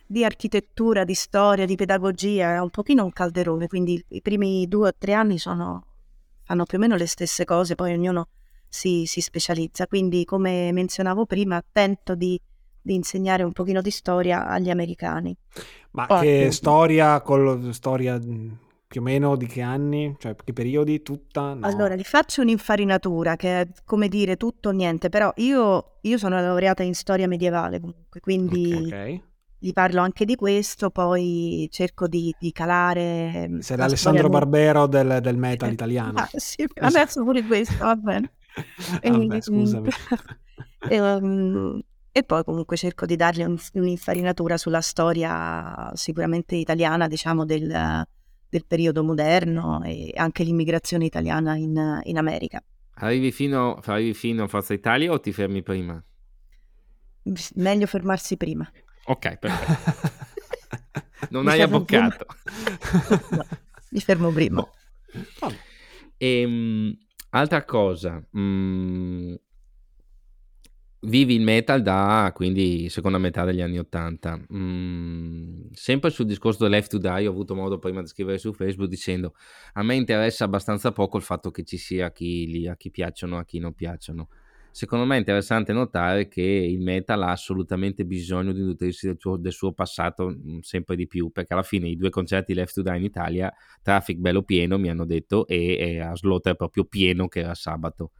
di 0.06 0.24
architettura, 0.24 1.04
di 1.04 1.12
storia, 1.12 1.66
di 1.66 1.76
pedagogia, 1.76 2.54
è 2.54 2.58
un 2.58 2.70
pochino 2.70 3.04
un 3.04 3.12
calderone, 3.12 3.66
quindi 3.66 4.02
i 4.08 4.22
primi 4.22 4.66
due 4.68 4.88
o 4.88 4.94
tre 4.96 5.12
anni 5.12 5.36
sono, 5.36 5.84
fanno 6.44 6.64
più 6.64 6.78
o 6.78 6.80
meno 6.80 6.96
le 6.96 7.04
stesse 7.04 7.44
cose, 7.44 7.74
poi 7.74 7.92
ognuno 7.92 8.28
si, 8.66 9.04
si 9.04 9.20
specializza, 9.20 9.86
quindi 9.86 10.24
come 10.24 10.72
menzionavo 10.72 11.26
prima 11.26 11.62
tento 11.70 12.14
di, 12.14 12.40
di 12.80 12.94
insegnare 12.94 13.42
un 13.42 13.52
pochino 13.52 13.82
di 13.82 13.90
storia 13.90 14.46
agli 14.46 14.70
americani. 14.70 15.36
Ma 15.90 16.04
Ottimo. 16.04 16.20
che 16.22 16.50
storia, 16.52 17.20
con 17.20 17.70
storia 17.74 18.18
mh, 18.18 18.58
più 18.88 19.00
o 19.00 19.04
meno 19.04 19.36
di 19.36 19.46
che 19.46 19.60
anni? 19.60 20.16
Cioè, 20.18 20.34
che 20.34 20.52
periodi? 20.52 21.02
Tutta? 21.02 21.54
No. 21.54 21.66
Allora, 21.66 21.94
gli 21.96 22.02
faccio 22.04 22.40
un'infarinatura 22.42 23.36
che 23.36 23.60
è 23.62 23.68
come 23.84 24.08
dire 24.08 24.36
tutto 24.36 24.68
o 24.68 24.72
niente, 24.72 25.08
però 25.08 25.32
io, 25.36 25.98
io 26.02 26.18
sono 26.18 26.40
laureata 26.40 26.82
in 26.84 26.94
storia 26.94 27.26
medievale 27.26 27.80
comunque, 27.80 28.20
quindi 28.20 28.86
Ok. 28.86 29.20
gli 29.58 29.72
parlo 29.72 30.00
anche 30.00 30.24
di 30.24 30.36
questo, 30.36 30.90
poi 30.90 31.68
cerco 31.70 32.06
di, 32.06 32.34
di 32.38 32.52
calare... 32.52 33.32
ehm, 33.34 33.58
Sei 33.58 33.76
la 33.76 33.84
l'Alessandro 33.84 34.28
Barbero 34.28 34.86
del, 34.86 35.18
del 35.20 35.36
metal 35.36 35.72
italiano. 35.72 36.18
Ah, 36.20 36.28
sì, 36.36 36.64
adesso 36.80 37.24
pure 37.24 37.42
questo, 37.44 37.84
va 37.84 37.96
bene. 37.96 38.30
Vabbè, 39.04 39.40
E- 39.40 39.42
scusami. 39.42 39.88
e, 40.86 41.00
um, 41.00 41.80
e 42.12 42.22
poi 42.24 42.44
comunque 42.44 42.76
cerco 42.76 43.06
di 43.06 43.16
dargli 43.16 43.42
un- 43.42 43.58
un'infarinatura 43.74 44.56
sulla 44.56 44.80
storia 44.80 45.90
sicuramente 45.94 46.56
italiana, 46.56 47.06
diciamo, 47.08 47.44
del, 47.44 48.04
del 48.48 48.64
periodo 48.66 49.04
moderno 49.04 49.82
e 49.82 50.12
anche 50.16 50.42
l'immigrazione 50.42 51.04
italiana 51.04 51.56
in, 51.56 52.00
in 52.04 52.18
America. 52.18 52.62
Arrivi 53.00 53.30
fino, 53.30 53.80
arrivi 53.84 54.14
fino 54.14 54.44
a 54.44 54.48
Forza 54.48 54.74
Italia 54.74 55.12
o 55.12 55.20
ti 55.20 55.32
fermi 55.32 55.62
prima? 55.62 56.02
Meglio 57.54 57.86
fermarsi 57.86 58.36
prima. 58.36 58.70
Ok, 59.04 59.36
perfetto. 59.36 60.26
Non 61.30 61.44
Mi 61.44 61.50
hai 61.50 61.60
abboccato. 61.60 62.26
No, 63.30 63.44
mi 63.90 64.00
fermo 64.00 64.30
prima. 64.30 64.56
No. 64.56 64.70
Ehm, 66.16 66.96
altra 67.30 67.64
cosa, 67.64 68.22
mm, 68.36 69.34
vivi 71.00 71.34
il 71.34 71.42
metal 71.42 71.80
da 71.82 72.30
quindi 72.34 72.88
seconda 72.88 73.18
metà 73.18 73.44
degli 73.44 73.60
anni 73.60 73.78
80. 73.78 74.46
Mm, 74.52 75.66
sempre 75.72 76.10
sul 76.10 76.26
discorso 76.26 76.66
dell'F 76.66 76.88
to 76.88 76.98
Die 76.98 77.26
ho 77.26 77.30
avuto 77.30 77.54
modo 77.54 77.78
prima 77.78 78.00
di 78.00 78.08
scrivere 78.08 78.38
su 78.38 78.52
Facebook 78.52 78.88
dicendo 78.88 79.34
a 79.74 79.82
me 79.82 79.94
interessa 79.94 80.44
abbastanza 80.44 80.92
poco 80.92 81.16
il 81.16 81.22
fatto 81.22 81.50
che 81.50 81.64
ci 81.64 81.76
sia 81.76 82.06
a 82.06 82.12
chi, 82.12 82.66
a 82.68 82.76
chi 82.76 82.90
piacciono, 82.90 83.38
a 83.38 83.44
chi 83.44 83.58
non 83.58 83.74
piacciono. 83.74 84.28
Secondo 84.70 85.06
me 85.06 85.16
è 85.16 85.18
interessante 85.18 85.72
notare 85.72 86.28
che 86.28 86.42
il 86.42 86.78
metal 86.80 87.22
ha 87.22 87.30
assolutamente 87.30 88.04
bisogno 88.04 88.52
di 88.52 88.60
nutrirsi 88.62 89.06
del 89.06 89.16
suo, 89.18 89.36
del 89.36 89.52
suo 89.52 89.72
passato 89.72 90.28
mm, 90.28 90.58
sempre 90.60 90.94
di 90.94 91.06
più, 91.06 91.30
perché 91.30 91.52
alla 91.54 91.62
fine 91.62 91.88
i 91.88 91.96
due 91.96 92.10
concerti 92.10 92.54
Left 92.54 92.74
to 92.74 92.82
Die 92.82 92.96
in 92.96 93.02
Italia 93.02 93.52
traffic 93.82 94.18
bello 94.18 94.42
pieno, 94.42 94.78
mi 94.78 94.88
hanno 94.88 95.04
detto, 95.04 95.46
e, 95.48 95.76
e 95.78 96.00
a 96.00 96.14
Slaughter 96.14 96.54
proprio 96.54 96.84
pieno 96.84 97.26
che 97.28 97.40
era 97.40 97.54
sabato. 97.54 98.12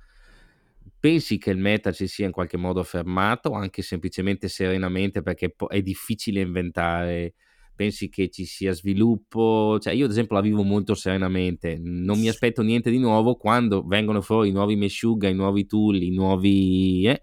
Pensi 1.00 1.38
che 1.38 1.50
il 1.50 1.58
metal 1.58 1.94
si 1.94 2.08
sia 2.08 2.26
in 2.26 2.32
qualche 2.32 2.56
modo 2.56 2.82
fermato, 2.82 3.52
anche 3.52 3.82
semplicemente 3.82 4.48
serenamente, 4.48 5.22
perché 5.22 5.54
è 5.68 5.80
difficile 5.80 6.40
inventare? 6.40 7.34
Pensi 7.76 8.08
che 8.08 8.28
ci 8.30 8.44
sia 8.44 8.72
sviluppo? 8.72 9.78
Cioè, 9.80 9.92
io 9.92 10.06
ad 10.06 10.10
esempio 10.10 10.34
la 10.34 10.42
vivo 10.42 10.64
molto 10.64 10.94
serenamente, 10.96 11.78
non 11.80 12.18
mi 12.18 12.28
aspetto 12.28 12.62
niente 12.62 12.90
di 12.90 12.98
nuovo 12.98 13.36
quando 13.36 13.84
vengono 13.86 14.20
fuori 14.20 14.48
i 14.48 14.52
nuovi 14.52 14.74
Meshuggah, 14.74 15.28
i 15.28 15.34
nuovi 15.34 15.66
Tool, 15.66 16.02
i 16.02 16.10
nuovi... 16.10 17.06
eh, 17.06 17.22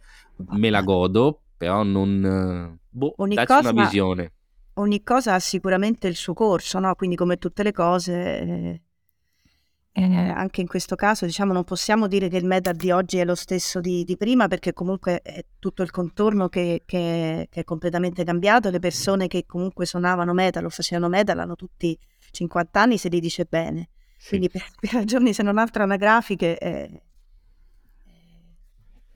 me 0.52 0.70
la 0.70 0.82
godo, 0.82 1.42
però 1.58 1.84
non... 1.84 2.80
Boh, 2.90 3.14
Ogni 3.18 3.36
dacci 3.36 3.48
cosa- 3.54 3.72
una 3.72 3.82
visione. 3.84 4.34
ogni 4.76 5.04
cosa 5.04 5.34
ha 5.34 5.40
sicuramente 5.40 6.08
il 6.08 6.16
suo 6.16 6.34
corso, 6.34 6.80
no? 6.80 6.96
Quindi 6.96 7.18
come 7.18 7.38
tutte 7.38 7.62
le 7.64 7.74
cose, 7.74 8.14
eh, 8.40 8.82
eh, 9.98 10.04
anche 10.04 10.60
in 10.60 10.68
questo 10.68 10.96
caso, 10.96 11.26
diciamo, 11.26 11.54
non 11.54 11.64
possiamo 11.64 12.08
dire 12.08 12.28
che 12.28 12.36
il 12.36 12.44
metal 12.44 12.76
di 12.76 12.92
oggi 12.92 13.18
è 13.18 13.24
lo 13.24 13.34
stesso 13.36 13.80
di, 13.80 14.04
di 14.04 14.18
prima, 14.18 14.50
perché 14.50 14.74
comunque 14.74 15.22
è 15.22 15.46
tutto 15.58 15.84
il 15.84 15.92
contorno 15.92 16.50
che, 16.50 16.84
che- 16.86 17.48
che 17.50 17.60
è 17.62 17.64
completamente 17.64 18.26
cambiato. 18.26 18.70
Le 18.70 18.80
persone 18.80 19.28
che 19.28 19.46
comunque 19.46 19.86
suonavano 19.86 20.34
metal 20.34 20.66
o 20.66 20.70
facevano 20.70 21.08
metal 21.08 21.40
hanno 21.40 21.56
tutti 21.56 21.98
50 22.32 22.82
anni, 22.82 22.98
se 22.98 23.08
li 23.08 23.22
dice 23.22 23.46
bene. 23.46 23.90
Quindi 24.28 24.50
per, 24.50 24.66
per 24.82 24.92
ragioni 24.92 25.34
se 25.34 25.44
non 25.44 25.58
altro 25.58 25.84
anagrafiche, 25.84 26.58
eh, 26.58 27.02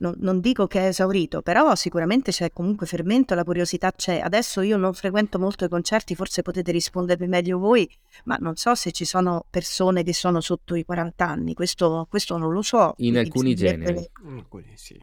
non, 0.00 0.14
non 0.18 0.40
dico 0.40 0.66
che 0.66 0.80
è 0.80 0.86
esaurito, 0.88 1.42
però 1.42 1.74
sicuramente 1.74 2.30
c'è 2.30 2.52
comunque 2.52 2.86
fermento, 2.86 3.34
la 3.34 3.44
curiosità 3.44 3.92
c'è. 3.92 4.18
Adesso 4.18 4.60
io 4.62 4.76
non 4.76 4.94
frequento 4.94 5.38
molto 5.38 5.64
i 5.64 5.68
concerti, 5.68 6.14
forse 6.14 6.42
potete 6.42 6.72
rispondermi 6.72 7.26
meglio 7.26 7.58
voi, 7.58 7.88
ma 8.24 8.36
non 8.40 8.56
so 8.56 8.74
se 8.74 8.92
ci 8.92 9.04
sono 9.04 9.44
persone 9.48 10.02
che 10.02 10.14
sono 10.14 10.40
sotto 10.40 10.74
i 10.74 10.84
40 10.84 11.26
anni, 11.26 11.54
questo, 11.54 12.06
questo 12.08 12.36
non 12.36 12.52
lo 12.52 12.62
so. 12.62 12.94
In 12.98 13.18
alcuni 13.18 13.54
generi. 13.54 14.10
Mm, 14.26 14.38
quindi 14.48 14.72
sì. 14.74 15.00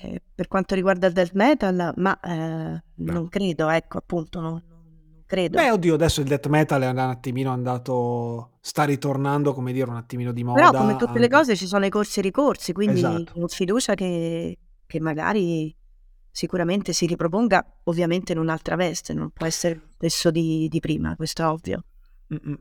Eh, 0.00 0.22
per 0.32 0.46
quanto 0.46 0.74
riguarda 0.74 1.08
il 1.08 1.12
death 1.12 1.32
metal, 1.32 1.92
ma 1.96 2.20
eh, 2.20 2.82
no. 2.94 3.12
non 3.12 3.28
credo, 3.28 3.68
ecco, 3.68 3.98
appunto, 3.98 4.40
non, 4.40 4.62
non, 4.68 4.77
credo. 5.28 5.58
Beh, 5.58 5.70
oddio, 5.70 5.94
adesso 5.94 6.20
il 6.20 6.26
death 6.26 6.46
metal 6.48 6.82
è 6.82 6.88
un 6.88 6.98
attimino 6.98 7.52
andato, 7.52 8.52
sta 8.60 8.82
ritornando, 8.84 9.52
come 9.52 9.72
dire, 9.72 9.88
un 9.88 9.96
attimino 9.96 10.32
di 10.32 10.42
moda. 10.42 10.70
Però 10.70 10.80
come 10.80 10.92
tutte 10.94 11.06
anche... 11.06 11.20
le 11.20 11.28
cose 11.28 11.54
ci 11.54 11.66
sono 11.66 11.84
i 11.84 11.90
corsi 11.90 12.18
e 12.18 12.22
ricorsi, 12.22 12.72
quindi 12.72 12.98
esatto. 12.98 13.32
ho 13.38 13.46
fiducia 13.46 13.94
che, 13.94 14.58
che 14.86 15.00
magari 15.00 15.72
sicuramente 16.30 16.92
si 16.92 17.06
riproponga, 17.06 17.80
ovviamente 17.84 18.32
in 18.32 18.38
un'altra 18.38 18.74
veste, 18.74 19.12
non 19.12 19.30
può 19.30 19.46
essere 19.46 19.74
lo 19.74 19.82
stesso 19.96 20.30
di, 20.30 20.66
di 20.68 20.80
prima, 20.80 21.14
questo 21.14 21.42
è 21.42 21.46
ovvio. 21.46 21.84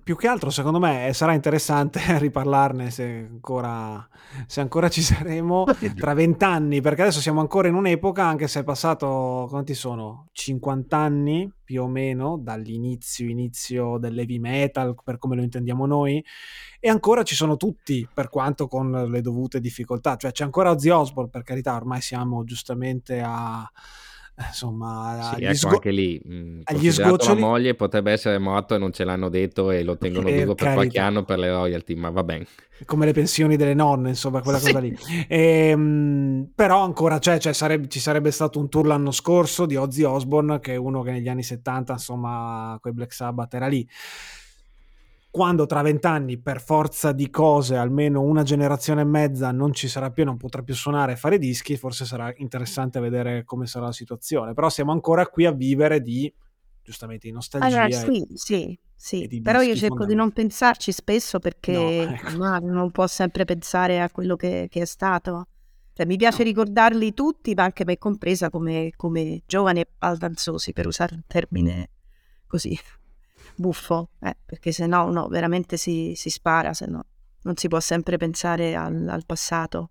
Più 0.02 0.16
che 0.16 0.28
altro, 0.28 0.50
secondo 0.50 0.80
me, 0.80 1.12
sarà 1.14 1.34
interessante 1.34 2.00
riparlarne 2.20 2.90
se 2.90 3.28
ancora, 3.30 4.08
se 4.46 4.62
ancora 4.62 4.88
ci 4.88 5.02
saremo 5.02 5.66
tra 5.94 6.14
vent'anni, 6.14 6.80
perché 6.80 7.02
adesso 7.02 7.20
siamo 7.20 7.42
ancora 7.42 7.68
in 7.68 7.74
un'epoca, 7.74 8.24
anche 8.24 8.48
se 8.48 8.62
è 8.62 8.64
passato, 8.64 9.46
quanti 9.50 9.74
sono? 9.74 10.30
50 10.32 10.96
anni 10.98 11.52
più 11.66 11.84
o 11.84 11.88
meno 11.90 12.38
dall'inizio 12.38 13.28
inizio 13.28 13.98
dell'heavy 13.98 14.40
metal, 14.40 14.96
per 15.04 15.18
come 15.18 15.36
lo 15.36 15.42
intendiamo 15.42 15.86
noi, 15.86 16.24
e 16.80 16.88
ancora 16.88 17.24
ci 17.24 17.36
sono 17.36 17.58
tutti, 17.58 18.08
per 18.14 18.30
quanto 18.30 18.70
con 18.70 18.90
le 18.90 19.20
dovute 19.20 19.60
difficoltà. 19.60 20.16
Cioè 20.16 20.32
c'è 20.32 20.46
ancora 20.46 20.72
Ozzy 20.72 20.88
Osbourne, 20.88 21.30
per 21.30 21.44
carità, 21.44 21.76
ormai 21.76 22.00
siamo 22.00 22.46
giustamente 22.46 23.22
a 23.22 23.70
insomma 24.46 25.34
sì, 25.36 25.44
ecco 25.44 25.56
sgo- 25.56 25.70
anche 25.70 25.90
lì 25.92 26.22
mh, 26.24 26.62
agli 26.66 26.92
sgoccioli 26.92 27.40
la 27.40 27.48
moglie 27.48 27.74
potrebbe 27.74 28.12
essere 28.12 28.38
morto 28.38 28.76
e 28.76 28.78
non 28.78 28.92
ce 28.92 29.04
l'hanno 29.04 29.30
detto 29.30 29.72
e 29.72 29.84
lo 29.84 29.98
tengono 29.98 30.30
vivo 30.30 30.54
per 30.54 30.74
qualche 30.74 31.00
anno 31.00 31.24
per 31.24 31.40
le 31.40 31.50
royalty 31.50 31.96
ma 31.96 32.10
va 32.12 32.24
bene. 32.24 32.46
Come 32.86 33.06
le 33.06 33.14
pensioni 33.14 33.56
delle 33.56 33.74
nonne 33.74 34.10
insomma 34.10 34.42
quella 34.42 34.60
sì. 34.60 34.66
cosa 34.68 34.80
lì. 34.80 34.96
E, 35.28 35.70
ehm, 35.70 36.52
però 36.54 36.84
ancora 36.84 37.18
c'è, 37.18 37.40
cioè, 37.40 37.54
sarebbe, 37.54 37.88
ci 37.88 38.00
sarebbe 38.00 38.30
stato 38.30 38.60
un 38.60 38.70
tour 38.70 38.86
l'anno 38.86 39.12
scorso 39.12 39.66
di 39.66 39.76
Ozzy 39.76 40.04
Osbourne 40.04 40.60
che 40.60 40.74
è 40.74 40.78
uno 40.78 41.02
che 41.02 41.12
negli 41.12 41.30
anni 41.30 41.44
70 41.44 41.94
insomma 41.94 42.78
con 42.80 42.92
i 42.92 42.94
Black 42.94 43.14
Sabbath 43.14 43.54
era 43.56 43.68
lì 43.68 43.88
quando 45.38 45.68
tra 45.68 45.84
vent'anni 45.84 46.40
per 46.40 46.60
forza 46.60 47.12
di 47.12 47.30
cose 47.30 47.76
almeno 47.76 48.22
una 48.22 48.42
generazione 48.42 49.02
e 49.02 49.04
mezza 49.04 49.52
non 49.52 49.72
ci 49.72 49.88
sarà 49.88 50.10
più, 50.10 50.26
non 50.26 50.36
potrà 50.36 50.64
più 50.64 50.74
suonare 50.74 51.12
e 51.12 51.16
fare 51.16 51.38
dischi, 51.38 51.78
forse 51.78 52.06
sarà 52.06 52.34
interessante 52.38 53.00
vedere 53.00 53.44
come 53.44 53.68
sarà 53.68 53.86
la 53.86 53.92
situazione, 53.92 54.56
però 54.56 54.68
siamo 54.68 54.92
ancora 54.92 55.28
qui 55.28 55.46
a 55.46 55.52
vivere 55.52 56.02
di 56.02 56.34
giustamente 56.82 57.28
di 57.28 57.34
nostalgia. 57.34 57.68
Allora, 57.68 57.88
sì, 57.92 58.24
e, 58.24 58.28
sì, 58.34 58.80
sì. 58.96 59.42
però 59.44 59.62
io 59.62 59.76
cerco 59.76 60.06
di 60.06 60.16
non 60.16 60.32
pensarci 60.32 60.92
spesso 60.92 61.38
perché 61.38 61.72
no, 61.72 62.14
ecco. 62.18 62.38
no, 62.38 62.58
non 62.58 62.90
può 62.90 63.06
sempre 63.06 63.46
pensare 63.46 64.02
a 64.02 64.10
quello 64.10 64.36
che, 64.36 64.66
che 64.72 64.82
è 64.82 64.86
stato. 64.86 65.50
Cioè, 65.94 66.08
mi 66.08 66.18
piace 66.18 66.40
no. 66.40 66.46
ricordarli 66.46 67.14
tutti, 67.14 67.54
ma 67.54 67.66
anche 67.66 67.86
me 67.86 68.00
compresa 68.00 68.50
come, 68.50 68.90
come 68.96 69.44
giovani 69.46 69.82
e 69.82 69.88
baldanzosi, 70.00 70.74
per 70.74 70.88
usare 70.88 71.14
un 71.14 71.22
termine 71.28 71.90
così 72.48 72.76
buffo, 73.58 74.12
eh, 74.22 74.38
perché 74.46 74.72
se 74.72 74.88
no, 74.88 75.12
no 75.12 75.28
veramente 75.28 75.78
si, 75.78 76.14
si 76.16 76.30
spara, 76.30 76.74
se 76.74 76.86
no 76.86 77.06
non 77.48 77.56
si 77.56 77.70
può 77.70 77.80
sempre 77.80 78.18
pensare 78.18 78.76
al, 78.76 79.08
al 79.08 79.26
passato. 79.26 79.90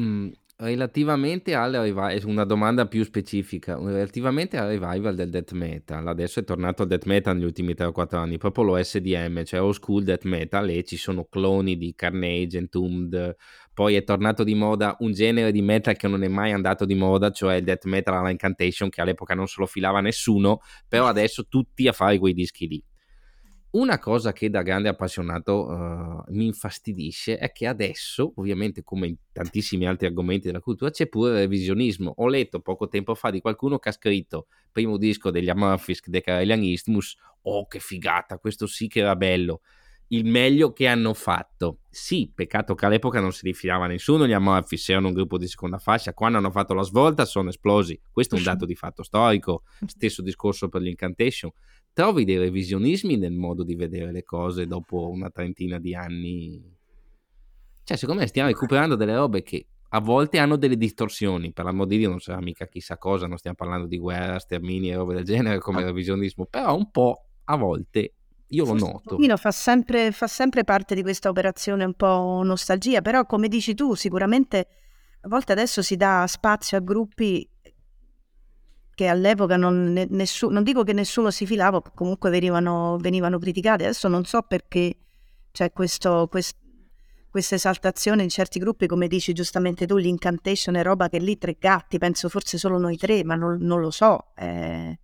Mm, 0.00 0.30
relativamente 0.62 1.54
al 1.54 1.72
revival, 1.72 2.20
una 2.24 2.44
domanda 2.44 2.86
più 2.86 3.02
specifica, 3.02 3.76
relativamente 3.76 4.56
al 4.56 4.68
revival 4.68 5.16
del 5.16 5.28
death 5.28 5.52
metal, 5.52 6.06
adesso 6.06 6.38
è 6.38 6.44
tornato 6.44 6.82
il 6.82 6.88
death 6.88 7.06
metal 7.06 7.34
negli 7.34 7.44
ultimi 7.44 7.74
3 7.74 7.86
o 7.86 7.92
4 7.92 8.18
anni, 8.18 8.38
proprio 8.38 8.64
lo 8.64 8.80
SDM, 8.80 9.42
cioè 9.42 9.60
old 9.60 9.74
school 9.74 10.04
death 10.04 10.24
metal 10.24 10.68
e 10.70 10.84
ci 10.84 10.96
sono 10.96 11.24
cloni 11.24 11.76
di 11.76 11.92
Carnage, 11.96 12.58
Entombed, 12.58 13.34
poi 13.74 13.96
è 13.96 14.04
tornato 14.04 14.44
di 14.44 14.54
moda 14.54 14.96
un 15.00 15.12
genere 15.12 15.50
di 15.50 15.62
metal 15.62 15.96
che 15.96 16.06
non 16.06 16.22
è 16.22 16.28
mai 16.28 16.52
andato 16.52 16.84
di 16.84 16.94
moda, 16.94 17.30
cioè 17.30 17.56
il 17.56 17.64
death 17.64 17.86
metal 17.86 18.14
alla 18.14 18.30
incantation, 18.30 18.88
che 18.88 19.00
all'epoca 19.00 19.34
non 19.34 19.48
se 19.48 19.56
lo 19.58 19.66
filava 19.66 20.00
nessuno, 20.00 20.60
però 20.86 21.06
adesso 21.06 21.46
tutti 21.48 21.88
a 21.88 21.92
fare 21.92 22.18
quei 22.18 22.34
dischi 22.34 22.68
lì. 22.68 22.84
Una 23.72 23.98
cosa 23.98 24.32
che 24.32 24.50
da 24.50 24.60
grande 24.60 24.90
appassionato 24.90 25.66
uh, 25.66 26.24
mi 26.34 26.44
infastidisce 26.44 27.38
è 27.38 27.52
che 27.52 27.66
adesso, 27.66 28.34
ovviamente 28.36 28.82
come 28.82 29.06
in 29.06 29.16
tantissimi 29.32 29.86
altri 29.86 30.08
argomenti 30.08 30.48
della 30.48 30.60
cultura, 30.60 30.90
c'è 30.90 31.08
pure 31.08 31.30
il 31.30 31.36
revisionismo. 31.36 32.12
Ho 32.18 32.28
letto 32.28 32.60
poco 32.60 32.88
tempo 32.88 33.14
fa 33.14 33.30
di 33.30 33.40
qualcuno 33.40 33.78
che 33.78 33.88
ha 33.88 33.92
scritto 33.92 34.48
primo 34.70 34.98
disco 34.98 35.30
degli 35.30 35.48
Amorphisk, 35.48 36.10
The 36.10 36.20
Karelian 36.20 36.62
Isthmus, 36.62 37.16
oh 37.42 37.66
che 37.66 37.78
figata, 37.78 38.36
questo 38.36 38.66
sì 38.66 38.88
che 38.88 39.00
era 39.00 39.16
bello 39.16 39.62
il 40.12 40.26
meglio 40.26 40.72
che 40.72 40.86
hanno 40.86 41.14
fatto. 41.14 41.80
Sì, 41.88 42.30
peccato 42.34 42.74
che 42.74 42.86
all'epoca 42.86 43.20
non 43.20 43.32
si 43.32 43.46
rifilava 43.46 43.86
nessuno, 43.86 44.26
gli 44.26 44.32
Amorphis 44.32 44.88
erano 44.90 45.08
un 45.08 45.14
gruppo 45.14 45.38
di 45.38 45.46
seconda 45.46 45.78
fascia, 45.78 46.12
quando 46.12 46.38
hanno 46.38 46.50
fatto 46.50 46.74
la 46.74 46.82
svolta 46.82 47.24
sono 47.24 47.48
esplosi. 47.48 47.98
Questo 48.10 48.34
è 48.34 48.38
un 48.38 48.44
dato 48.44 48.66
di 48.66 48.74
fatto 48.74 49.02
storico, 49.02 49.64
stesso 49.86 50.22
discorso 50.22 50.68
per 50.68 50.82
l'Incantation. 50.82 51.50
Trovi 51.92 52.24
dei 52.24 52.38
revisionismi 52.38 53.16
nel 53.16 53.32
modo 53.32 53.64
di 53.64 53.74
vedere 53.74 54.12
le 54.12 54.22
cose 54.22 54.66
dopo 54.66 55.10
una 55.10 55.30
trentina 55.30 55.78
di 55.78 55.94
anni? 55.94 56.62
Cioè, 57.84 57.96
secondo 57.96 58.22
me 58.22 58.28
stiamo 58.28 58.48
recuperando 58.48 58.94
delle 58.94 59.14
robe 59.14 59.42
che 59.42 59.66
a 59.94 60.00
volte 60.00 60.38
hanno 60.38 60.56
delle 60.56 60.76
distorsioni. 60.76 61.52
Per 61.52 61.64
l'amor 61.64 61.86
di 61.86 61.98
Dio 61.98 62.08
non 62.08 62.20
sarà 62.20 62.40
mica 62.40 62.66
chissà 62.66 62.96
cosa, 62.96 63.26
non 63.26 63.36
stiamo 63.36 63.56
parlando 63.56 63.86
di 63.86 63.98
guerra, 63.98 64.38
stermini 64.38 64.90
e 64.90 64.96
robe 64.96 65.14
del 65.14 65.24
genere 65.24 65.58
come 65.58 65.82
ah. 65.82 65.84
revisionismo, 65.84 66.46
però 66.46 66.74
un 66.74 66.90
po' 66.90 67.26
a 67.44 67.56
volte 67.56 68.14
io 68.48 68.64
lo 68.64 68.74
noto. 68.74 69.16
Fa 69.36 69.50
sempre, 69.50 70.12
fa 70.12 70.26
sempre 70.26 70.64
parte 70.64 70.94
di 70.94 71.02
questa 71.02 71.28
operazione 71.28 71.84
un 71.84 71.94
po' 71.94 72.40
nostalgia, 72.42 73.02
però 73.02 73.26
come 73.26 73.48
dici 73.48 73.74
tu, 73.74 73.94
sicuramente 73.94 74.66
a 75.20 75.28
volte 75.28 75.52
adesso 75.52 75.82
si 75.82 75.96
dà 75.96 76.24
spazio 76.26 76.78
a 76.78 76.80
gruppi 76.80 77.48
che 78.94 79.06
all'epoca 79.06 79.56
non, 79.56 79.92
ne, 79.92 80.06
nessuno, 80.10 80.52
non 80.52 80.62
dico 80.62 80.82
che 80.82 80.92
nessuno 80.92 81.30
si 81.30 81.46
filava, 81.46 81.82
comunque 81.94 82.30
venivano, 82.30 82.98
venivano 83.00 83.38
criticati. 83.38 83.84
Adesso 83.84 84.08
non 84.08 84.24
so 84.24 84.42
perché 84.42 84.96
c'è 85.50 85.72
questo, 85.72 86.28
quest, 86.30 86.56
questa 87.30 87.54
esaltazione 87.54 88.22
in 88.22 88.28
certi 88.28 88.58
gruppi, 88.58 88.86
come 88.86 89.08
dici 89.08 89.32
giustamente 89.32 89.86
tu, 89.86 89.96
l'incantation 89.96 90.74
è 90.76 90.82
roba 90.82 91.08
che 91.08 91.18
lì 91.18 91.38
tre 91.38 91.56
gatti, 91.58 91.98
penso 91.98 92.28
forse 92.28 92.58
solo 92.58 92.78
noi 92.78 92.96
tre, 92.96 93.24
ma 93.24 93.34
non, 93.34 93.58
non 93.60 93.80
lo 93.80 93.90
so. 93.90 94.32
Eh, 94.36 94.98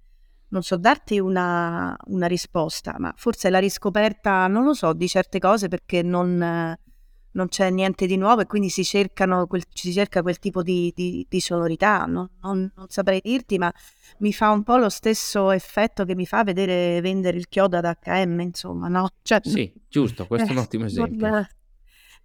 non 0.50 0.62
so 0.62 0.76
darti 0.76 1.18
una, 1.18 1.94
una, 2.06 2.26
risposta, 2.26 2.94
ma 2.98 3.12
forse 3.16 3.50
la 3.50 3.58
riscoperta, 3.58 4.46
non 4.46 4.64
lo 4.64 4.72
so, 4.72 4.94
di 4.94 5.06
certe 5.06 5.38
cose 5.38 5.68
perché 5.68 6.02
non, 6.02 6.74
non 7.38 7.48
c'è 7.48 7.70
niente 7.70 8.06
di 8.06 8.16
nuovo 8.16 8.40
e 8.40 8.46
quindi 8.46 8.68
si, 8.68 8.82
quel, 8.82 9.62
si 9.72 9.92
cerca 9.92 10.22
quel 10.22 10.38
tipo 10.40 10.62
di, 10.62 10.92
di, 10.94 11.24
di 11.28 11.40
sonorità. 11.40 12.04
No? 12.04 12.30
Non, 12.42 12.70
non, 12.74 12.86
saprei 12.88 13.20
dirti, 13.22 13.58
ma 13.58 13.72
mi 14.18 14.32
fa 14.32 14.50
un 14.50 14.64
po' 14.64 14.76
lo 14.76 14.88
stesso 14.88 15.52
effetto 15.52 16.04
che 16.04 16.16
mi 16.16 16.26
fa 16.26 16.42
vedere 16.42 17.00
vendere 17.00 17.36
il 17.36 17.48
chiodo 17.48 17.76
ad 17.76 17.84
HM, 18.02 18.40
insomma, 18.40 18.88
no? 18.88 19.08
Cioè, 19.22 19.40
sì, 19.42 19.72
giusto, 19.88 20.26
questo 20.26 20.48
è 20.48 20.52
un 20.52 20.58
ottimo 20.58 20.86
esempio. 20.86 21.28
Non, 21.28 21.48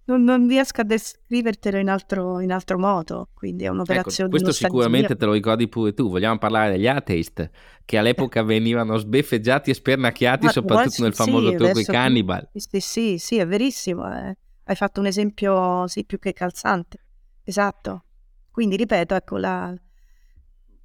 non, 0.06 0.24
non, 0.24 0.48
riesco 0.48 0.82
a 0.82 0.84
descrivertelo 0.84 1.78
in 1.78 1.90
altro, 1.90 2.40
in 2.40 2.52
altro 2.52 2.80
modo, 2.80 3.30
quindi 3.34 3.66
è 3.66 3.68
un'operazione 3.68 4.30
ecco, 4.30 4.44
questo 4.44 4.52
sicuramente 4.52 5.16
te 5.16 5.26
lo 5.26 5.34
ricordi 5.34 5.68
pure 5.68 5.94
tu, 5.94 6.10
vogliamo 6.10 6.38
parlare 6.40 6.72
degli 6.72 6.88
atheist 6.88 7.50
che 7.86 7.98
all'epoca 7.98 8.42
venivano 8.42 8.98
sbeffeggiati 8.98 9.70
e 9.70 9.74
spernacchiati 9.74 10.46
Ma, 10.46 10.52
soprattutto 10.52 11.04
nel 11.04 11.14
famoso 11.14 11.52
sì, 11.52 11.56
trucco 11.56 11.80
i 11.80 11.86
cannibal. 11.86 12.50
Sì, 12.54 12.80
sì, 12.80 13.18
sì, 13.18 13.38
è 13.38 13.46
verissimo, 13.46 14.12
eh. 14.12 14.36
Hai 14.66 14.76
fatto 14.76 15.00
un 15.00 15.06
esempio 15.06 15.88
sì, 15.88 16.06
più 16.06 16.20
che 16.20 16.34
calzante, 16.34 17.00
esatto. 17.44 18.06
Quindi 18.52 18.76
ripeto, 18.76 19.16
ecco, 19.16 19.38
la... 19.38 19.74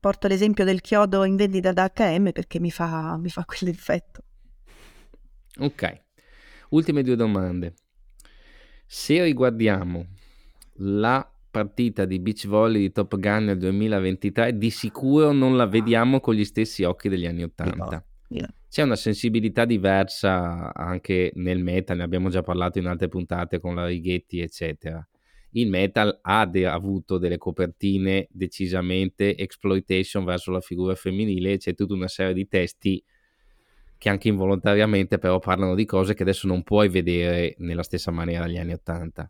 porto 0.01 0.27
l'esempio 0.27 0.65
del 0.65 0.81
chiodo 0.81 1.25
in 1.25 1.37
vendita 1.37 1.73
da 1.73 1.93
HM 1.95 2.33
perché 2.33 2.59
mi 2.61 2.71
fa, 2.71 3.17
mi 3.17 3.29
fa 3.29 3.45
quell'effetto. 3.47 4.23
Ok, 5.59 6.03
ultime 6.71 7.03
due 7.03 7.17
domande. 7.17 7.75
Se 8.87 9.23
riguardiamo 9.23 10.07
la 10.77 11.31
partita 11.51 12.05
di 12.05 12.21
beach 12.21 12.47
volley 12.47 12.81
di 12.81 12.93
Top 12.93 13.19
Gun 13.19 13.45
nel 13.45 13.59
2023, 13.59 14.57
di 14.57 14.71
sicuro 14.71 15.33
non 15.33 15.57
la 15.57 15.67
vediamo 15.67 16.21
con 16.21 16.35
gli 16.35 16.45
stessi 16.45 16.85
occhi 16.85 17.09
degli 17.09 17.27
anni 17.27 17.43
80. 17.43 18.08
C'è 18.69 18.83
una 18.83 18.97
sensibilità 18.97 19.65
diversa 19.65 20.73
anche 20.75 21.33
nel 21.37 21.63
metal, 21.63 21.97
ne 21.97 22.03
abbiamo 22.03 22.29
già 22.29 22.43
parlato 22.43 22.79
in 22.79 22.87
altre 22.87 23.09
puntate 23.09 23.59
con 23.61 23.75
la 23.75 23.87
Righetti, 23.87 24.41
eccetera. 24.41 25.07
Il 25.53 25.69
metal 25.71 26.19
ha 26.21 26.45
de- 26.45 26.67
avuto 26.67 27.17
delle 27.17 27.39
copertine 27.39 28.29
decisamente 28.31 29.35
exploitation 29.37 30.25
verso 30.25 30.51
la 30.51 30.61
figura 30.61 30.95
femminile, 30.95 31.57
c'è 31.57 31.75
tutta 31.75 31.95
una 31.95 32.09
serie 32.09 32.35
di 32.35 32.47
testi 32.47 33.03
che 33.97 34.09
anche 34.09 34.29
involontariamente 34.29 35.19
però 35.19 35.39
parlano 35.39 35.75
di 35.75 35.85
cose 35.85 36.15
che 36.15 36.23
adesso 36.23 36.47
non 36.47 36.63
puoi 36.63 36.89
vedere 36.89 37.55
nella 37.59 37.83
stessa 37.83 38.11
maniera 38.11 38.47
degli 38.47 38.59
anni 38.59 38.75
Ottanta. 38.75 39.29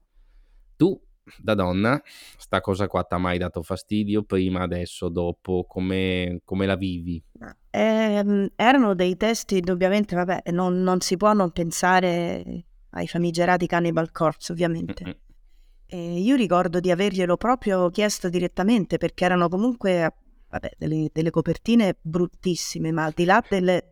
Tu, 0.77 1.01
da 1.37 1.55
donna, 1.55 2.01
sta 2.37 2.61
cosa 2.61 2.87
qua 2.87 3.03
ti 3.05 3.15
ha 3.15 3.19
mai 3.19 3.39
dato 3.39 3.63
fastidio? 3.63 4.23
Prima, 4.23 4.63
adesso, 4.63 5.09
dopo? 5.09 5.65
Come, 5.69 6.41
come 6.45 6.67
la 6.67 6.77
vivi? 6.77 7.23
Eh, 7.71 8.51
erano 8.57 8.95
dei 8.95 9.17
testi, 9.17 9.59
indubbiamente, 9.59 10.15
vabbè, 10.15 10.43
non, 10.51 10.83
non, 10.83 11.01
si 11.01 11.17
può 11.17 11.33
non 11.33 11.51
pensare 11.51 12.65
ai 12.91 13.07
famigerati 13.07 13.67
Cannibal 13.67 14.11
Corpse, 14.11 14.53
ovviamente. 14.53 15.05
Mm-hmm. 15.05 16.17
Io 16.19 16.37
ricordo 16.37 16.81
di 16.81 16.91
averglielo 16.91 17.39
proprio 17.39 17.89
chiesto 17.89 18.29
direttamente 18.29 18.99
perché 18.99 19.25
erano 19.25 19.49
comunque 19.49 20.13
vabbè, 20.51 20.73
delle, 20.77 21.09
delle 21.13 21.31
copertine 21.31 21.97
bruttissime, 22.01 22.93
ma 22.93 23.05
al 23.05 23.13
di 23.15 23.25
là 23.25 23.43
del, 23.49 23.83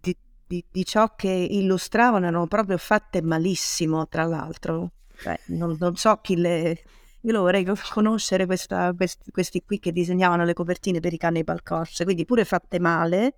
di, 0.00 0.16
di, 0.46 0.64
di, 0.70 0.84
ciò 0.84 1.14
che 1.14 1.30
illustravano 1.30 2.26
erano 2.26 2.46
proprio 2.46 2.78
fatte 2.78 3.22
malissimo, 3.22 4.08
tra 4.08 4.24
l'altro. 4.24 4.92
Beh, 5.24 5.40
non, 5.46 5.76
non, 5.78 5.96
so 5.96 6.18
chi 6.22 6.36
le... 6.36 6.82
Io 7.22 7.32
lo 7.32 7.42
vorrei 7.42 7.66
conoscere 7.92 8.46
questa, 8.46 8.94
questi, 8.96 9.30
questi 9.30 9.62
qui 9.62 9.78
che 9.78 9.92
disegnavano 9.92 10.44
le 10.44 10.54
copertine 10.54 11.00
per 11.00 11.12
i 11.12 11.18
Cannibal 11.18 11.62
Corpse, 11.62 12.04
quindi 12.04 12.24
pure 12.24 12.44
fatte 12.44 12.78
male 12.78 13.34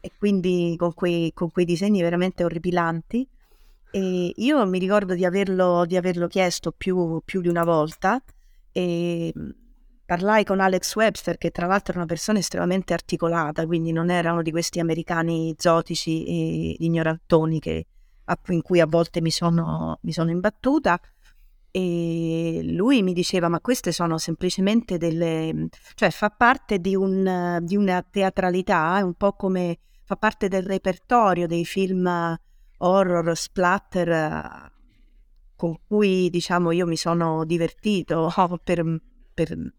e 0.00 0.10
quindi 0.16 0.74
con 0.78 0.94
quei, 0.94 1.32
con 1.34 1.50
quei 1.50 1.66
disegni 1.66 2.00
veramente 2.00 2.44
orripilanti. 2.44 3.28
E 3.92 4.32
io 4.34 4.66
mi 4.66 4.78
ricordo 4.78 5.14
di 5.14 5.24
averlo, 5.24 5.84
di 5.84 5.96
averlo 5.96 6.28
chiesto 6.28 6.72
più, 6.72 7.20
più, 7.24 7.40
di 7.40 7.48
una 7.48 7.64
volta 7.64 8.22
e 8.72 9.32
parlai 10.06 10.44
con 10.44 10.60
Alex 10.60 10.94
Webster, 10.96 11.36
che 11.36 11.50
tra 11.50 11.66
l'altro 11.66 11.94
è 11.94 11.96
una 11.96 12.06
persona 12.06 12.38
estremamente 12.38 12.92
articolata, 12.92 13.66
quindi 13.66 13.92
non 13.92 14.10
era 14.10 14.32
uno 14.32 14.42
di 14.42 14.50
questi 14.50 14.80
americani 14.80 15.54
zotici 15.58 16.24
e 16.24 16.76
ignorantoni 16.78 17.58
che, 17.60 17.86
in 18.48 18.62
cui 18.62 18.80
a 18.80 18.86
volte 18.86 19.20
mi 19.20 19.30
sono, 19.30 19.98
mi 20.02 20.12
sono 20.12 20.30
imbattuta. 20.30 21.00
E 21.70 22.60
lui 22.64 23.02
mi 23.02 23.12
diceva: 23.12 23.48
Ma 23.48 23.60
queste 23.60 23.92
sono 23.92 24.18
semplicemente 24.18 24.98
delle. 24.98 25.68
cioè 25.94 26.10
fa 26.10 26.30
parte 26.30 26.78
di, 26.78 26.96
un, 26.96 27.58
di 27.62 27.76
una 27.76 28.04
teatralità, 28.08 28.98
è 28.98 29.02
un 29.02 29.14
po' 29.14 29.32
come 29.34 29.78
fa 30.04 30.16
parte 30.16 30.48
del 30.48 30.64
repertorio 30.64 31.46
dei 31.46 31.64
film 31.64 32.36
horror, 32.78 33.36
splatter 33.36 34.78
con 35.60 35.76
cui 35.86 36.30
diciamo 36.30 36.70
io 36.70 36.86
mi 36.86 36.96
sono 36.96 37.44
divertito 37.44 38.32
per, 38.64 38.82
per, 39.34 39.72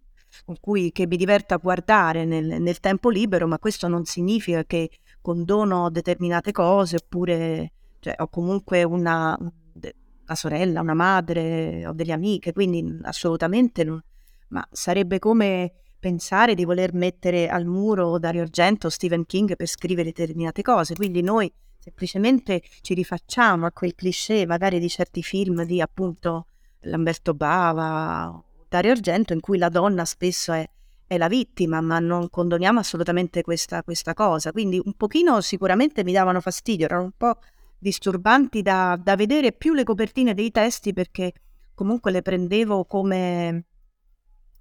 con 0.46 0.56
cui 0.62 0.92
che 0.92 1.08
mi 1.08 1.18
diverto 1.18 1.56
a 1.56 1.58
guardare 1.58 2.24
nel, 2.24 2.62
nel, 2.62 2.80
tempo 2.80 3.10
libero, 3.10 3.48
ma 3.48 3.58
questo 3.58 3.88
non 3.88 4.06
significa 4.06 4.64
che 4.64 4.92
condono 5.22 5.90
determinate 5.90 6.52
cose 6.52 6.98
oppure 6.98 7.72
cioè, 8.02 8.16
ho 8.18 8.28
comunque 8.28 8.84
una, 8.84 9.38
una, 9.40 10.36
sorella, 10.36 10.82
una 10.82 10.94
madre, 10.94 11.86
ho 11.86 11.94
delle 11.94 12.12
amiche, 12.12 12.52
quindi 12.52 13.00
assolutamente 13.04 13.84
non, 13.84 14.02
ma 14.50 14.68
sarebbe 14.72 15.20
come 15.20 15.72
pensare 16.00 16.56
di 16.56 16.66
voler 16.66 16.94
mettere 16.94 17.48
al 17.48 17.66
muro 17.66 18.18
Dario 18.18 18.42
Argento 18.42 18.88
o 18.88 18.90
Stephen 18.90 19.26
King 19.26 19.56
per 19.56 19.68
scrivere 19.68 20.12
determinate 20.12 20.64
cose, 20.64 20.96
quindi 20.96 21.22
noi 21.22 21.52
semplicemente 21.78 22.62
ci 22.82 22.96
rifacciamo 22.96 23.66
a 23.66 23.72
quel 23.72 23.96
cliché 23.96 24.46
magari 24.46 24.80
di 24.80 24.90
certi 24.90 25.22
film 25.22 25.64
di 25.64 25.80
appunto 25.80 26.48
Lamberto 26.82 27.36
Bava, 27.36 28.44
Dario 28.68 28.92
Argento, 28.92 29.34
in 29.34 29.42
cui 29.42 29.58
la 29.60 29.70
donna 29.70 30.06
spesso 30.06 30.54
è, 30.54 30.68
è 31.06 31.18
la 31.18 31.28
vittima, 31.28 31.82
ma 31.82 32.00
non 32.00 32.30
condoniamo 32.30 32.80
assolutamente 32.80 33.44
questa, 33.44 33.84
questa, 33.84 34.14
cosa. 34.14 34.52
Quindi 34.52 34.82
un 34.84 34.94
pochino 34.94 35.42
sicuramente 35.42 36.04
mi 36.04 36.14
davano 36.14 36.40
fastidio, 36.40 36.86
erano 36.86 37.04
un 37.04 37.12
po' 37.16 37.38
disturbanti 37.82 38.62
da, 38.62 38.98
da 39.02 39.16
vedere 39.16 39.54
più 39.54 39.74
le 39.74 39.84
copertine 39.84 40.36
dei 40.36 40.52
testi 40.52 40.94
perché 40.94 41.34
comunque 41.74 42.12
le 42.12 42.22
prendevo 42.22 42.86
come 42.86 43.66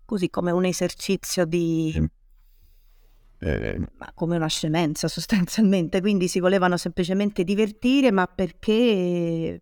così 0.07 0.31
come 0.31 0.51
un 0.51 0.65
esercizio 0.65 1.45
di 1.45 2.11
eh, 3.43 3.79
ma 3.99 4.11
come 4.15 4.37
una 4.37 4.49
scemenza 4.49 5.09
sostanzialmente, 5.09 6.01
quindi 6.01 6.29
si 6.29 6.41
volevano 6.41 6.77
semplicemente 6.77 7.45
divertire, 7.45 8.11
ma 8.11 8.27
perché 8.27 9.61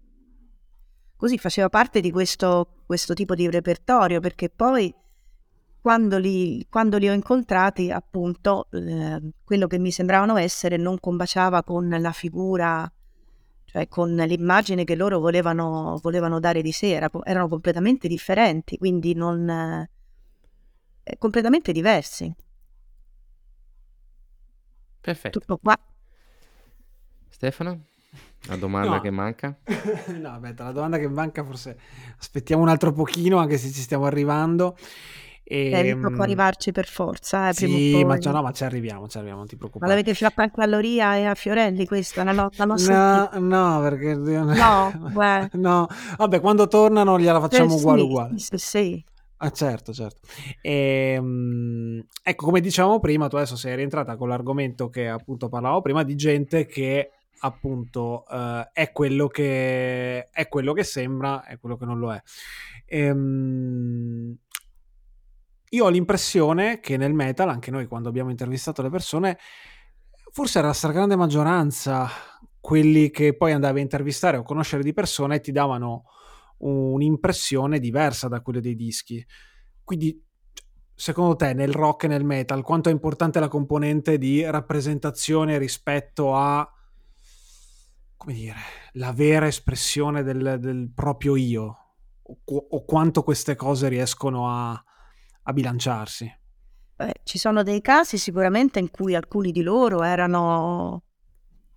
così 1.17 1.39
faceva 1.39 1.69
parte 1.69 2.01
di 2.01 2.11
questo, 2.11 2.83
questo 2.87 3.15
tipo 3.15 3.35
di 3.35 3.49
repertorio, 3.51 4.21
perché 4.21 4.51
poi 4.51 4.93
quando 5.81 6.19
li, 6.19 6.67
quando 6.69 6.99
li 6.99 7.09
ho 7.09 7.13
incontrati, 7.13 7.91
appunto, 7.91 8.69
eh, 8.73 9.21
quello 9.45 9.67
che 9.67 9.79
mi 9.79 9.93
sembravano 9.93 10.37
essere 10.37 10.77
non 10.77 10.99
combaciava 10.99 11.63
con 11.63 11.89
la 11.89 12.13
figura, 12.13 12.91
cioè 13.71 13.87
con 13.87 14.15
l'immagine 14.15 14.85
che 14.85 14.95
loro 14.95 15.19
volevano, 15.19 15.99
volevano 16.03 16.41
dare 16.41 16.63
di 16.63 16.73
sé, 16.73 16.93
Era, 16.93 17.11
erano 17.25 17.49
completamente 17.49 18.09
differenti, 18.09 18.79
quindi 18.79 19.15
non... 19.15 19.47
Eh, 21.03 21.19
completamente 21.19 21.71
diversi. 21.73 22.35
Perfetto. 25.03 25.39
Tutto 25.39 25.59
qua. 25.59 25.79
Stefano? 27.29 27.85
La 28.47 28.57
domanda 28.57 28.97
no. 28.97 29.01
che 29.03 29.11
manca? 29.11 29.59
no, 30.17 30.31
aspetta, 30.31 30.65
la 30.65 30.73
domanda 30.73 30.97
che 30.97 31.09
manca 31.09 31.45
forse 31.45 31.79
aspettiamo 32.19 32.63
un 32.63 32.71
altro 32.71 32.93
pochino, 32.93 33.37
anche 33.37 33.59
se 33.59 33.71
ci 33.71 33.83
stiamo 33.83 34.07
arrivando. 34.07 34.79
E, 35.51 35.71
eh, 35.71 35.97
può 35.97 36.11
ehm, 36.11 36.21
arrivarci 36.21 36.73
per 36.73 36.87
forza. 36.87 37.49
Eh, 37.49 37.55
sì, 37.55 38.05
ma, 38.05 38.17
no, 38.17 38.43
ma 38.43 38.53
ci 38.53 38.65
arriviamo, 38.65 39.09
ci 39.09 39.17
arriviamo, 39.17 39.39
non 39.41 39.49
ti 39.49 39.57
preoccupare. 39.57 39.91
Ma 39.91 39.97
l'avete 39.97 40.15
fatta 40.15 40.43
anche 40.43 40.61
a 40.61 40.67
Loria 40.67 41.17
e 41.17 41.25
a 41.25 41.35
Fiorelli 41.35 41.87
questa? 41.87 42.23
La, 42.23 42.33
no, 42.33 42.51
no, 42.59 43.29
no, 43.39 43.81
perché... 43.81 44.15
No, 44.15 45.09
no, 45.53 45.89
vabbè, 46.19 46.41
quando 46.41 46.69
tornano 46.69 47.19
gliela 47.19 47.41
facciamo 47.41 47.73
eh, 47.73 47.79
uguale 47.79 47.99
sì, 47.99 48.05
uguale. 48.07 48.39
Sì, 48.39 48.59
sì. 48.59 49.05
Ah, 49.39 49.51
certo, 49.51 49.95
certo. 49.95 50.21
E, 50.61 51.17
um, 51.19 52.05
ecco, 52.23 52.45
come 52.45 52.61
dicevamo 52.61 53.01
prima, 53.01 53.29
tu 53.29 53.37
adesso 53.37 53.57
sei 53.57 53.75
rientrata 53.75 54.17
con 54.17 54.29
l'argomento 54.29 54.91
che 54.91 55.09
appunto 55.09 55.49
parlavo 55.49 55.81
prima 55.81 56.03
di 56.03 56.15
gente 56.15 56.67
che 56.67 57.13
appunto 57.41 58.25
uh, 58.29 58.69
è, 58.73 58.93
quello 58.93 59.29
che, 59.29 60.29
è 60.29 60.49
quello 60.49 60.75
che 60.75 60.85
sembra, 60.85 61.45
è 61.45 61.59
quello 61.59 61.79
che 61.79 61.87
non 61.87 61.99
lo 61.99 62.13
è. 62.13 62.21
E, 62.85 63.11
um, 63.11 64.37
io 65.71 65.85
ho 65.85 65.89
l'impressione 65.89 66.81
che 66.81 66.97
nel 66.97 67.15
metal, 67.15 67.49
anche 67.49 67.71
noi 67.71 67.87
quando 67.87 68.09
abbiamo 68.09 68.31
intervistato 68.31 68.83
le 68.83 68.91
persone, 68.91 69.39
forse 70.31 70.59
era 70.59 70.69
la 70.69 70.75
stragrande 70.75 71.17
maggioranza 71.17 72.09
quelli 72.61 73.11
che 73.11 73.37
poi 73.37 73.53
andavi 73.53 73.79
a 73.79 73.83
intervistare 73.83 74.37
o 74.37 74.43
conoscere 74.43 74.83
di 74.83 74.93
persona 74.93 75.39
ti 75.39 75.53
davano 75.53 76.05
un'impressione 76.59 77.79
diversa 77.79 78.29
da 78.29 78.41
quella 78.41 78.61
dei 78.61 78.75
dischi. 78.75 79.25
Quindi, 79.85 80.23
secondo 80.95 81.37
te, 81.37 81.55
nel 81.55 81.73
rock 81.73 82.05
e 82.05 82.09
nel 82.09 82.25
metal, 82.25 82.63
quanto 82.63 82.89
è 82.89 82.93
importante 82.93 83.41
la 83.41 83.49
componente 83.49 84.19
di 84.19 84.43
rappresentazione 84.45 85.57
rispetto 85.57 86.35
a, 86.35 86.69
come 88.17 88.33
dire, 88.35 88.57
la 88.93 89.13
vera 89.13 89.47
espressione 89.47 90.23
del, 90.23 90.59
del 90.61 90.91
proprio 90.95 91.37
io? 91.37 91.77
O, 92.23 92.67
o, 92.69 92.85
quanto 92.85 93.23
queste 93.23 93.57
cose 93.57 93.89
riescono 93.89 94.51
a, 94.51 94.85
a 95.49 95.53
bilanciarsi? 95.53 96.31
Beh, 96.97 97.15
ci 97.23 97.39
sono 97.39 97.63
dei 97.63 97.81
casi 97.81 98.19
sicuramente 98.19 98.79
in 98.79 98.91
cui 98.91 99.15
alcuni 99.15 99.51
di 99.51 99.63
loro 99.63 100.03
erano 100.03 101.03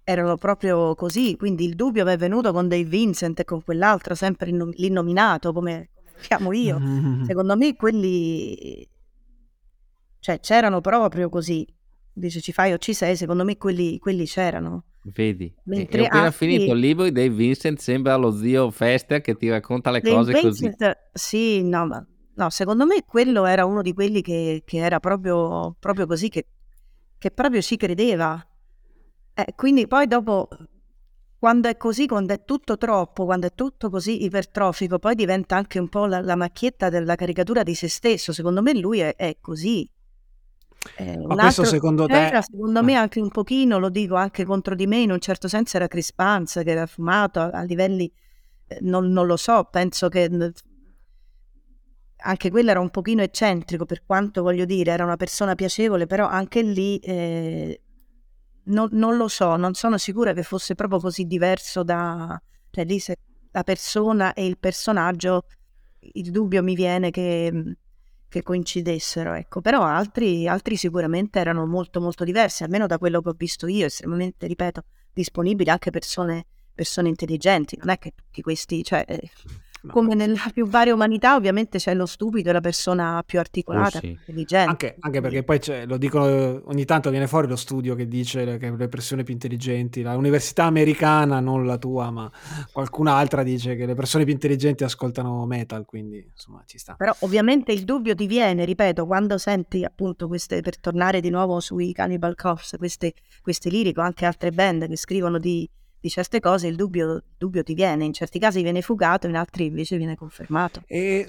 erano 0.03 0.35
proprio 0.35 0.95
così, 0.95 1.37
quindi 1.37 1.63
il 1.63 1.75
dubbio 1.75 2.03
mi 2.03 2.11
è 2.11 2.17
venuto 2.17 2.51
con 2.51 2.67
Dave 2.67 2.83
Vincent 2.83 3.39
e 3.39 3.45
con 3.45 3.63
quell'altro, 3.63 4.15
sempre 4.15 4.49
innom- 4.49 4.73
l'innominato 4.75 5.53
come, 5.53 5.91
chiamo 6.21 6.51
io. 6.51 6.79
Mm-hmm. 6.79 7.23
Secondo 7.23 7.55
me 7.55 7.75
quelli, 7.75 8.85
cioè 10.19 10.39
c'erano 10.39 10.81
proprio 10.81 11.29
così, 11.29 11.65
dice 12.11 12.41
ci 12.41 12.51
fai 12.51 12.73
o 12.73 12.77
ci 12.77 12.93
sei, 12.93 13.15
secondo 13.15 13.45
me 13.45 13.57
quelli, 13.57 13.99
quelli 13.99 14.25
c'erano. 14.25 14.85
Vedi, 15.03 15.53
Mentre 15.65 16.01
ho 16.01 16.05
appena 16.05 16.25
altri... 16.25 16.47
finito 16.47 16.73
il 16.73 16.79
libro 16.79 17.03
di 17.05 17.11
Dave 17.11 17.29
Vincent, 17.29 17.79
sembra 17.79 18.15
lo 18.15 18.35
zio 18.35 18.69
Fester 18.69 19.21
che 19.21 19.35
ti 19.35 19.49
racconta 19.49 19.91
le 19.91 20.01
Dave 20.01 20.15
cose 20.15 20.31
Vincent, 20.33 20.77
così. 20.77 20.93
Sì, 21.13 21.63
no, 21.63 21.85
ma 21.85 22.05
no, 22.35 22.49
secondo 22.49 22.85
me 22.85 23.03
quello 23.05 23.45
era 23.45 23.65
uno 23.65 23.81
di 23.81 23.93
quelli 23.93 24.21
che, 24.21 24.63
che 24.65 24.77
era 24.77 24.99
proprio, 24.99 25.75
proprio 25.79 26.05
così, 26.05 26.29
che, 26.29 26.47
che 27.17 27.31
proprio 27.31 27.61
ci 27.61 27.77
credeva 27.77 28.45
eh, 29.33 29.53
quindi 29.55 29.87
poi 29.87 30.07
dopo, 30.07 30.49
quando 31.39 31.69
è 31.69 31.77
così, 31.77 32.05
quando 32.05 32.33
è 32.33 32.43
tutto 32.43 32.77
troppo, 32.77 33.25
quando 33.25 33.47
è 33.47 33.53
tutto 33.53 33.89
così 33.89 34.23
ipertrofico, 34.23 34.99
poi 34.99 35.15
diventa 35.15 35.55
anche 35.55 35.79
un 35.79 35.89
po' 35.89 36.05
la, 36.05 36.21
la 36.21 36.35
macchietta 36.35 36.89
della 36.89 37.15
caricatura 37.15 37.63
di 37.63 37.73
se 37.73 37.87
stesso. 37.87 38.33
Secondo 38.33 38.61
me 38.61 38.73
lui 38.77 38.99
è, 38.99 39.15
è 39.15 39.37
così. 39.39 39.89
Eh, 40.97 41.17
Ma 41.17 41.35
questo 41.35 41.63
secondo 41.63 42.07
te? 42.07 42.27
Era, 42.27 42.41
secondo 42.41 42.83
me 42.83 42.95
anche 42.95 43.19
un 43.21 43.29
pochino, 43.29 43.77
lo 43.77 43.89
dico 43.89 44.15
anche 44.15 44.43
contro 44.45 44.75
di 44.75 44.87
me, 44.87 44.97
in 44.97 45.11
un 45.11 45.19
certo 45.19 45.47
senso 45.47 45.77
era 45.77 45.87
Crispanza, 45.87 46.63
che 46.63 46.71
era 46.71 46.87
fumato 46.87 47.39
a, 47.39 47.49
a 47.49 47.61
livelli, 47.61 48.11
eh, 48.67 48.79
non, 48.81 49.09
non, 49.11 49.27
lo 49.27 49.37
so, 49.37 49.67
penso 49.71 50.09
che 50.09 50.27
anche 52.21 52.49
quello 52.49 52.71
era 52.71 52.79
un 52.79 52.89
pochino 52.89 53.21
eccentrico, 53.21 53.85
per 53.85 54.03
quanto 54.05 54.41
voglio 54.41 54.65
dire, 54.65 54.91
era 54.91 55.03
una 55.03 55.17
persona 55.17 55.55
piacevole, 55.55 56.05
però 56.05 56.27
anche 56.27 56.61
lì 56.61 56.97
eh, 56.99 57.81
non, 58.65 58.89
non, 58.91 59.17
lo 59.17 59.27
so, 59.27 59.55
non 59.55 59.73
sono 59.73 59.97
sicura 59.97 60.33
che 60.33 60.43
fosse 60.43 60.75
proprio 60.75 60.99
così 60.99 61.25
diverso 61.25 61.83
da... 61.83 62.41
Cioè 62.69 62.85
lì 62.85 62.99
se 62.99 63.17
la 63.51 63.63
persona 63.63 64.33
e 64.33 64.45
il 64.45 64.57
personaggio, 64.57 65.45
il 65.99 66.31
dubbio 66.31 66.63
mi 66.63 66.75
viene 66.75 67.11
che, 67.11 67.75
che 68.29 68.43
coincidessero, 68.43 69.33
ecco. 69.33 69.61
Però 69.61 69.81
altri, 69.81 70.47
altri 70.47 70.77
sicuramente 70.77 71.39
erano 71.39 71.65
molto 71.65 71.99
molto 71.99 72.23
diversi, 72.23 72.63
almeno 72.63 72.87
da 72.87 72.97
quello 72.97 73.21
che 73.21 73.29
ho 73.29 73.35
visto 73.35 73.67
io, 73.67 73.87
estremamente, 73.87 74.47
ripeto, 74.47 74.83
disponibili 75.11 75.69
anche 75.69 75.89
persone, 75.89 76.45
persone 76.73 77.09
intelligenti. 77.09 77.77
Non 77.77 77.89
è 77.89 77.97
che 77.97 78.13
tutti 78.15 78.41
questi... 78.41 78.83
Cioè, 78.83 79.05
No. 79.05 79.70
Come 79.89 80.13
nella 80.13 80.49
più 80.53 80.67
varia 80.67 80.93
umanità, 80.93 81.35
ovviamente 81.35 81.79
c'è 81.79 81.95
lo 81.95 82.05
stupido 82.05 82.49
e 82.49 82.53
la 82.53 82.61
persona 82.61 83.23
più 83.25 83.39
articolata, 83.39 83.97
oh, 83.97 84.01
sì. 84.01 84.07
intelligente. 84.09 84.69
Anche, 84.69 84.95
anche, 84.99 85.21
perché 85.21 85.43
poi 85.43 85.59
lo 85.87 85.97
dicono 85.97 86.61
ogni 86.65 86.85
tanto 86.85 87.09
viene 87.09 87.27
fuori 87.27 87.47
lo 87.47 87.55
studio 87.55 87.95
che 87.95 88.07
dice 88.07 88.57
che 88.57 88.69
le 88.69 88.87
persone 88.87 89.23
più 89.23 89.33
intelligenti, 89.33 90.03
l'università 90.03 90.65
americana, 90.65 91.39
non 91.39 91.65
la 91.65 91.77
tua, 91.77 92.11
ma 92.11 92.31
qualcun'altra 92.71 93.41
dice 93.41 93.75
che 93.75 93.87
le 93.87 93.95
persone 93.95 94.23
più 94.23 94.33
intelligenti 94.33 94.83
ascoltano 94.83 95.45
metal, 95.47 95.85
quindi 95.85 96.29
insomma 96.31 96.61
ci 96.65 96.77
sta. 96.77 96.93
Però 96.93 97.15
ovviamente 97.19 97.71
il 97.71 97.83
dubbio 97.83 98.13
ti 98.13 98.27
viene, 98.27 98.65
ripeto, 98.65 99.07
quando 99.07 99.39
senti 99.39 99.83
appunto 99.83 100.27
queste, 100.27 100.61
per 100.61 100.79
tornare 100.79 101.21
di 101.21 101.31
nuovo 101.31 101.59
sui 101.59 101.91
Cannibal 101.91 102.35
Corpse, 102.35 102.77
queste, 102.77 103.13
queste 103.41 103.69
lirico, 103.69 104.01
anche 104.01 104.25
altre 104.25 104.51
band 104.51 104.87
che 104.87 104.95
scrivono 104.95 105.39
di 105.39 105.67
di 106.01 106.09
certe 106.09 106.39
cose 106.39 106.67
il 106.67 106.75
dubbio, 106.75 107.13
il 107.13 107.23
dubbio 107.37 107.61
ti 107.61 107.75
viene, 107.75 108.05
in 108.05 108.11
certi 108.11 108.39
casi 108.39 108.63
viene 108.63 108.81
fugato, 108.81 109.27
in 109.27 109.35
altri 109.35 109.67
invece 109.67 109.97
viene 109.97 110.15
confermato. 110.15 110.81
E 110.87 111.27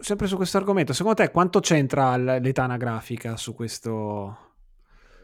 sempre 0.00 0.26
su 0.26 0.34
questo 0.34 0.56
argomento, 0.56 0.92
secondo 0.92 1.22
te 1.22 1.30
quanto 1.30 1.60
c'entra 1.60 2.16
l'età 2.16 2.64
anagrafica 2.64 3.36
su 3.36 3.54
questo, 3.54 4.36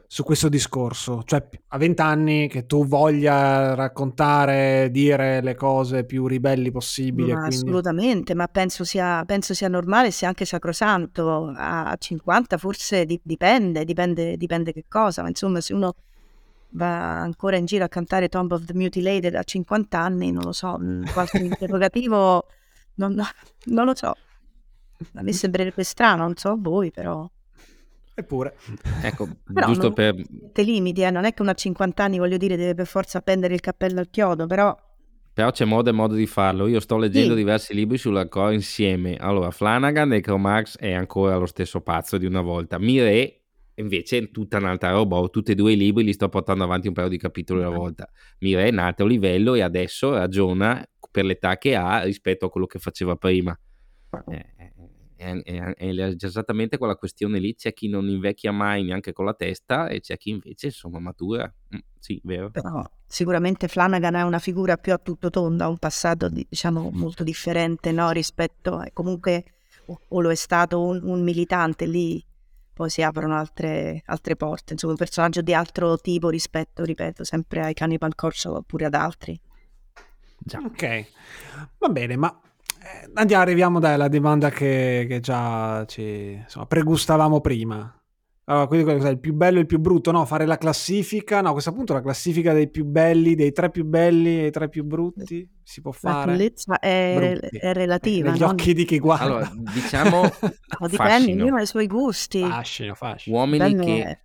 su 0.06 0.22
questo 0.22 0.48
discorso? 0.48 1.24
Cioè, 1.24 1.48
a 1.66 1.76
20 1.76 2.00
anni 2.02 2.48
che 2.48 2.66
tu 2.66 2.86
voglia 2.86 3.74
raccontare, 3.74 4.88
dire 4.92 5.40
le 5.42 5.56
cose 5.56 6.04
più 6.04 6.28
ribelli 6.28 6.70
possibili. 6.70 7.32
Ma 7.32 7.46
quindi... 7.46 7.56
Assolutamente, 7.56 8.34
ma 8.34 8.46
penso 8.46 8.84
sia, 8.84 9.24
penso 9.26 9.54
sia 9.54 9.66
normale, 9.66 10.12
sia 10.12 10.28
anche 10.28 10.44
sacrosanto. 10.44 11.52
A 11.56 11.96
50 11.98 12.56
forse 12.58 13.04
dipende, 13.04 13.84
dipende, 13.84 14.36
dipende 14.36 14.72
che 14.72 14.84
cosa, 14.86 15.22
ma 15.22 15.28
insomma 15.28 15.60
se 15.60 15.74
uno 15.74 15.96
va 16.70 17.20
ancora 17.20 17.56
in 17.56 17.64
giro 17.64 17.84
a 17.84 17.88
cantare 17.88 18.28
Tomb 18.28 18.52
of 18.52 18.64
the 18.64 18.74
Mutilated 18.74 19.34
a 19.34 19.42
50 19.42 19.98
anni, 19.98 20.30
non 20.30 20.42
lo 20.44 20.52
so, 20.52 20.78
mm, 20.78 21.04
qualche 21.12 21.38
interrogativo, 21.38 22.46
non, 22.94 23.20
non, 23.64 23.84
lo 23.84 23.94
so. 23.94 24.14
A 25.14 25.22
me 25.22 25.32
sembrerebbe 25.32 25.84
strano, 25.84 26.22
non 26.22 26.36
so 26.36 26.56
voi, 26.58 26.90
però... 26.90 27.28
Eppure. 28.14 28.56
Ecco, 29.02 29.28
però 29.52 29.66
giusto 29.66 29.92
per... 29.92 30.16
Te 30.52 30.62
limiti, 30.62 31.02
eh? 31.02 31.10
non 31.10 31.24
è 31.24 31.32
che 31.32 31.42
uno 31.42 31.52
a 31.52 31.54
50 31.54 32.02
anni, 32.02 32.18
voglio 32.18 32.36
dire, 32.36 32.56
deve 32.56 32.74
per 32.74 32.86
forza 32.86 33.18
appendere 33.18 33.54
il 33.54 33.60
cappello 33.60 34.00
al 34.00 34.10
chiodo, 34.10 34.46
però... 34.46 34.76
Però 35.32 35.52
c'è 35.52 35.64
modo 35.64 35.88
e 35.88 35.92
modo 35.92 36.14
di 36.14 36.26
farlo. 36.26 36.66
Io 36.66 36.80
sto 36.80 36.96
leggendo 36.96 37.30
sì. 37.30 37.36
diversi 37.36 37.72
libri 37.72 37.96
sulla 37.96 38.26
core 38.26 38.54
insieme. 38.54 39.14
Allora, 39.14 39.52
Flanagan 39.52 40.14
e 40.14 40.20
Cromax 40.20 40.78
è 40.78 40.90
ancora 40.90 41.36
lo 41.36 41.46
stesso 41.46 41.80
pazzo 41.80 42.18
di 42.18 42.26
una 42.26 42.40
volta. 42.40 42.76
Mire 42.80 43.37
invece 43.78 44.18
è 44.18 44.30
tutta 44.30 44.58
un'altra 44.58 44.90
roba. 44.90 45.16
Ho 45.16 45.30
tutti 45.30 45.52
e 45.52 45.54
due 45.54 45.72
i 45.72 45.76
libri, 45.76 46.04
li 46.04 46.12
sto 46.12 46.28
portando 46.28 46.64
avanti 46.64 46.88
un 46.88 46.94
paio 46.94 47.08
di 47.08 47.18
capitoli 47.18 47.62
alla 47.62 47.76
volta. 47.76 48.08
Mira 48.40 48.62
è 48.62 48.70
nata 48.70 49.02
a 49.02 49.06
un 49.06 49.12
livello 49.12 49.54
e 49.54 49.62
adesso 49.62 50.12
ragiona 50.12 50.84
per 51.10 51.24
l'età 51.24 51.56
che 51.58 51.74
ha 51.74 52.02
rispetto 52.02 52.46
a 52.46 52.50
quello 52.50 52.66
che 52.66 52.78
faceva 52.78 53.16
prima. 53.16 53.58
È, 54.10 54.72
è, 55.16 55.42
è, 55.42 55.74
è, 55.74 56.16
esattamente 56.20 56.78
quella 56.78 56.96
questione 56.96 57.38
lì. 57.38 57.54
C'è 57.54 57.72
chi 57.72 57.88
non 57.88 58.08
invecchia 58.08 58.52
mai 58.52 58.84
neanche 58.84 59.12
con 59.12 59.24
la 59.24 59.34
testa 59.34 59.88
e 59.88 60.00
c'è 60.00 60.16
chi 60.16 60.30
invece 60.30 60.66
insomma 60.66 60.98
matura. 60.98 61.52
Mm, 61.74 61.78
sì, 61.98 62.20
vero. 62.24 62.50
Però 62.50 62.84
sicuramente 63.06 63.68
Flanagan 63.68 64.14
è 64.14 64.22
una 64.22 64.38
figura 64.38 64.76
più 64.76 64.92
a 64.92 64.98
tutto 64.98 65.30
tondo, 65.30 65.64
ha 65.64 65.68
un 65.68 65.78
passato 65.78 66.28
diciamo 66.28 66.90
molto 66.92 67.24
differente 67.24 67.90
no? 67.90 68.10
rispetto 68.10 68.76
a 68.76 68.88
comunque 68.92 69.44
o 69.86 70.20
lo 70.20 70.30
è 70.30 70.34
stato 70.34 70.82
un, 70.82 71.00
un 71.02 71.22
militante 71.22 71.86
lì 71.86 72.22
poi 72.78 72.90
si 72.90 73.02
aprono 73.02 73.36
altre, 73.36 74.04
altre 74.06 74.36
porte, 74.36 74.74
insomma 74.74 74.92
un 74.92 74.98
personaggio 74.98 75.40
di 75.40 75.52
altro 75.52 75.98
tipo 75.98 76.28
rispetto, 76.28 76.84
ripeto, 76.84 77.24
sempre 77.24 77.60
ai 77.60 77.74
Cannibal 77.74 78.14
Corso 78.14 78.58
oppure 78.58 78.84
ad 78.84 78.94
altri. 78.94 79.36
Già. 80.38 80.60
Ok, 80.64 81.06
va 81.78 81.88
bene, 81.88 82.16
ma 82.16 82.40
eh, 82.80 83.10
andiamo, 83.14 83.42
arriviamo 83.42 83.80
dai 83.80 83.94
alla 83.94 84.06
domanda 84.06 84.50
che, 84.50 85.06
che 85.08 85.18
già 85.18 85.84
ci 85.86 86.38
insomma, 86.40 86.66
pregustavamo 86.66 87.40
prima. 87.40 87.97
Allora, 88.48 88.66
quindi 88.66 88.90
cos'è 88.90 89.10
il 89.10 89.18
più 89.18 89.34
bello 89.34 89.58
e 89.58 89.60
il 89.60 89.66
più 89.66 89.78
brutto? 89.78 90.10
No, 90.10 90.24
fare 90.24 90.46
la 90.46 90.56
classifica. 90.56 91.42
No, 91.42 91.50
a 91.50 91.52
questo 91.52 91.70
punto 91.72 91.92
la 91.92 92.00
classifica 92.00 92.54
dei 92.54 92.70
più 92.70 92.86
belli, 92.86 93.34
dei 93.34 93.52
tre 93.52 93.70
più 93.70 93.84
belli 93.84 94.40
e 94.40 94.46
i 94.46 94.50
tre 94.50 94.70
più 94.70 94.84
brutti 94.84 95.46
si 95.62 95.82
può 95.82 95.92
fare. 95.92 96.34
La 96.64 96.78
è, 96.78 97.38
è, 97.38 97.72
relativa. 97.74 98.30
Negli 98.30 98.40
non... 98.40 98.52
occhi 98.52 98.72
di 98.72 98.86
chi 98.86 98.98
guarda. 98.98 99.24
Allora, 99.24 99.52
diciamo. 99.54 100.22
no, 100.80 100.88
dipende, 100.88 101.32
ognuno 101.32 101.56
ha 101.56 101.60
i 101.60 101.66
suoi 101.66 101.86
gusti. 101.86 102.40
Fascino, 102.40 102.94
fascino. 102.94 103.36
Uomini 103.36 103.58
Bello 103.58 103.84
che. 103.84 104.20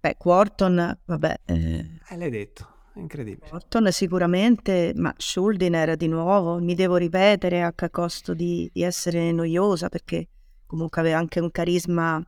Beh, 0.00 0.16
Quarton, 0.16 0.98
vabbè. 1.04 1.40
Eh... 1.44 1.86
Eh, 2.08 2.16
l'hai 2.16 2.30
detto. 2.30 2.68
È 2.94 3.00
incredibile. 3.00 3.50
Quarton 3.50 3.92
sicuramente, 3.92 4.92
ma 4.96 5.12
Schuldiner 5.14 5.94
di 5.94 6.08
nuovo, 6.08 6.58
mi 6.58 6.74
devo 6.74 6.96
ripetere 6.96 7.62
a 7.62 7.74
costo 7.90 8.32
di, 8.32 8.70
di 8.72 8.82
essere 8.82 9.30
noiosa 9.30 9.90
perché 9.90 10.26
comunque 10.64 11.02
aveva 11.02 11.18
anche 11.18 11.38
un 11.38 11.50
carisma 11.50 12.24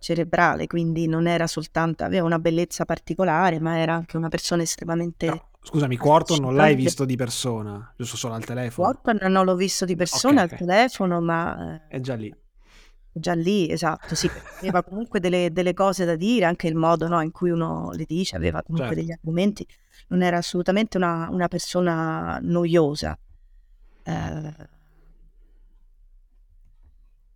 cerebrale, 0.00 0.66
quindi 0.66 1.06
non 1.06 1.26
era 1.28 1.46
soltanto, 1.46 2.02
aveva 2.02 2.24
una 2.24 2.38
bellezza 2.38 2.84
particolare, 2.84 3.60
ma 3.60 3.78
era 3.78 3.94
anche 3.94 4.16
una 4.16 4.28
persona 4.28 4.62
estremamente... 4.62 5.26
No, 5.26 5.48
scusami, 5.62 5.96
Quarton 5.96 6.40
non 6.40 6.56
l'hai 6.56 6.74
visto 6.74 7.04
di 7.04 7.16
persona, 7.16 7.92
giusto 7.96 8.16
solo 8.16 8.34
al 8.34 8.44
telefono? 8.44 8.88
Quarton 8.88 9.30
non 9.30 9.44
l'ho 9.44 9.54
visto 9.54 9.84
di 9.84 9.94
persona 9.94 10.42
okay, 10.42 10.44
al 10.44 10.52
okay. 10.54 10.66
telefono, 10.66 11.20
ma... 11.20 11.86
È 11.86 12.00
già 12.00 12.14
lì. 12.14 12.34
Già 13.12 13.34
lì, 13.34 13.70
esatto, 13.70 14.14
sì, 14.14 14.30
aveva 14.60 14.82
comunque 14.82 15.20
delle, 15.20 15.50
delle, 15.52 15.74
cose 15.74 16.04
da 16.04 16.16
dire, 16.16 16.46
anche 16.46 16.66
il 16.66 16.76
modo 16.76 17.06
no, 17.06 17.20
in 17.20 17.30
cui 17.30 17.50
uno 17.50 17.90
le 17.92 18.04
dice, 18.06 18.36
aveva 18.36 18.62
comunque 18.62 18.94
certo. 18.94 19.00
degli 19.02 19.12
argomenti, 19.12 19.66
non 20.08 20.22
era 20.22 20.38
assolutamente 20.38 20.96
una, 20.96 21.28
una 21.30 21.48
persona 21.48 22.38
noiosa. 22.40 23.18
Eh, 24.02 24.78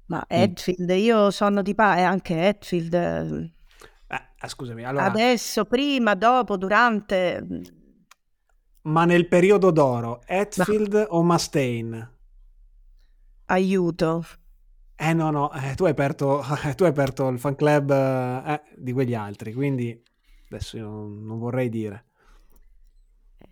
ma 0.07 0.25
Hetfield, 0.27 0.91
io 0.91 1.31
sono 1.31 1.63
di 1.63 1.75
pa, 1.75 1.97
e 1.97 2.03
anche 2.03 2.49
Hetfield. 2.49 2.95
Eh, 2.95 3.53
ah, 4.39 4.49
scusami, 4.49 4.85
allora... 4.85 5.07
Adesso, 5.07 5.65
prima, 5.65 6.15
dopo, 6.15 6.57
durante... 6.57 7.43
Mm. 7.43 7.63
Ma 8.83 9.05
nel 9.07 9.29
periodo 9.29 9.71
d'oro, 9.71 10.21
Hetfield 10.27 10.93
no. 10.93 11.17
o 11.17 11.23
Mustaine? 11.23 12.13
Aiuto. 13.47 14.25
Eh 14.97 15.13
no, 15.13 15.31
no, 15.31 15.53
eh, 15.53 15.75
tu, 15.75 15.85
hai 15.85 15.91
aperto, 15.91 16.45
eh, 16.65 16.75
tu 16.77 16.85
hai 16.85 16.91
aperto 16.91 17.29
il 17.29 17.39
fan 17.39 17.57
club 17.57 17.91
eh, 17.91 18.63
di 18.77 18.93
quegli 18.93 19.15
altri, 19.15 19.53
quindi 19.53 20.01
adesso 20.49 20.77
io 20.77 20.85
non, 20.85 21.25
non 21.25 21.39
vorrei 21.39 21.69
dire. 21.69 22.05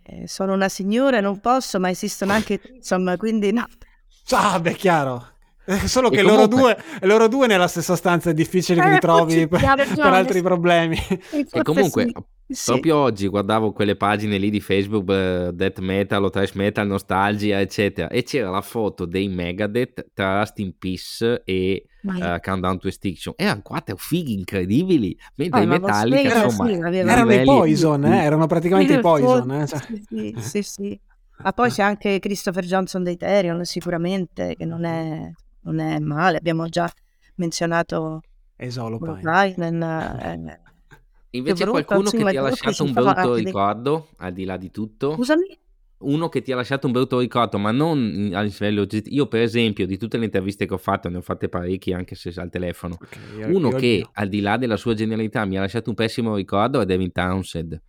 Eh, 0.03 0.27
sono 0.27 0.53
una 0.53 0.69
signora, 0.69 1.19
non 1.19 1.39
posso, 1.39 1.79
ma 1.79 1.89
esistono 1.89 2.31
anche, 2.31 2.61
insomma, 2.75 3.17
quindi 3.17 3.51
no. 3.51 3.65
Ah, 4.31 4.57
beh, 4.57 4.75
chiaro, 4.75 5.17
eh, 5.17 5.32
solo 5.85 6.09
che 6.09 6.21
comunque... 6.21 6.45
loro, 6.45 6.47
due, 6.47 6.77
loro 7.01 7.27
due 7.27 7.47
nella 7.47 7.67
stessa 7.67 7.95
stanza 7.95 8.29
è 8.29 8.33
difficile 8.33 8.81
che 8.81 8.87
eh, 8.87 8.91
li 8.93 8.99
trovi 8.99 9.47
per, 9.47 9.59
per, 9.59 10.13
altri 10.13 10.41
problemi. 10.41 10.97
E 11.31 11.47
comunque, 11.63 12.11
sì. 12.47 12.71
proprio 12.71 12.97
oggi 12.97 13.27
guardavo 13.27 13.71
quelle 13.71 13.95
pagine 13.95 14.37
lì 14.37 14.49
di 14.49 14.59
Facebook, 14.59 15.07
uh, 15.07 15.51
Death 15.51 15.79
Metal 15.79 16.23
o 16.23 16.29
Trash 16.29 16.51
Metal, 16.53 16.85
Nostalgia, 16.85 17.61
eccetera, 17.61 18.09
e 18.09 18.23
c'era 18.23 18.49
la 18.49 18.61
foto 18.61 19.05
dei 19.05 19.29
Megadeth 19.29 20.07
tra 20.13 20.39
Rust 20.39 20.59
in 20.59 20.77
Peace 20.77 21.43
e 21.45 21.85
uh, 22.01 22.39
Countdown 22.41 22.79
to 22.79 22.87
Extinction. 22.87 23.33
Erano 23.37 23.61
quattro 23.61 23.95
fighi 23.95 24.33
incredibili, 24.33 25.17
mentre 25.35 25.61
oh, 25.61 25.63
i 25.63 25.67
Metallica, 25.67 26.43
insomma... 26.43 26.67
Sì, 26.67 26.97
erano 26.97 27.33
i 27.33 27.43
Poison, 27.43 28.05
eh? 28.05 28.23
erano 28.23 28.47
praticamente 28.47 28.95
i 28.95 28.99
Poison. 28.99 29.51
Eh? 29.51 29.67
Cioè... 29.67 29.79
Sì, 30.09 30.35
sì, 30.39 30.61
sì. 30.61 30.99
Ma 31.43 31.51
poi 31.51 31.69
c'è 31.69 31.83
anche 31.83 32.19
Christopher 32.19 32.63
Johnson 32.63 33.03
dei 33.03 33.17
Therion, 33.17 33.65
sicuramente, 33.65 34.55
che 34.55 34.65
non 34.65 34.85
è 34.85 35.31
non 35.63 35.79
è 35.79 35.99
male, 35.99 36.37
abbiamo 36.37 36.67
già 36.67 36.91
menzionato 37.35 38.21
Esolopine. 38.55 39.19
Eh, 39.57 40.59
Invece 41.31 41.63
brutto, 41.63 41.83
qualcuno 41.83 42.09
che 42.11 42.29
ti 42.29 42.37
ha 42.37 42.41
lasciato 42.41 42.83
un 42.83 42.93
brutto 42.93 43.33
ricordo, 43.33 44.09
al 44.17 44.33
di 44.33 44.45
là 44.45 44.57
di 44.57 44.69
tutto? 44.69 45.13
Scusami? 45.13 45.57
Uno 46.03 46.27
che 46.27 46.41
ti 46.41 46.51
ha 46.51 46.55
lasciato 46.57 46.85
un 46.85 46.91
brutto 46.91 47.19
ricordo, 47.19 47.57
ma 47.57 47.71
non 47.71 48.31
a 48.33 48.41
livello 48.41 48.81
oggettivo. 48.81 49.15
Io, 49.15 49.27
per 49.27 49.41
esempio, 49.41 49.87
di 49.87 49.97
tutte 49.97 50.17
le 50.17 50.25
interviste 50.25 50.65
che 50.65 50.73
ho 50.73 50.77
fatto, 50.77 51.09
ne 51.09 51.17
ho 51.17 51.21
fatte 51.21 51.47
parecchie 51.47 51.95
anche 51.95 52.13
se 52.15 52.31
al 52.35 52.49
telefono. 52.49 52.97
Okay, 53.01 53.39
io, 53.39 53.57
uno 53.57 53.69
io, 53.69 53.77
che, 53.77 53.85
io. 53.85 54.09
al 54.13 54.27
di 54.27 54.41
là 54.41 54.57
della 54.57 54.75
sua 54.75 54.93
genialità, 54.93 55.45
mi 55.45 55.57
ha 55.57 55.61
lasciato 55.61 55.89
un 55.89 55.95
pessimo 55.95 56.35
ricordo 56.35 56.81
è 56.81 56.85
Devin 56.85 57.11
Townsend. 57.11 57.73
Ah. 57.73 57.79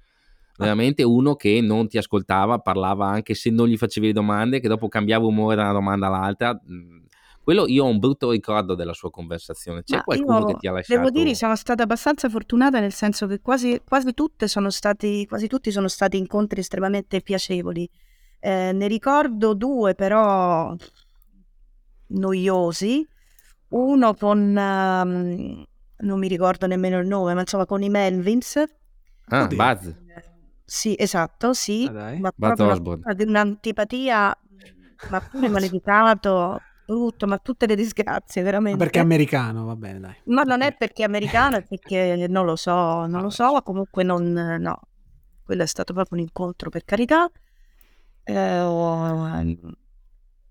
Veramente 0.56 1.02
uno 1.02 1.34
che 1.34 1.60
non 1.60 1.88
ti 1.88 1.98
ascoltava, 1.98 2.60
parlava 2.60 3.08
anche 3.08 3.34
se 3.34 3.50
non 3.50 3.66
gli 3.66 3.76
facevi 3.76 4.12
domande, 4.12 4.60
che 4.60 4.68
dopo 4.68 4.86
cambiava 4.88 5.26
umore 5.26 5.56
da 5.56 5.62
una 5.62 5.72
domanda 5.72 6.06
all'altra 6.06 6.58
quello 7.44 7.68
io 7.68 7.84
ho 7.84 7.88
un 7.88 7.98
brutto 7.98 8.30
ricordo 8.30 8.74
della 8.74 8.94
sua 8.94 9.10
conversazione. 9.10 9.82
C'è 9.82 9.96
Ma 9.96 10.02
qualcuno 10.02 10.46
che 10.46 10.54
ti 10.54 10.66
ha 10.66 10.72
lasciato? 10.72 10.98
Devo 10.98 11.10
dire, 11.10 11.34
sono 11.34 11.54
stata 11.54 11.82
abbastanza 11.82 12.30
fortunata 12.30 12.80
nel 12.80 12.94
senso 12.94 13.26
che 13.26 13.40
quasi, 13.40 13.82
quasi, 13.86 14.14
tutte 14.14 14.48
sono 14.48 14.70
stati, 14.70 15.26
quasi 15.26 15.46
tutti 15.46 15.70
sono 15.70 15.88
stati 15.88 16.16
incontri 16.16 16.60
estremamente 16.60 17.20
piacevoli. 17.20 17.88
Eh, 18.40 18.72
ne 18.72 18.86
ricordo 18.88 19.52
due 19.52 19.94
però 19.94 20.74
noiosi. 22.06 23.06
Uno 23.68 24.14
con, 24.14 24.38
um, 24.38 25.64
non 25.98 26.18
mi 26.18 26.28
ricordo 26.28 26.66
nemmeno 26.66 26.98
il 26.98 27.06
nome, 27.06 27.34
ma 27.34 27.40
insomma 27.40 27.66
con 27.66 27.82
i 27.82 27.90
Melvins. 27.90 28.62
Ah, 29.26 29.44
Oddio. 29.44 29.56
Buzz. 29.56 29.94
Sì, 30.64 30.94
esatto, 30.98 31.52
sì. 31.52 31.86
Ah, 31.90 32.16
ma 32.18 32.32
Buzz 32.34 32.54
proprio 32.56 33.14
di 33.14 33.24
un'antipatia 33.24 34.34
ma 35.10 35.20
pure 35.20 35.48
maleducato, 35.50 36.60
tutto, 36.84 37.26
ma 37.26 37.38
tutte 37.38 37.66
le 37.66 37.74
disgrazie, 37.76 38.42
veramente. 38.42 38.78
Ma 38.78 38.84
perché 38.84 38.98
è 38.98 39.02
americano, 39.02 39.64
va 39.64 39.76
bene, 39.76 40.00
dai. 40.00 40.14
Ma 40.24 40.42
non 40.42 40.62
è 40.62 40.74
perché 40.76 41.02
è 41.02 41.06
americano, 41.06 41.56
è 41.56 41.62
perché 41.62 42.26
non 42.28 42.44
lo 42.44 42.56
so, 42.56 43.06
non 43.06 43.22
lo 43.22 43.30
so, 43.30 43.60
comunque 43.62 44.02
non, 44.02 44.32
no. 44.32 44.80
Quello 45.44 45.62
è 45.62 45.66
stato 45.66 45.92
proprio 45.92 46.18
un 46.18 46.24
incontro, 46.24 46.70
per 46.70 46.84
carità. 46.84 47.30
Eh, 48.22 49.58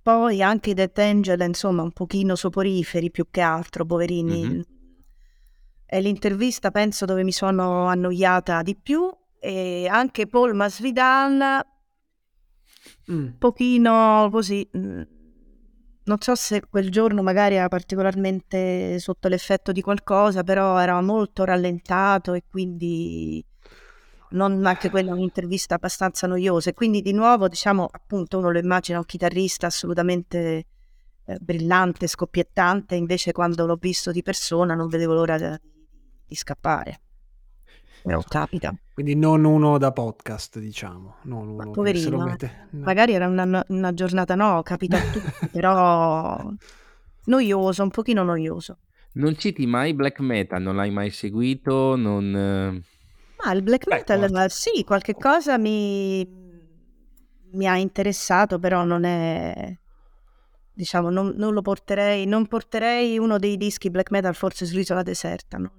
poi 0.01 0.41
anche 0.41 0.71
i 0.71 0.73
Death 0.73 0.99
Angel, 0.99 1.39
insomma, 1.41 1.81
un 1.81 1.91
pochino 1.91 2.35
soporiferi 2.35 3.09
più 3.09 3.27
che 3.31 3.41
altro, 3.41 3.85
poverini. 3.85 4.45
Mhm. 4.45 4.63
È 5.85 6.01
l'intervista, 6.01 6.71
penso, 6.71 7.05
dove 7.05 7.23
mi 7.23 7.31
sono 7.31 7.85
annoiata 7.85 8.61
di 8.61 8.75
più. 8.75 9.09
E 9.39 9.87
anche 9.89 10.27
Paul 10.27 10.53
Masvidal, 10.55 11.65
Mm. 13.11 13.15
un 13.17 13.37
pochino 13.37 14.29
così. 14.31 14.67
Non 16.05 16.19
so 16.19 16.35
se 16.35 16.61
quel 16.69 16.89
giorno 16.91 17.21
magari 17.21 17.55
era 17.55 17.69
particolarmente 17.69 18.99
sotto 18.99 19.29
l'effetto 19.29 19.71
di 19.71 19.81
qualcosa, 19.81 20.43
però 20.43 20.77
era 20.77 20.99
molto 21.01 21.45
rallentato 21.45 22.33
e 22.33 22.43
quindi 22.49 23.43
non 24.31 24.65
anche 24.65 24.89
quella 24.89 25.13
un'intervista 25.13 25.75
abbastanza 25.75 26.27
noiosa. 26.27 26.71
E 26.71 26.73
quindi 26.73 27.01
di 27.01 27.13
nuovo, 27.13 27.47
diciamo, 27.47 27.87
appunto, 27.89 28.37
uno 28.37 28.51
lo 28.51 28.59
immagina 28.59 28.97
un 28.97 29.05
chitarrista 29.05 29.67
assolutamente 29.67 30.65
eh, 31.25 31.37
brillante, 31.39 32.07
scoppiettante, 32.07 32.95
invece 32.95 33.31
quando 33.31 33.65
l'ho 33.65 33.77
visto 33.79 34.11
di 34.11 34.21
persona 34.21 34.75
non 34.75 34.89
vedevo 34.89 35.13
l'ora 35.13 35.37
di, 35.37 35.57
di 36.25 36.35
scappare. 36.35 36.99
Però 38.03 38.21
capita. 38.27 38.75
Quindi 38.93 39.15
non 39.15 39.45
uno 39.45 39.77
da 39.77 39.91
podcast, 39.91 40.59
diciamo. 40.59 41.15
Non 41.23 41.47
uno 41.47 41.63
che 41.63 41.69
poverino, 41.71 42.03
se 42.03 42.09
lo 42.09 42.21
eh. 42.21 42.23
mette- 42.25 42.67
no. 42.71 42.83
Magari 42.83 43.13
era 43.13 43.27
una, 43.27 43.63
una 43.69 43.93
giornata 43.93 44.35
no, 44.35 44.61
capita 44.61 44.97
a 44.97 45.11
tutti, 45.11 45.47
però 45.51 46.51
noioso, 47.25 47.83
un 47.83 47.89
pochino 47.89 48.23
noioso. 48.23 48.79
Non 49.13 49.37
citi 49.37 49.65
mai 49.65 49.93
black 49.93 50.19
metal, 50.19 50.61
non 50.61 50.75
l'hai 50.75 50.91
mai 50.91 51.11
seguito, 51.11 51.95
non... 51.95 52.35
eh, 52.35 52.81
Ma 53.43 53.51
il 53.53 53.61
black 53.61 53.87
Beh, 53.87 53.95
metal, 53.95 54.17
guarda. 54.17 54.39
ma 54.39 54.49
sì, 54.49 54.83
qualche 54.83 55.13
cosa 55.13 55.57
mi, 55.57 56.27
mi 57.51 57.67
ha 57.67 57.77
interessato, 57.77 58.59
però 58.59 58.83
non 58.83 59.03
è, 59.03 59.77
diciamo, 60.73 61.09
non, 61.09 61.33
non 61.37 61.53
lo 61.53 61.61
porterei, 61.61 62.25
non 62.25 62.47
porterei 62.47 63.17
uno 63.19 63.37
dei 63.37 63.55
dischi 63.55 63.89
black 63.91 64.09
metal 64.11 64.33
forse 64.35 64.65
sull'isola 64.65 65.03
deserta, 65.03 65.57
no? 65.57 65.71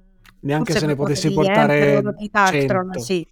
Neanche 0.45 0.73
Forse 0.73 0.81
se 0.81 0.87
ne 0.87 0.95
potessi 0.97 1.33
portare 1.33 2.03
Darktron, 2.31 2.93
100. 2.93 2.99
sì. 3.01 3.27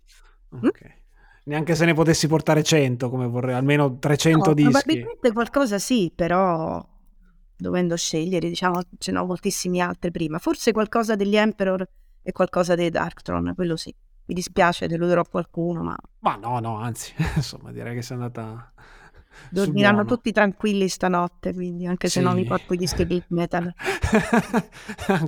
Ok. 0.50 1.00
Neanche 1.44 1.74
se 1.74 1.84
ne 1.84 1.92
potessi 1.94 2.26
portare 2.26 2.62
100, 2.62 3.10
come 3.10 3.26
vorrei, 3.26 3.54
almeno 3.54 3.98
300 3.98 4.48
No, 4.48 4.54
dischi. 4.54 4.70
probabilmente 4.70 5.32
qualcosa 5.32 5.78
sì, 5.78 6.12
però 6.14 6.84
dovendo 7.56 7.96
scegliere, 7.96 8.48
diciamo, 8.48 8.80
ce 8.98 9.12
n'ho 9.12 9.24
moltissimi 9.26 9.80
altri 9.80 10.10
prima. 10.10 10.38
Forse 10.38 10.72
qualcosa 10.72 11.16
degli 11.16 11.36
Emperor 11.36 11.86
e 12.22 12.32
qualcosa 12.32 12.74
dei 12.74 12.90
Darktron, 12.90 13.52
quello 13.54 13.76
sì. 13.76 13.94
Mi 14.24 14.34
dispiace, 14.34 14.86
deluderò 14.86 15.22
qualcuno, 15.24 15.82
ma 15.82 15.96
Ma 16.20 16.36
no, 16.36 16.60
no, 16.60 16.76
anzi, 16.78 17.12
insomma, 17.36 17.72
direi 17.72 17.94
che 17.94 18.02
sei 18.02 18.16
andata 18.16 18.72
dormiranno 19.50 20.04
tutti 20.04 20.32
tranquilli 20.32 20.88
stanotte, 20.88 21.52
quindi 21.52 21.86
anche 21.86 22.08
se 22.08 22.20
Sì. 22.20 22.24
non 22.24 22.34
mi 22.34 22.44
porto 22.44 22.74
i 22.74 22.76
dischi 22.76 23.04
black 23.06 23.26
metal. 23.30 23.72